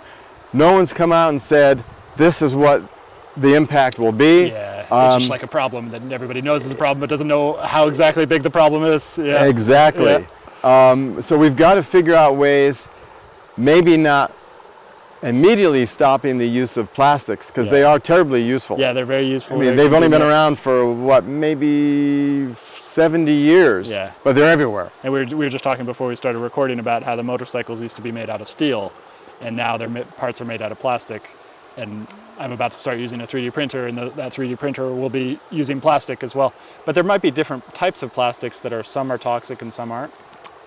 No 0.53 0.73
one's 0.73 0.93
come 0.93 1.13
out 1.13 1.31
and 1.31 1.41
said 1.41 1.83
this 2.17 2.43
is 2.43 2.55
what 2.55 2.83
the 3.37 3.55
impact 3.55 3.99
will 3.99 4.13
be. 4.13 4.49
Yeah, 4.49 4.81
it's 4.81 5.15
just 5.15 5.31
Um, 5.31 5.35
like 5.35 5.43
a 5.43 5.47
problem 5.47 5.91
that 5.91 6.03
everybody 6.11 6.41
knows 6.41 6.65
is 6.65 6.73
a 6.73 6.77
problem, 6.77 7.01
but 7.01 7.11
doesn't 7.11 7.29
know 7.29 7.55
how 7.55 7.89
exactly 7.89 8.25
big 8.25 8.43
the 8.43 8.51
problem 8.51 8.85
is. 8.85 9.07
Yeah. 9.19 9.45
Exactly. 9.45 10.27
Um, 10.65 11.21
so 11.21 11.37
we've 11.37 11.57
got 11.57 11.75
to 11.75 11.83
figure 11.83 12.15
out 12.15 12.37
ways, 12.37 12.89
maybe 13.57 13.97
not 13.97 14.33
immediately 15.23 15.87
stopping 15.87 16.39
the 16.39 16.47
use 16.47 16.77
of 16.77 16.93
plastics 16.93 17.49
because 17.49 17.69
they 17.69 17.83
are 17.83 17.99
terribly 17.99 18.43
useful. 18.43 18.79
Yeah, 18.79 18.93
they're 18.93 19.05
very 19.05 19.27
useful. 19.27 19.57
I 19.57 19.61
mean, 19.61 19.77
they've 19.77 19.93
only 19.93 20.09
been 20.09 20.23
around 20.23 20.59
for 20.59 20.93
what, 20.93 21.25
maybe 21.25 22.55
70 22.97 23.31
years. 23.31 23.91
Yeah. 23.91 24.13
But 24.25 24.37
they're 24.37 24.51
everywhere. 24.51 24.91
And 25.03 25.13
we 25.13 25.19
were, 25.19 25.27
we 25.27 25.45
were 25.45 25.51
just 25.51 25.63
talking 25.63 25.85
before 25.85 26.09
we 26.09 26.17
started 26.17 26.39
recording 26.39 26.79
about 26.79 27.03
how 27.03 27.15
the 27.15 27.23
motorcycles 27.23 27.79
used 27.79 27.95
to 27.97 28.03
be 28.03 28.11
made 28.11 28.31
out 28.31 28.41
of 28.41 28.49
steel, 28.49 28.91
and 29.43 29.55
now 29.55 29.77
their 29.77 29.91
parts 30.17 30.41
are 30.41 30.47
made 30.47 30.63
out 30.63 30.73
of 30.73 30.79
plastic. 30.79 31.29
And 31.77 32.07
I'm 32.39 32.53
about 32.53 32.73
to 32.73 32.79
start 32.79 32.99
using 32.99 33.21
a 33.21 33.27
3D 33.27 33.53
printer, 33.53 33.87
and 33.89 33.99
the, 33.99 34.09
that 34.13 34.33
3D 34.33 34.59
printer 34.59 34.87
will 34.95 35.11
be 35.11 35.39
using 35.51 35.79
plastic 35.79 36.23
as 36.23 36.35
well. 36.35 36.55
But 36.87 36.95
there 36.95 37.05
might 37.05 37.21
be 37.21 37.31
different 37.31 37.63
types 37.75 38.03
of 38.03 38.15
plastics 38.15 38.61
that 38.61 38.73
are 38.73 38.83
some 38.83 39.13
are 39.13 39.19
toxic 39.19 39.61
and 39.61 39.71
some 39.71 39.93
aren't. 39.93 40.15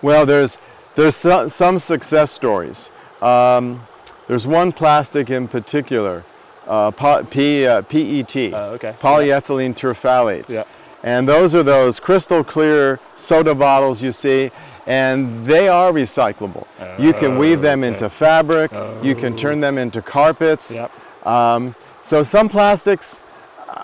Well, 0.00 0.24
there's 0.24 0.56
there's 0.94 1.16
so, 1.16 1.48
some 1.48 1.80
success 1.80 2.30
stories. 2.30 2.90
Um, 3.20 3.82
there's 4.28 4.46
one 4.46 4.70
plastic 4.70 5.30
in 5.30 5.48
particular, 5.48 6.22
uh, 6.68 6.92
P, 7.24 7.66
uh, 7.66 7.82
PET, 7.82 8.54
Uh, 8.54 8.76
okay. 8.76 8.94
polyethylene 9.00 9.74
terephthalates, 9.74 10.50
Yeah. 10.50 10.62
And 11.02 11.28
those 11.28 11.54
are 11.54 11.62
those 11.62 11.98
crystal 12.00 12.42
clear 12.44 12.98
soda 13.16 13.54
bottles 13.54 14.02
you 14.02 14.12
see, 14.12 14.50
and 14.86 15.44
they 15.46 15.68
are 15.68 15.92
recyclable. 15.92 16.66
you 16.98 17.12
can 17.12 17.38
weave 17.38 17.60
them 17.60 17.80
okay. 17.84 17.92
into 17.92 18.08
fabric. 18.08 18.70
You 19.02 19.14
can 19.14 19.36
turn 19.36 19.60
them 19.60 19.78
into 19.78 20.02
carpets. 20.02 20.70
Yep. 20.72 20.90
Um, 21.26 21.74
so 22.02 22.22
some 22.22 22.48
plastics 22.48 23.20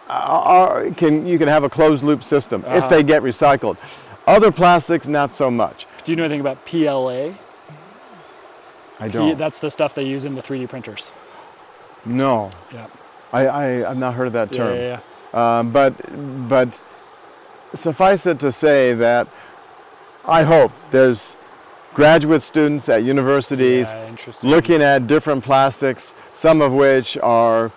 are, 0.08 0.90
can 0.92 1.26
you 1.26 1.38
can 1.38 1.48
have 1.48 1.64
a 1.64 1.68
closed 1.70 2.02
loop 2.04 2.24
system 2.24 2.62
if 2.62 2.68
Uh-huh. 2.84 2.88
they 2.88 3.02
get 3.02 3.22
recycled. 3.22 3.76
Other 4.26 4.50
plastics, 4.50 5.06
not 5.06 5.30
so 5.32 5.50
much. 5.50 5.86
Do 6.04 6.12
you 6.12 6.16
know 6.16 6.24
anything 6.24 6.40
about 6.40 6.64
PLA? 6.64 7.34
I 8.98 9.06
P- 9.08 9.12
don't. 9.12 9.38
that's 9.38 9.60
the 9.60 9.70
stuff 9.70 9.94
they 9.94 10.04
use 10.04 10.24
in 10.24 10.34
the 10.34 10.42
3D 10.42 10.68
printers. 10.68 11.12
No, 12.04 12.50
Yeah. 12.72 12.86
I, 13.32 13.46
I 13.46 13.90
I've 13.90 13.98
not 13.98 14.14
heard 14.14 14.26
of 14.28 14.32
that 14.32 14.50
Yeah, 14.52 14.58
term. 14.58 14.76
yeah, 14.76 14.98
yeah. 15.34 15.58
Um, 15.58 15.70
but 15.70 15.92
but 16.48 16.68
suffice 17.76 18.26
it 18.26 18.40
to 18.40 18.52
say 18.52 18.94
that 18.94 19.28
I 20.26 20.42
hope 20.42 20.72
there's 20.90 21.36
graduate 21.94 22.42
students 22.42 22.88
at 22.88 23.04
universities 23.04 23.92
Yeah, 23.92 24.32
looking 24.42 24.82
at 24.82 25.06
different 25.06 25.42
plastics, 25.44 26.12
some 26.34 26.60
of 26.60 26.72
which 26.72 27.16
are 27.18 27.72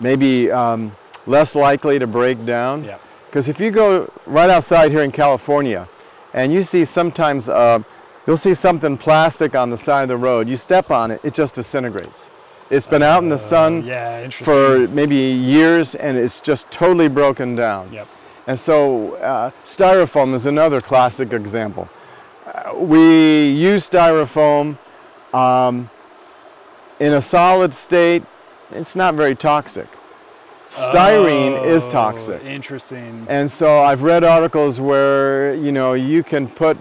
maybe 0.00 0.50
um, 0.50 0.94
less 1.26 1.54
likely 1.54 1.98
to 1.98 2.06
break 2.06 2.44
down. 2.44 2.84
Yeah. 2.84 2.98
Because 3.26 3.48
if 3.48 3.58
you 3.58 3.70
go 3.70 4.12
right 4.26 4.50
outside 4.50 4.90
here 4.90 5.02
in 5.02 5.10
California, 5.10 5.88
and 6.34 6.52
you 6.52 6.62
see 6.62 6.84
sometimes 6.84 7.48
uh, 7.48 7.78
you'll 8.26 8.36
see 8.36 8.54
something 8.54 8.98
plastic 8.98 9.54
on 9.54 9.70
the 9.70 9.78
side 9.78 10.02
of 10.02 10.08
the 10.08 10.16
road, 10.16 10.48
you 10.48 10.56
step 10.56 10.90
on 10.90 11.10
it, 11.10 11.20
it 11.24 11.32
just 11.32 11.54
disintegrates. 11.54 12.30
It's 12.70 12.86
been 12.86 13.02
out 13.02 13.22
in 13.22 13.28
the 13.28 13.38
sun 13.38 13.84
Yeah, 13.84 14.28
for 14.30 14.88
maybe 14.88 15.16
years 15.16 15.94
and 15.94 16.16
it's 16.16 16.40
just 16.40 16.70
totally 16.70 17.08
broken 17.08 17.54
down. 17.54 17.92
Yep. 17.92 18.08
And 18.46 18.58
so 18.60 19.14
uh, 19.16 19.50
styrofoam 19.64 20.34
is 20.34 20.46
another 20.46 20.80
classic 20.80 21.32
example. 21.32 21.88
Uh, 22.46 22.74
we 22.76 23.48
use 23.50 23.88
styrofoam 23.88 24.76
um, 25.32 25.88
in 27.00 27.14
a 27.14 27.22
solid 27.22 27.74
state, 27.74 28.22
it's 28.70 28.94
not 28.94 29.14
very 29.14 29.34
toxic. 29.34 29.88
Styrene 30.70 31.64
is 31.64 31.86
Oh, 31.86 31.90
toxic. 31.90 32.44
Interesting. 32.44 33.26
And 33.28 33.50
so 33.50 33.80
I've 33.80 34.02
read 34.02 34.24
articles 34.24 34.80
where 34.80 35.54
you 35.54 35.70
know 35.72 35.92
you 35.92 36.22
can 36.22 36.48
put 36.48 36.76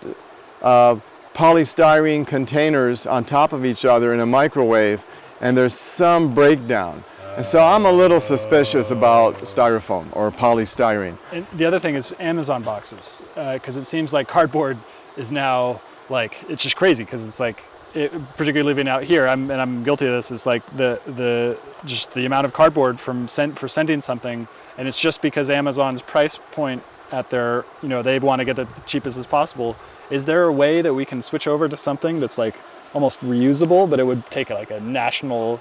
uh, 0.62 0.96
polystyrene 1.34 2.26
containers 2.26 3.06
on 3.06 3.26
top 3.26 3.54
of 3.54 3.66
each 3.66 3.86
other 3.86 4.14
in 4.14 4.20
a 4.20 4.26
microwave, 4.26 5.04
and 5.42 5.56
there's 5.58 5.76
some 5.76 6.34
breakdown. 6.34 7.04
And 7.36 7.46
so 7.46 7.64
I'm 7.64 7.86
a 7.86 7.92
little 7.92 8.22
suspicious 8.22 8.92
about 8.92 9.36
styrofoam 9.38 10.06
or 10.16 10.30
polystyrene. 10.32 11.18
And 11.32 11.48
the 11.54 11.66
other 11.66 11.80
thing 11.80 11.96
is 11.96 12.14
Amazon 12.20 12.62
boxes, 12.62 13.24
uh, 13.36 13.54
because 13.54 13.76
it 13.76 13.86
seems 13.86 14.14
like 14.14 14.28
cardboard 14.28 14.78
is 15.18 15.32
now 15.32 15.82
like 16.10 16.44
it's 16.48 16.62
just 16.62 16.76
crazy 16.76 17.04
because 17.04 17.26
it's 17.26 17.40
like, 17.40 17.64
it, 17.96 18.12
particularly 18.36 18.64
living 18.64 18.88
out 18.88 19.02
here, 19.02 19.28
I'm, 19.28 19.50
and 19.50 19.60
I'm 19.60 19.84
guilty 19.84 20.06
of 20.06 20.12
this. 20.12 20.30
Is 20.30 20.46
like 20.46 20.64
the 20.78 21.02
the 21.06 21.58
just 21.86 22.14
the 22.14 22.26
amount 22.26 22.46
of 22.46 22.54
cardboard 22.54 23.00
from 23.00 23.28
sent 23.28 23.58
for 23.58 23.68
sending 23.68 24.02
something, 24.02 24.48
and 24.78 24.88
it's 24.88 25.00
just 25.00 25.22
because 25.22 25.50
Amazon's 25.50 26.04
price 26.04 26.38
point 26.52 26.84
at 27.12 27.32
their 27.32 27.66
you 27.82 27.90
know 27.90 28.04
they 28.04 28.20
want 28.20 28.42
to 28.42 28.46
get 28.46 28.60
it 28.60 28.76
the 28.76 28.82
cheapest 28.82 29.18
as 29.18 29.26
possible. 29.26 29.76
Is 30.12 30.26
there 30.26 30.44
a 30.44 30.52
way 30.52 30.84
that 30.84 30.94
we 30.94 31.04
can 31.04 31.22
switch 31.22 31.48
over 31.48 31.68
to 31.68 31.78
something 31.78 32.20
that's 32.20 32.38
like 32.38 32.56
almost 32.94 33.22
reusable, 33.22 33.90
but 33.90 34.00
it 34.00 34.04
would 34.04 34.24
take 34.28 34.52
like 34.52 34.70
a 34.70 34.80
national 34.82 35.60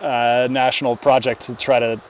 uh, 0.00 0.46
national 0.50 0.96
project 0.96 1.40
to 1.42 1.54
try 1.54 1.78
to 1.78 2.00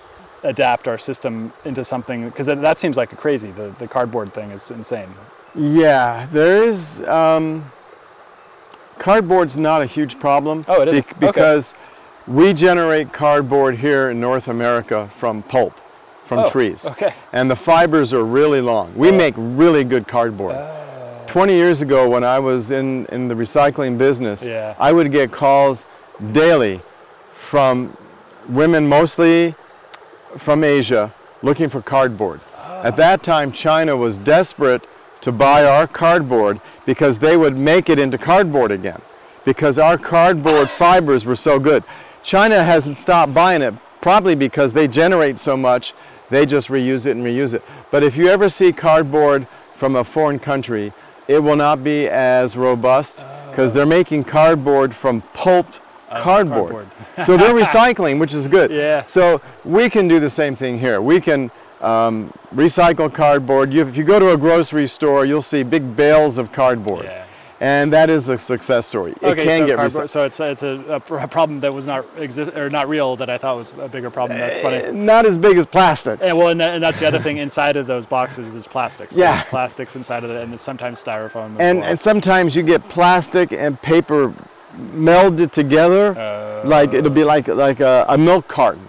adapt 0.42 0.86
our 0.86 0.98
system 0.98 1.52
into 1.64 1.84
something 1.84 2.24
because 2.28 2.46
that, 2.46 2.60
that 2.60 2.78
seems 2.78 2.96
like 2.96 3.12
a 3.12 3.16
crazy 3.16 3.50
the, 3.52 3.74
the 3.78 3.88
cardboard 3.88 4.32
thing 4.32 4.50
is 4.50 4.70
insane 4.70 5.08
Yeah, 5.54 6.26
there 6.32 6.62
is. 6.62 7.00
Um, 7.02 7.64
cardboard's 8.98 9.58
not 9.58 9.82
a 9.82 9.86
huge 9.86 10.18
problem. 10.18 10.64
Oh, 10.68 10.82
it 10.82 10.86
bec- 10.86 11.10
Okay. 11.16 11.26
because 11.26 11.74
we 12.26 12.52
generate 12.52 13.12
cardboard 13.12 13.76
here 13.76 14.10
in 14.10 14.20
North 14.20 14.48
America 14.48 15.06
from 15.08 15.42
pulp, 15.42 15.74
from 16.26 16.40
Oh, 16.40 16.50
trees. 16.50 16.86
okay. 16.86 17.14
And 17.32 17.50
the 17.50 17.56
fibers 17.56 18.12
are 18.12 18.24
really 18.24 18.60
long. 18.60 18.92
We 18.96 19.10
make 19.12 19.34
really 19.36 19.84
good 19.84 20.06
cardboard. 20.08 20.56
20 21.28 21.54
years 21.54 21.82
ago, 21.82 22.08
when 22.08 22.24
I 22.24 22.38
was 22.38 22.70
in, 22.70 23.06
in 23.06 23.28
the 23.28 23.34
recycling 23.34 23.96
business, 23.98 24.46
Yeah. 24.46 24.74
I 24.78 24.92
would 24.92 25.12
get 25.12 25.30
calls 25.32 25.84
daily 26.32 26.80
from 27.46 27.96
women, 28.48 28.88
mostly 28.88 29.54
from 30.36 30.64
Asia, 30.64 31.14
looking 31.44 31.68
for 31.68 31.80
cardboard. 31.80 32.40
At 32.82 32.94
ah. 32.94 32.96
that 32.96 33.22
time, 33.22 33.52
China 33.52 33.96
was 33.96 34.18
desperate 34.18 34.82
to 35.20 35.30
buy 35.30 35.64
our 35.64 35.86
cardboard 35.86 36.58
because 36.84 37.20
they 37.20 37.36
would 37.36 37.56
make 37.56 37.88
it 37.88 38.00
into 38.00 38.18
cardboard 38.18 38.72
again 38.72 39.00
because 39.44 39.78
our 39.78 39.96
cardboard 39.96 40.68
fibers 40.68 41.24
were 41.24 41.36
so 41.36 41.60
good. 41.60 41.84
China 42.24 42.64
hasn't 42.64 42.96
stopped 42.96 43.32
buying 43.32 43.62
it, 43.62 43.72
probably 44.00 44.34
because 44.34 44.72
they 44.72 44.88
generate 44.88 45.38
so 45.38 45.56
much, 45.56 45.94
they 46.30 46.44
just 46.44 46.66
reuse 46.66 47.06
it 47.06 47.12
and 47.12 47.24
reuse 47.24 47.54
it. 47.54 47.62
But 47.92 48.02
if 48.02 48.16
you 48.16 48.26
ever 48.26 48.48
see 48.48 48.72
cardboard 48.72 49.46
from 49.76 49.94
a 49.94 50.02
foreign 50.02 50.40
country, 50.40 50.92
it 51.28 51.38
will 51.38 51.54
not 51.54 51.84
be 51.84 52.08
as 52.08 52.56
robust 52.56 53.20
ah. 53.20 53.50
because 53.50 53.72
they're 53.72 53.86
making 53.86 54.24
cardboard 54.24 54.96
from 54.96 55.20
pulped 55.32 55.78
cardboard. 56.08 56.72
cardboard. 56.72 57.26
so 57.26 57.36
they're 57.36 57.54
recycling, 57.64 58.18
which 58.18 58.34
is 58.34 58.48
good. 58.48 58.70
Yeah. 58.70 59.02
So 59.04 59.40
we 59.64 59.90
can 59.90 60.08
do 60.08 60.20
the 60.20 60.30
same 60.30 60.56
thing 60.56 60.78
here. 60.78 61.00
We 61.00 61.20
can 61.20 61.50
um, 61.80 62.32
recycle 62.54 63.12
cardboard. 63.12 63.72
You, 63.72 63.86
if 63.86 63.96
you 63.96 64.04
go 64.04 64.18
to 64.18 64.30
a 64.30 64.36
grocery 64.36 64.88
store, 64.88 65.24
you'll 65.24 65.42
see 65.42 65.62
big 65.62 65.96
bales 65.96 66.38
of 66.38 66.52
cardboard. 66.52 67.04
Yeah. 67.04 67.24
And 67.58 67.90
that 67.94 68.10
is 68.10 68.28
a 68.28 68.38
success 68.38 68.86
story. 68.86 69.12
It 69.12 69.24
okay 69.24 69.44
can 69.46 69.60
so, 69.62 69.66
get 69.66 69.76
cardboard, 69.76 70.04
recycled. 70.04 70.10
so 70.10 70.24
it's 70.24 70.40
it's 70.40 70.62
a, 70.62 71.02
a 71.22 71.26
problem 71.26 71.60
that 71.60 71.72
was 71.72 71.86
not 71.86 72.04
exist 72.18 72.54
or 72.54 72.68
not 72.68 72.86
real 72.86 73.16
that 73.16 73.30
I 73.30 73.38
thought 73.38 73.56
was 73.56 73.72
a 73.80 73.88
bigger 73.88 74.10
problem 74.10 74.38
that's 74.38 74.58
funny 74.58 74.92
Not 74.92 75.24
as 75.24 75.38
big 75.38 75.56
as 75.56 75.64
plastics. 75.64 76.20
Yeah, 76.22 76.34
well, 76.34 76.48
and, 76.48 76.60
that, 76.60 76.74
and 76.74 76.82
that's 76.82 77.00
the 77.00 77.06
other 77.06 77.18
thing 77.18 77.38
inside 77.38 77.78
of 77.78 77.86
those 77.86 78.04
boxes 78.04 78.54
is 78.54 78.66
plastics. 78.66 79.16
Yeah. 79.16 79.36
There's 79.36 79.44
plastics 79.44 79.96
inside 79.96 80.22
of 80.22 80.30
it, 80.30 80.42
and 80.42 80.52
it's 80.52 80.62
sometimes 80.62 81.02
styrofoam. 81.02 81.56
And, 81.58 81.80
well. 81.80 81.88
and 81.88 81.98
sometimes 81.98 82.54
you 82.54 82.62
get 82.62 82.86
plastic 82.90 83.52
and 83.52 83.80
paper 83.80 84.34
melded 84.94 85.50
together, 85.52 86.16
uh, 86.18 86.62
like 86.66 86.92
it'll 86.92 87.10
be 87.10 87.24
like 87.24 87.48
like 87.48 87.80
a, 87.80 88.04
a 88.08 88.18
milk 88.18 88.48
carton. 88.48 88.88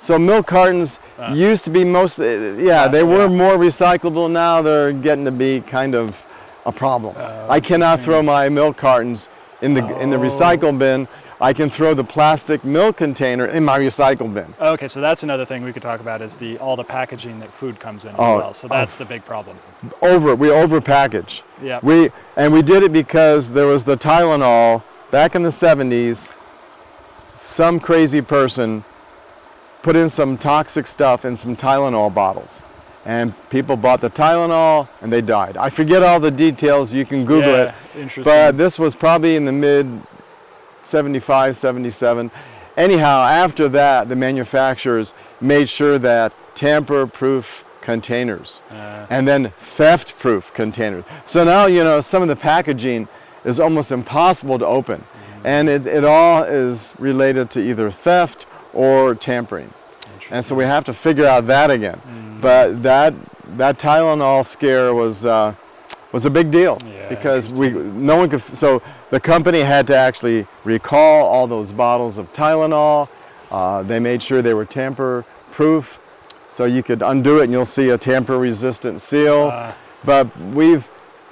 So 0.00 0.18
milk 0.18 0.46
cartons 0.46 0.98
uh. 1.18 1.32
used 1.34 1.64
to 1.64 1.70
be 1.70 1.84
most, 1.84 2.18
uh, 2.18 2.24
yeah, 2.24 2.88
they 2.88 3.02
were 3.02 3.26
Uh. 3.26 3.28
yeah. 3.28 3.36
more 3.36 3.56
recyclable. 3.56 4.30
Now 4.30 4.62
they're 4.62 4.92
getting 4.92 5.24
to 5.24 5.32
be 5.32 5.60
kind 5.60 5.94
of 5.94 6.16
a 6.64 6.72
problem. 6.72 7.14
Oh, 7.16 7.46
I 7.48 7.60
cannot 7.60 8.00
throw 8.00 8.22
my 8.22 8.48
milk 8.48 8.76
cartons 8.76 9.28
in 9.60 9.74
the 9.74 9.82
in 10.00 10.10
the 10.10 10.16
oh. 10.16 10.20
recycle 10.20 10.78
bin. 10.78 11.08
I 11.40 11.52
can 11.52 11.70
throw 11.70 11.94
the 11.94 12.02
plastic 12.02 12.64
milk 12.64 12.96
container 12.96 13.46
in 13.46 13.64
my 13.64 13.78
recycle 13.78 14.32
bin. 14.32 14.52
Okay, 14.60 14.88
so 14.88 15.00
that's 15.00 15.22
another 15.22 15.44
thing 15.44 15.62
we 15.62 15.72
could 15.72 15.82
talk 15.82 16.00
about 16.00 16.20
is 16.20 16.34
the 16.34 16.58
all 16.58 16.74
the 16.76 16.84
packaging 16.84 17.38
that 17.40 17.52
food 17.52 17.78
comes 17.78 18.04
in 18.04 18.10
as 18.10 18.16
Oh, 18.18 18.36
well. 18.38 18.54
So 18.54 18.66
oh. 18.68 18.74
that's 18.74 18.96
the 18.96 19.04
big 19.04 19.24
problem. 19.24 19.56
Over 20.02 20.34
we 20.34 20.48
overpackage. 20.48 21.42
Yeah. 21.62 21.78
We 21.82 22.10
and 22.36 22.52
we 22.52 22.62
did 22.62 22.82
it 22.82 22.92
because 22.92 23.50
there 23.50 23.66
was 23.66 23.84
the 23.84 23.96
Tylenol 23.96 24.82
back 25.10 25.34
in 25.34 25.42
the 25.42 25.48
70s. 25.50 26.30
Some 27.34 27.80
crazy 27.80 28.20
person 28.20 28.84
put 29.82 29.96
in 29.96 30.10
some 30.10 30.36
toxic 30.36 30.86
stuff 30.86 31.24
in 31.24 31.36
some 31.36 31.56
Tylenol 31.56 32.12
bottles. 32.12 32.62
And 33.04 33.32
people 33.48 33.76
bought 33.76 34.00
the 34.00 34.10
Tylenol 34.10 34.88
and 35.00 35.12
they 35.12 35.20
died. 35.20 35.56
I 35.56 35.70
forget 35.70 36.02
all 36.02 36.20
the 36.20 36.30
details, 36.30 36.92
you 36.92 37.06
can 37.06 37.24
Google 37.24 37.52
yeah, 37.52 37.62
it. 37.62 37.74
Interesting. 37.98 38.24
But 38.24 38.58
this 38.58 38.78
was 38.78 38.94
probably 38.94 39.36
in 39.36 39.44
the 39.44 39.52
mid 39.52 40.02
75, 40.82 41.56
77. 41.56 42.30
anyhow, 42.76 43.22
after 43.22 43.68
that, 43.68 44.08
the 44.08 44.16
manufacturers 44.16 45.14
made 45.40 45.68
sure 45.68 45.98
that 45.98 46.32
tamper-proof 46.54 47.64
containers 47.80 48.60
Uh, 48.70 49.06
and 49.08 49.26
then 49.26 49.52
theft-proof 49.76 50.52
containers. 50.52 51.04
So 51.24 51.44
now, 51.44 51.66
you 51.66 51.84
know, 51.84 52.00
some 52.00 52.20
of 52.22 52.28
the 52.28 52.36
packaging 52.36 53.08
is 53.48 53.58
almost 53.58 53.90
impossible 53.90 54.58
to 54.58 54.66
open. 54.66 55.02
And 55.44 55.68
it, 55.68 55.86
it 55.86 56.04
all 56.04 56.42
is 56.42 56.92
related 56.98 57.50
to 57.52 57.60
either 57.60 57.90
theft 57.90 58.46
or 58.74 59.14
tampering. 59.14 59.72
And 60.30 60.44
so 60.44 60.54
we 60.54 60.64
have 60.64 60.84
to 60.84 60.92
figure 60.92 61.26
out 61.26 61.46
that 61.46 61.70
again. 61.70 62.00
But 62.40 62.82
that 62.82 63.14
that 63.56 63.78
Tylenol 63.78 64.44
scare 64.44 64.92
was 64.92 65.24
uh, 65.24 65.54
was 66.12 66.26
a 66.26 66.30
big 66.30 66.50
deal 66.50 66.78
Yeah, 66.84 67.08
because 67.08 67.48
we 67.48 67.70
no 67.70 68.16
one 68.16 68.28
could. 68.28 68.42
So 68.58 68.82
the 69.10 69.20
company 69.20 69.60
had 69.60 69.86
to 69.86 69.96
actually 69.96 70.46
recall 70.64 71.24
all 71.24 71.46
those 71.46 71.72
bottles 71.72 72.18
of 72.18 72.30
Tylenol. 72.34 73.08
Uh, 73.50 73.82
they 73.82 73.98
made 73.98 74.22
sure 74.22 74.42
they 74.42 74.52
were 74.52 74.66
tamper-proof, 74.66 75.98
so 76.50 76.66
you 76.66 76.82
could 76.82 77.00
undo 77.00 77.40
it 77.40 77.44
and 77.44 77.52
you'll 77.52 77.64
see 77.64 77.88
a 77.88 77.96
tamper-resistant 77.96 79.00
seal. 79.00 79.44
Uh, 79.44 79.72
but 80.04 80.26
we've 80.52 80.86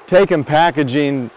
taken 0.07 0.43
packaging 0.43 1.31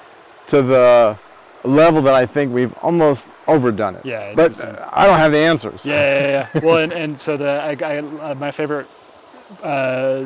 to 0.50 0.62
the 0.62 1.18
level 1.64 2.02
that 2.02 2.14
I 2.14 2.26
think 2.26 2.54
we've 2.54 2.74
almost 2.82 3.28
overdone 3.48 3.96
it. 3.96 4.06
Yeah, 4.06 4.34
But 4.36 4.60
I 4.94 5.06
don't 5.06 5.18
have 5.18 5.32
the 5.32 5.38
answers. 5.38 5.86
yeah, 5.86 5.94
yeah, 5.94 6.50
yeah. 6.54 6.62
well, 6.64 6.78
and, 6.78 6.92
and 6.92 7.20
so 7.20 7.38
the 7.38 7.50
I, 7.50 7.78
I, 7.82 7.98
uh, 7.98 8.36
my 8.36 8.52
favorite 8.52 8.88
uh, 9.64 10.26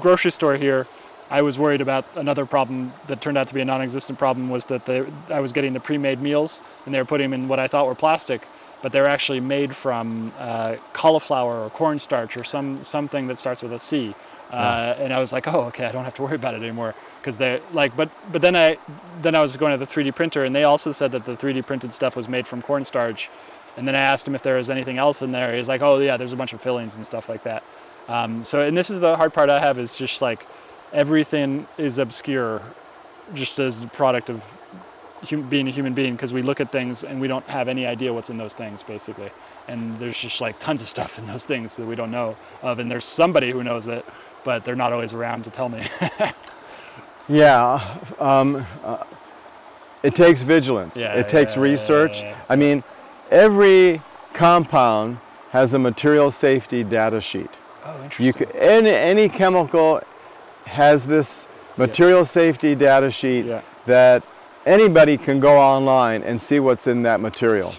grocery 0.00 0.30
store 0.30 0.56
here, 0.56 0.86
I 1.30 1.42
was 1.42 1.58
worried 1.58 1.80
about 1.80 2.04
another 2.16 2.46
problem 2.46 2.92
that 3.08 3.20
turned 3.20 3.38
out 3.38 3.48
to 3.48 3.54
be 3.54 3.60
a 3.60 3.64
non-existent 3.64 4.18
problem 4.18 4.50
was 4.50 4.66
that 4.66 4.84
they, 4.86 5.04
I 5.28 5.40
was 5.40 5.52
getting 5.52 5.72
the 5.72 5.80
pre-made 5.80 6.20
meals 6.20 6.62
and 6.84 6.94
they 6.94 6.98
were 6.98 7.04
putting 7.04 7.30
them 7.30 7.40
in 7.40 7.48
what 7.48 7.58
I 7.58 7.66
thought 7.66 7.86
were 7.86 7.94
plastic, 7.94 8.46
but 8.82 8.92
they're 8.92 9.08
actually 9.08 9.40
made 9.40 9.74
from 9.74 10.32
uh, 10.38 10.76
cauliflower 10.92 11.64
or 11.64 11.70
cornstarch 11.70 12.36
or 12.36 12.44
some 12.44 12.82
something 12.82 13.26
that 13.26 13.38
starts 13.38 13.62
with 13.62 13.72
a 13.72 13.80
C. 13.80 14.14
Uh, 14.52 14.94
and 14.98 15.12
I 15.12 15.18
was 15.18 15.32
like, 15.32 15.48
oh, 15.48 15.62
okay, 15.62 15.86
I 15.86 15.90
don't 15.90 16.04
have 16.04 16.14
to 16.14 16.22
worry 16.22 16.36
about 16.36 16.54
it 16.54 16.62
anymore 16.62 16.94
because 17.24 17.38
they're 17.38 17.60
like, 17.72 17.96
but 17.96 18.10
but 18.30 18.42
then 18.42 18.54
I 18.54 18.76
then 19.22 19.34
I 19.34 19.40
was 19.40 19.56
going 19.56 19.72
to 19.72 19.82
the 19.82 19.90
3D 19.90 20.14
printer 20.14 20.44
and 20.44 20.54
they 20.54 20.64
also 20.64 20.92
said 20.92 21.10
that 21.12 21.24
the 21.24 21.34
3D 21.34 21.64
printed 21.64 21.90
stuff 21.90 22.16
was 22.16 22.28
made 22.28 22.46
from 22.46 22.60
cornstarch, 22.60 23.30
and 23.78 23.88
then 23.88 23.94
I 23.94 24.00
asked 24.00 24.28
him 24.28 24.34
if 24.34 24.42
there 24.42 24.56
was 24.56 24.68
anything 24.68 24.98
else 24.98 25.22
in 25.22 25.32
there. 25.32 25.56
He's 25.56 25.66
like, 25.66 25.80
oh 25.80 25.98
yeah, 25.98 26.18
there's 26.18 26.34
a 26.34 26.36
bunch 26.36 26.52
of 26.52 26.60
fillings 26.60 26.96
and 26.96 27.06
stuff 27.06 27.30
like 27.30 27.42
that. 27.44 27.64
Um, 28.08 28.44
so 28.44 28.60
and 28.60 28.76
this 28.76 28.90
is 28.90 29.00
the 29.00 29.16
hard 29.16 29.32
part 29.32 29.48
I 29.48 29.58
have 29.58 29.78
is 29.78 29.96
just 29.96 30.20
like 30.20 30.46
everything 30.92 31.66
is 31.78 31.98
obscure, 31.98 32.60
just 33.32 33.58
as 33.58 33.82
a 33.82 33.86
product 33.86 34.28
of 34.28 34.44
hum- 35.26 35.48
being 35.48 35.66
a 35.66 35.70
human 35.70 35.94
being 35.94 36.12
because 36.12 36.34
we 36.34 36.42
look 36.42 36.60
at 36.60 36.70
things 36.70 37.04
and 37.04 37.22
we 37.22 37.26
don't 37.26 37.46
have 37.46 37.68
any 37.68 37.86
idea 37.86 38.12
what's 38.12 38.28
in 38.28 38.36
those 38.36 38.52
things 38.52 38.82
basically. 38.82 39.30
And 39.66 39.98
there's 39.98 40.18
just 40.18 40.42
like 40.42 40.58
tons 40.60 40.82
of 40.82 40.88
stuff 40.96 41.18
in 41.18 41.26
those 41.26 41.46
things 41.46 41.76
that 41.76 41.86
we 41.86 41.96
don't 41.96 42.10
know 42.10 42.36
of, 42.60 42.80
and 42.80 42.90
there's 42.90 43.06
somebody 43.06 43.50
who 43.50 43.64
knows 43.64 43.86
it, 43.86 44.04
but 44.44 44.62
they're 44.62 44.76
not 44.76 44.92
always 44.92 45.14
around 45.14 45.44
to 45.44 45.50
tell 45.50 45.70
me. 45.70 45.86
Yeah, 47.28 47.98
um, 48.18 48.66
uh, 48.84 49.04
it 50.02 50.14
takes 50.14 50.42
vigilance. 50.42 50.96
Yeah, 50.96 51.14
it 51.14 51.28
takes 51.28 51.54
yeah, 51.54 51.62
research. 51.62 52.22
yeah. 52.22 52.36
I 52.48 52.56
mean, 52.56 52.82
every 53.30 54.02
compound 54.34 55.18
has 55.50 55.72
a 55.74 55.78
material 55.78 56.30
safety 56.30 56.84
data 56.84 57.20
sheet. 57.20 57.50
oh, 57.84 57.94
interesting. 58.04 58.26
You 58.26 58.32
c 58.32 58.44
any, 58.58 58.90
any 58.90 59.28
chemical 59.28 60.02
has 60.66 61.06
this 61.06 61.46
material 61.76 62.24
safety 62.24 62.74
data 62.74 63.10
sheet 63.10 63.46
that 63.86 64.22
anybody 64.66 65.16
can 65.16 65.40
go 65.40 65.56
online 65.56 66.22
and 66.22 66.40
see 66.40 66.60
what's 66.60 66.86
in 66.86 67.02
that 67.02 67.20
material. 67.20 67.70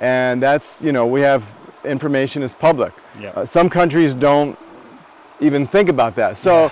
And 0.00 0.42
that's, 0.42 0.78
you 0.80 0.92
know, 0.92 1.06
we 1.06 1.20
have 1.20 1.44
information 1.84 2.42
is 2.42 2.54
public. 2.54 2.92
Yeah. 3.20 3.30
Uh, 3.30 3.46
some 3.46 3.70
countries 3.70 4.14
don't 4.14 4.58
even 5.40 5.66
think 5.66 5.88
about 5.88 6.14
that. 6.16 6.38
So 6.38 6.70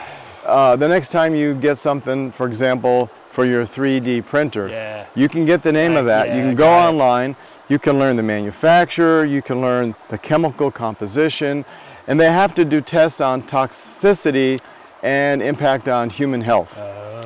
uh, 0.53 0.77
the 0.77 0.89
next 0.89 1.09
time 1.11 1.35
you 1.35 1.55
get 1.55 1.79
something, 1.79 2.31
for 2.31 2.47
example, 2.47 3.09
for 3.31 3.45
your 3.47 3.65
3D 3.67 4.21
printer, 4.27 4.69
Yeah. 4.69 5.07
you 5.15 5.29
can 5.29 5.47
get 5.47 5.63
the 5.63 5.73
name 5.73 5.97
of 5.97 6.07
Right, 6.07 6.29
that. 6.29 6.37
you 6.37 6.43
can 6.43 6.55
go 6.55 6.69
online, 6.71 7.35
you 7.69 7.79
can 7.79 7.99
learn 7.99 8.17
the 8.17 8.23
manufacturer, 8.23 9.25
you 9.25 9.41
can 9.43 9.61
learn 9.61 9.95
the 10.09 10.19
chemical 10.19 10.71
composition, 10.71 11.65
and 12.07 12.21
they 12.21 12.31
have 12.31 12.55
to 12.57 12.65
do 12.65 12.81
tests 12.81 13.21
on 13.21 13.43
toxicity 13.43 14.61
and 15.03 15.43
impact 15.43 15.89
on 15.89 16.11
human 16.11 16.43
health. 16.43 16.79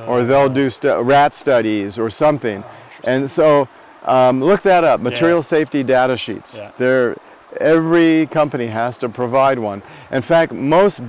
or 0.06 0.22
they'll 0.22 0.48
do 0.48 0.70
stu- 0.70 1.00
rat 1.02 1.34
studies 1.34 1.98
or 1.98 2.08
something. 2.10 2.62
and 3.04 3.28
so 3.28 3.66
um, 4.04 4.40
look 4.40 4.62
that 4.62 4.84
up, 4.84 5.00
material 5.00 5.42
safety 5.42 5.82
data 5.82 6.16
sheets. 6.16 6.56
Yeah. 6.58 6.70
They're, 6.78 7.16
every 7.60 8.28
company 8.28 8.68
has 8.68 8.98
to 8.98 9.08
provide 9.08 9.58
one. 9.58 9.82
In 10.12 10.22
fact, 10.22 10.52
most 10.52 11.00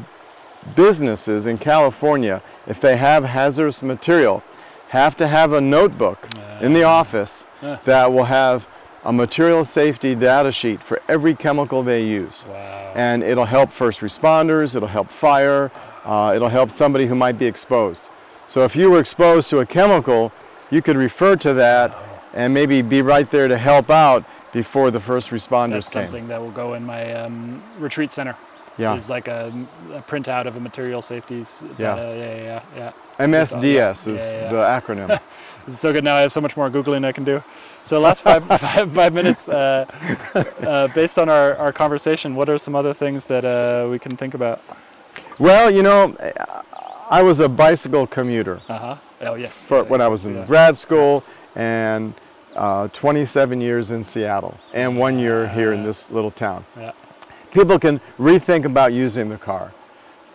businesses 0.76 1.46
in 1.46 1.58
California, 1.58 2.42
if 2.68 2.80
they 2.80 2.98
have 2.98 3.24
hazardous 3.24 3.82
material, 3.84 4.44
have 4.90 5.16
to 5.18 5.28
have 5.28 5.54
a 5.54 5.62
notebook 5.62 6.28
in 6.62 6.74
the 6.74 6.84
office 6.84 7.44
Yeah. 7.62 7.78
that 7.86 8.12
will 8.12 8.26
have 8.26 8.68
a 9.04 9.12
material 9.14 9.64
safety 9.66 10.16
data 10.16 10.52
sheet 10.52 10.82
for 10.84 11.02
every 11.08 11.34
chemical 11.36 11.82
they 11.84 12.04
use. 12.04 12.46
Wow. 12.50 12.94
And 12.96 13.24
it'll 13.24 13.46
help 13.46 13.72
first 13.72 14.02
responders, 14.02 14.76
it'll 14.76 14.88
help 14.88 15.10
fire, 15.10 15.72
uh, 16.06 16.34
it'll 16.36 16.50
help 16.50 16.72
somebody 16.72 17.08
who 17.08 17.16
might 17.16 17.38
be 17.40 17.46
exposed. 17.46 18.04
So 18.48 18.64
if 18.64 18.76
you 18.76 18.90
were 18.90 19.00
exposed 19.00 19.50
to 19.52 19.60
a 19.60 19.66
chemical, 19.66 20.32
you 20.72 20.82
could 20.82 20.98
refer 20.98 21.36
to 21.38 21.54
that 21.54 21.94
and 22.34 22.54
maybe 22.54 22.82
be 22.82 23.02
right 23.02 23.30
there 23.32 23.48
to 23.48 23.58
help 23.58 23.90
out 23.90 24.24
before 24.54 24.92
the 24.92 25.00
first 25.00 25.30
responders 25.30 25.70
That's 25.72 25.90
came. 25.94 26.04
something 26.04 26.28
that 26.30 26.42
will 26.42 26.52
go 26.52 26.74
in 26.74 26.86
my 26.86 27.14
um, 27.14 27.62
retreat 27.80 28.12
center. 28.12 28.36
Yeah. 28.78 28.96
Is 28.96 29.10
like 29.10 29.28
a, 29.28 29.52
a 29.94 30.02
printout 30.02 30.46
of 30.46 30.56
a 30.56 30.60
material 30.60 31.02
safeties. 31.02 31.64
Yeah. 31.78 31.96
Data. 31.96 32.18
Yeah, 32.18 32.62
yeah, 32.76 32.94
yeah. 33.20 33.26
MSDS 33.26 34.08
is 34.08 34.22
yeah, 34.22 34.34
yeah. 34.34 34.52
the 34.52 34.58
acronym. 34.58 35.20
It's 35.70 35.82
so 35.82 35.92
good 35.92 36.06
now. 36.06 36.16
I 36.16 36.22
have 36.22 36.32
so 36.32 36.40
much 36.40 36.56
more 36.56 36.70
googling 36.70 37.04
I 37.04 37.12
can 37.12 37.26
do. 37.26 37.44
So 37.84 38.00
last 38.00 38.22
five 38.22 38.46
five, 38.62 38.90
five 38.94 39.14
minutes, 39.14 39.50
uh, 39.50 39.86
uh, 40.62 40.88
based 40.96 41.20
on 41.20 41.28
our, 41.28 41.58
our 41.58 41.74
conversation, 41.74 42.36
what 42.36 42.48
are 42.48 42.58
some 42.58 42.74
other 42.74 42.94
things 42.94 43.26
that 43.26 43.44
uh, 43.44 43.86
we 43.90 44.00
can 44.00 44.12
think 44.16 44.34
about? 44.34 44.62
well, 45.40 45.70
you 45.70 45.84
know, 45.84 46.16
I 47.10 47.22
was 47.22 47.42
a 47.42 47.50
bicycle 47.50 48.08
commuter 48.08 48.62
Uh 48.70 48.78
huh. 48.78 48.96
Oh 49.22 49.36
yes. 49.36 49.66
for 49.66 49.84
when 49.84 50.00
I 50.00 50.08
was 50.08 50.26
in 50.26 50.46
grad 50.46 50.78
school 50.78 51.24
and 51.56 52.14
uh, 52.56 52.88
27 52.90 53.60
years 53.60 53.92
in 53.92 54.04
Seattle 54.06 54.58
and 54.74 54.98
one 54.98 55.20
year 55.20 55.48
here 55.50 55.74
in 55.74 55.84
this 55.84 56.10
little 56.12 56.32
town. 56.32 56.66
Yeah. 56.78 56.92
People 57.52 57.80
can 57.80 58.00
rethink 58.18 58.66
about 58.66 58.94
using 58.94 59.30
the 59.30 59.38
car. 59.38 59.74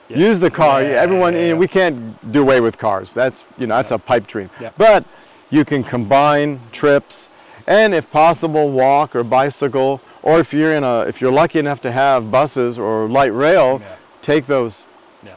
Yes. 0.09 0.19
Use 0.19 0.41
the 0.41 0.51
car. 0.51 0.83
Yeah, 0.83 1.01
Everyone, 1.01 1.35
yeah, 1.35 1.49
yeah. 1.49 1.55
we 1.55 1.69
can't 1.69 2.33
do 2.33 2.43
away 2.43 2.61
with 2.61 2.77
cars. 2.79 3.13
That's 3.13 3.45
you 3.59 3.67
know 3.67 3.77
that's 3.77 3.91
a 3.93 3.99
pipe 3.99 4.27
dream. 4.27 4.51
But 4.77 5.05
you 5.51 5.65
can 5.65 5.85
combine 5.85 6.61
trips, 6.73 7.29
and 7.67 7.95
if 7.95 8.11
possible, 8.11 8.71
walk 8.71 9.15
or 9.15 9.23
bicycle, 9.23 10.01
or 10.23 10.41
if 10.41 10.53
you're 10.53 10.73
in 10.73 10.85
a 10.85 11.01
if 11.01 11.21
you're 11.21 11.33
lucky 11.33 11.59
enough 11.59 11.81
to 11.83 11.93
have 11.93 12.31
buses 12.31 12.79
or 12.79 13.09
light 13.09 13.33
rail, 13.35 13.81
take 14.23 14.47
those 14.47 14.85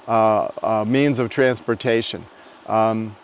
uh, 0.08 0.50
uh, 0.64 0.86
means 0.88 1.20
of 1.20 1.30
transportation. 1.30 2.26
Um, 2.68 3.16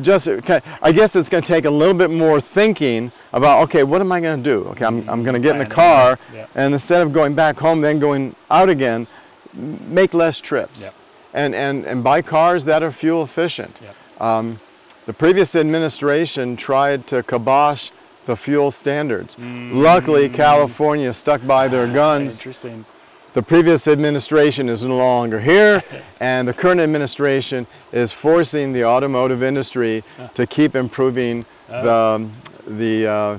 just, 0.00 0.28
I 0.28 0.92
guess 0.92 1.16
it's 1.16 1.28
going 1.28 1.42
to 1.42 1.46
take 1.46 1.64
a 1.64 1.70
little 1.70 1.94
bit 1.94 2.10
more 2.10 2.40
thinking 2.40 3.12
about, 3.32 3.62
okay, 3.64 3.84
what 3.84 4.00
am 4.00 4.10
I 4.12 4.20
going 4.20 4.42
to 4.42 4.50
do? 4.50 4.64
Okay, 4.70 4.84
I'm, 4.84 5.08
I'm 5.08 5.22
going 5.22 5.34
to 5.34 5.40
get 5.40 5.52
in 5.52 5.58
the 5.58 5.66
car, 5.66 6.18
yeah. 6.34 6.46
and 6.54 6.72
instead 6.72 7.02
of 7.02 7.12
going 7.12 7.34
back 7.34 7.56
home, 7.56 7.80
then 7.80 7.98
going 7.98 8.34
out 8.50 8.68
again, 8.68 9.06
make 9.52 10.14
less 10.14 10.40
trips. 10.40 10.82
Yeah. 10.82 10.90
And, 11.32 11.54
and, 11.54 11.86
and 11.86 12.02
buy 12.02 12.22
cars 12.22 12.64
that 12.64 12.82
are 12.82 12.90
fuel 12.90 13.22
efficient. 13.22 13.76
Yeah. 13.80 13.92
Um, 14.18 14.58
the 15.06 15.12
previous 15.12 15.54
administration 15.54 16.56
tried 16.56 17.06
to 17.06 17.22
kibosh 17.22 17.90
the 18.26 18.36
fuel 18.36 18.70
standards. 18.70 19.36
Luckily, 19.38 20.28
California 20.28 21.12
stuck 21.14 21.44
by 21.46 21.68
their 21.68 21.86
guns 21.86 22.38
Interesting. 22.38 22.84
The 23.32 23.42
previous 23.42 23.86
administration 23.86 24.68
is 24.68 24.84
no 24.84 24.96
longer 24.96 25.40
here, 25.40 25.82
and 26.20 26.46
the 26.46 26.52
current 26.52 26.80
administration 26.80 27.66
is 27.92 28.12
forcing 28.12 28.72
the 28.72 28.84
automotive 28.84 29.42
industry 29.42 30.02
to 30.34 30.46
keep 30.46 30.74
improving 30.74 31.44
the, 31.68 31.92
um, 31.92 32.32
the 32.66 33.06
uh, 33.06 33.38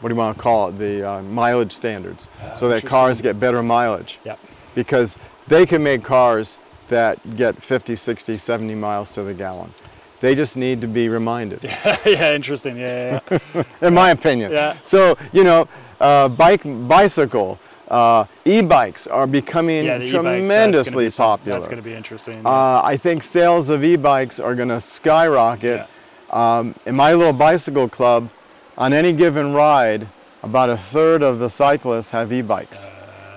what 0.00 0.08
do 0.08 0.14
you 0.14 0.18
want 0.18 0.36
to 0.36 0.42
call 0.42 0.68
it, 0.68 0.78
the 0.78 1.08
uh, 1.08 1.22
mileage 1.22 1.72
standards, 1.72 2.28
so 2.54 2.68
that 2.68 2.84
cars 2.84 3.20
get 3.22 3.40
better 3.40 3.62
mileage. 3.62 4.18
Yep. 4.24 4.40
Because 4.74 5.16
they 5.46 5.66
can 5.66 5.82
make 5.82 6.02
cars 6.04 6.58
that 6.88 7.36
get 7.36 7.60
50, 7.62 7.96
60, 7.96 8.36
70 8.36 8.74
miles 8.74 9.10
to 9.12 9.22
the 9.22 9.34
gallon. 9.34 9.72
They 10.20 10.34
just 10.34 10.56
need 10.56 10.80
to 10.80 10.86
be 10.86 11.08
reminded, 11.08 11.62
yeah. 11.64 12.34
Interesting. 12.34 12.78
Yeah. 12.78 13.20
yeah, 13.30 13.38
yeah. 13.54 13.64
in 13.82 13.94
my 13.94 14.10
opinion. 14.10 14.52
Yeah. 14.52 14.76
So, 14.82 15.18
you 15.32 15.44
know, 15.44 15.68
uh, 16.00 16.28
bike, 16.28 16.62
bicycle, 16.64 17.58
uh, 17.94 18.26
e-bikes 18.44 19.06
are 19.06 19.26
becoming 19.26 19.84
yeah 19.84 19.98
the 19.98 20.04
e-bikes, 20.04 20.12
that's 20.12 20.22
gonna 20.22 20.38
tremendously 20.38 21.10
some- 21.10 21.24
popular. 21.24 21.52
That's 21.58 21.68
going 21.68 21.82
to 21.82 21.88
be 21.88 21.94
interesting. 21.94 22.44
Uh, 22.44 22.80
I 22.82 22.96
think 22.96 23.22
sales 23.22 23.70
of 23.70 23.84
e-bikes 23.84 24.40
are 24.40 24.54
going 24.54 24.68
to 24.70 24.80
skyrocket. 24.80 25.86
Um, 26.30 26.74
in 26.86 26.94
my 26.96 27.14
little 27.14 27.32
bicycle 27.32 27.88
club, 27.88 28.28
on 28.76 28.92
any 28.92 29.12
given 29.12 29.52
ride, 29.52 30.08
about 30.42 30.68
a 30.70 30.76
third 30.76 31.22
of 31.22 31.38
the 31.38 31.48
cyclists 31.48 32.10
have 32.10 32.32
e-bikes. 32.32 32.88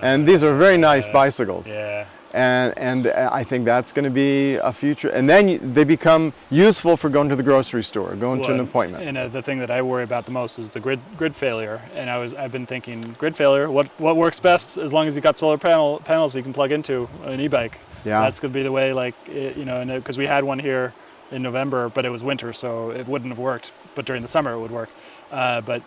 and 0.02 0.26
these 0.26 0.42
are 0.42 0.54
very 0.56 0.76
nice 0.76 1.06
bicycles. 1.08 1.66
Yeah. 1.68 2.06
And, 2.38 2.78
and 2.78 3.08
I 3.08 3.42
think 3.42 3.64
that's 3.64 3.92
going 3.92 4.04
to 4.04 4.10
be 4.10 4.54
a 4.54 4.72
future. 4.72 5.08
And 5.08 5.28
then 5.28 5.72
they 5.74 5.82
become 5.82 6.32
useful 6.50 6.96
for 6.96 7.08
going 7.08 7.28
to 7.30 7.34
the 7.34 7.42
grocery 7.42 7.82
store, 7.82 8.14
going 8.14 8.44
to 8.44 8.52
an 8.52 8.60
appointment. 8.60 9.02
And 9.02 9.18
uh, 9.18 9.26
the 9.26 9.42
thing 9.42 9.58
that 9.58 9.72
I 9.72 9.82
worry 9.82 10.04
about 10.04 10.24
the 10.24 10.30
most 10.30 10.60
is 10.60 10.70
the 10.70 10.78
grid 10.78 11.00
grid 11.16 11.34
failure. 11.34 11.82
And 11.94 12.08
I 12.08 12.16
was 12.18 12.34
I've 12.34 12.52
been 12.52 12.64
thinking 12.64 13.00
grid 13.18 13.34
failure. 13.34 13.68
What 13.68 13.88
what 13.98 14.16
works 14.16 14.38
best 14.38 14.78
as 14.78 14.92
long 14.92 15.08
as 15.08 15.16
you've 15.16 15.24
got 15.24 15.36
solar 15.36 15.58
panel 15.58 15.98
panels 16.04 16.36
you 16.36 16.44
can 16.44 16.52
plug 16.52 16.70
into 16.70 17.08
an 17.24 17.40
e-bike. 17.40 17.76
Yeah. 18.04 18.20
That's 18.20 18.38
gonna 18.38 18.54
be 18.54 18.62
the 18.62 18.70
way. 18.70 18.92
Like 18.92 19.16
it, 19.28 19.56
you 19.56 19.64
know, 19.64 19.84
because 19.96 20.16
we 20.16 20.24
had 20.24 20.44
one 20.44 20.60
here 20.60 20.92
in 21.32 21.42
November, 21.42 21.88
but 21.88 22.04
it 22.04 22.10
was 22.10 22.22
winter, 22.22 22.52
so 22.52 22.92
it 22.92 23.08
wouldn't 23.08 23.32
have 23.32 23.40
worked. 23.40 23.72
But 23.96 24.04
during 24.04 24.22
the 24.22 24.28
summer, 24.28 24.52
it 24.52 24.60
would 24.60 24.70
work. 24.70 24.90
Uh, 25.32 25.60
but 25.60 25.82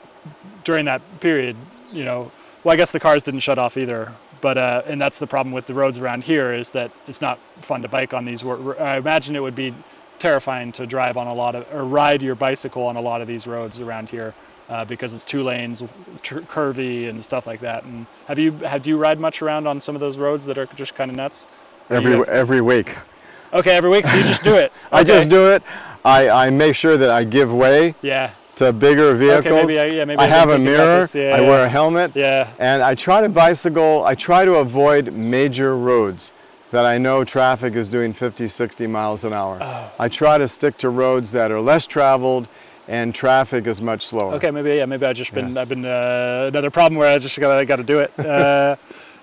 during 0.65 0.83
that 0.83 1.01
period, 1.21 1.55
you 1.93 2.03
know, 2.03 2.29
well, 2.65 2.73
I 2.73 2.75
guess 2.75 2.91
the 2.91 2.99
cars 2.99 3.23
didn't 3.23 3.39
shut 3.39 3.57
off 3.57 3.77
either. 3.77 4.11
But 4.41 4.57
uh, 4.57 4.81
and 4.87 4.99
that's 4.99 5.19
the 5.19 5.27
problem 5.27 5.53
with 5.53 5.67
the 5.67 5.73
roads 5.73 5.97
around 5.99 6.23
here 6.23 6.53
is 6.53 6.71
that 6.71 6.91
it's 7.07 7.21
not 7.21 7.39
fun 7.61 7.81
to 7.83 7.87
bike 7.87 8.13
on 8.13 8.25
these. 8.25 8.43
I 8.43 8.97
imagine 8.97 9.35
it 9.35 9.39
would 9.41 9.55
be 9.55 9.73
terrifying 10.19 10.71
to 10.73 10.85
drive 10.85 11.17
on 11.17 11.27
a 11.27 11.33
lot 11.33 11.55
of 11.55 11.65
or 11.73 11.85
ride 11.85 12.21
your 12.21 12.35
bicycle 12.35 12.83
on 12.83 12.95
a 12.95 13.01
lot 13.01 13.21
of 13.21 13.27
these 13.27 13.45
roads 13.47 13.79
around 13.79 14.09
here 14.09 14.33
uh, 14.69 14.83
because 14.85 15.13
it's 15.13 15.23
two 15.23 15.43
lanes, 15.43 15.83
tr- 16.23 16.39
curvy 16.39 17.09
and 17.09 17.23
stuff 17.23 17.45
like 17.45 17.59
that. 17.59 17.83
And 17.83 18.07
have 18.27 18.39
you 18.39 18.51
have 18.53 18.85
you 18.87 18.97
ride 18.97 19.19
much 19.19 19.41
around 19.41 19.67
on 19.67 19.79
some 19.79 19.95
of 19.95 19.99
those 20.01 20.17
roads 20.17 20.45
that 20.47 20.57
are 20.57 20.65
just 20.75 20.95
kind 20.95 21.11
of 21.11 21.17
nuts? 21.17 21.47
Or 21.89 21.97
every, 21.97 22.11
you- 22.11 22.25
every 22.25 22.61
week. 22.61 22.95
okay, 23.53 23.75
every 23.75 23.89
week. 23.91 24.07
So 24.07 24.15
you 24.15 24.23
just 24.23 24.43
do 24.43 24.55
it. 24.55 24.71
I 24.91 25.03
just 25.03 25.29
do 25.29 25.51
it. 25.51 25.61
I, 26.03 26.29
I 26.29 26.49
make 26.49 26.75
sure 26.75 26.97
that 26.97 27.11
I 27.11 27.23
give 27.23 27.53
way 27.53 27.93
Yeah. 28.01 28.31
To 28.55 28.73
bigger 28.73 29.13
vehicles. 29.15 29.45
Okay, 29.47 29.55
maybe 29.55 29.79
I- 29.79 29.85
yeah, 29.85 30.05
maybe 30.05 30.19
I 30.19 30.25
I 30.25 30.27
have 30.27 30.49
a 30.49 30.57
didn't 30.57 30.67
think 30.67 30.77
about 30.77 31.13
mirror. 31.13 31.29
Yeah, 31.29 31.35
I 31.35 31.41
yeah. 31.41 31.49
wear 31.49 31.65
a 31.65 31.69
helmet. 31.69 32.11
Yeah. 32.15 32.49
And 32.59 32.83
I 32.83 32.95
try 32.95 33.21
to 33.21 33.29
bicycle, 33.29 34.03
I 34.05 34.15
try 34.15 34.45
to 34.45 34.55
avoid 34.55 35.13
major 35.13 35.77
roads 35.77 36.33
that 36.71 36.85
I 36.85 36.97
know 36.97 37.23
traffic 37.23 37.75
is 37.75 37.89
doing 37.89 38.13
50, 38.13 38.47
60 38.47 38.87
miles 38.87 39.23
an 39.25 39.33
hour. 39.33 39.59
Oh. 39.61 39.91
I 39.99 40.07
try 40.07 40.37
to 40.37 40.47
stick 40.47 40.77
to 40.79 40.89
roads 40.89 41.31
that 41.31 41.51
are 41.51 41.59
less 41.59 41.85
traveled 41.85 42.47
and 42.87 43.13
traffic 43.13 43.67
is 43.67 43.81
much 43.81 44.05
slower. 44.07 44.33
Okay, 44.35 44.51
maybe 44.51 44.75
yeah, 44.75 44.85
maybe 44.85 45.05
I 45.05 45.13
just 45.13 45.33
been 45.33 45.57
I've 45.57 45.69
been 45.69 45.85
uh, 45.85 46.45
another 46.51 46.69
problem 46.69 46.97
where 46.97 47.13
I 47.13 47.19
just 47.19 47.39
gotta 47.39 47.65
gotta 47.65 47.83
do 47.83 47.99
it. 47.99 48.11
Uh, 48.19 48.75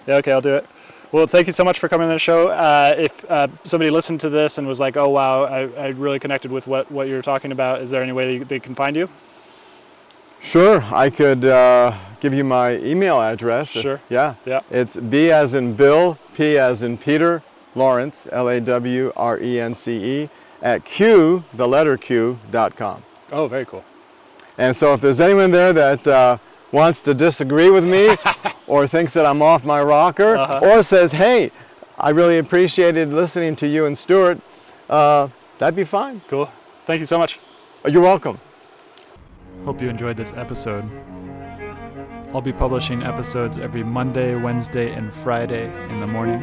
yeah, 0.07 0.15
okay, 0.17 0.33
I'll 0.33 0.41
do 0.41 0.55
it. 0.55 0.67
Well, 1.11 1.27
thank 1.27 1.47
you 1.47 1.53
so 1.55 1.65
much 1.65 1.79
for 1.79 1.89
coming 1.89 2.07
on 2.09 2.13
the 2.15 2.19
show. 2.19 2.49
Uh, 2.49 2.95
if 2.99 3.25
uh, 3.31 3.49
somebody 3.65 3.91
listened 3.91 4.21
to 4.21 4.29
this 4.29 4.59
and 4.59 4.67
was 4.67 4.79
like, 4.79 4.97
"Oh 4.99 5.09
wow, 5.09 5.45
I, 5.45 5.61
I 5.81 5.87
really 5.89 6.19
connected 6.19 6.51
with 6.53 6.67
what 6.67 6.91
what 6.91 7.09
you're 7.09 7.23
talking 7.23 7.51
about," 7.53 7.81
is 7.81 7.91
there 7.91 8.03
any 8.03 8.13
way 8.13 8.39
they, 8.39 8.45
they 8.45 8.61
can 8.61 8.75
find 8.75 8.95
you? 8.95 9.09
Sure, 10.41 10.83
I 10.93 11.11
could 11.11 11.45
uh, 11.47 11.97
give 12.21 12.33
you 12.35 12.45
my 12.45 12.77
email 12.77 13.21
address. 13.21 13.75
if- 13.75 13.83
Sure. 13.83 14.01
yeah. 14.09 14.35
Yeah. 14.45 14.61
It's 14.71 14.97
B 14.97 15.31
as 15.31 15.55
in 15.55 15.75
Bill, 15.75 16.19
P 16.35 16.59
as 16.59 16.83
in 16.83 16.99
Peter, 16.99 17.43
Lawrence, 17.75 18.29
L 18.31 18.49
A 18.49 18.61
W 18.61 19.13
R 19.17 19.41
E 19.41 19.59
N 19.61 19.75
C 19.75 19.93
E, 20.23 20.31
at 20.63 20.85
Q, 20.85 21.43
the 21.55 21.67
letter 21.67 21.97
Q, 21.97 22.39
dot 22.51 22.77
com. 22.77 23.03
Oh, 23.33 23.49
very 23.49 23.65
cool. 23.65 23.85
And 24.59 24.77
so 24.77 24.93
if 24.93 25.01
there's 25.01 25.21
anyone 25.21 25.51
there 25.53 25.73
that 25.73 26.07
uh, 26.07 26.39
wants 26.73 27.01
to 27.03 27.15
disagree 27.15 27.71
with 27.71 27.85
me 27.85 28.17
or 28.67 28.87
thinks 28.87 29.13
that 29.15 29.25
I'm 29.27 29.41
off 29.43 29.65
my 29.65 29.83
rocker 29.83 30.37
Uh-huh. 30.37 30.61
or 30.63 30.83
says, 30.83 31.13
hey, 31.13 31.51
I 31.99 32.11
really 32.11 32.39
appreciated 32.39 33.09
listening 33.13 33.57
to 33.57 33.67
you 33.67 33.87
and 33.87 33.97
Stuart, 33.97 34.39
uh, 34.91 35.29
that'd 35.59 35.75
be 35.77 35.85
fine. 35.85 36.21
Cool. 36.29 36.51
Thank 36.87 37.01
you 37.01 37.07
so 37.07 37.19
much. 37.19 37.39
You're 37.87 38.03
welcome. 38.03 38.39
Hope 39.65 39.81
you 39.83 39.89
enjoyed 39.89 40.17
this 40.17 40.33
episode. 40.35 40.85
I'll 42.35 42.41
be 42.43 42.53
publishing 42.53 43.03
episodes 43.03 43.57
every 43.59 43.83
Monday, 43.83 44.35
Wednesday, 44.35 44.93
and 44.93 45.13
Friday 45.13 45.73
in 45.91 46.01
the 46.01 46.07
morning. 46.07 46.43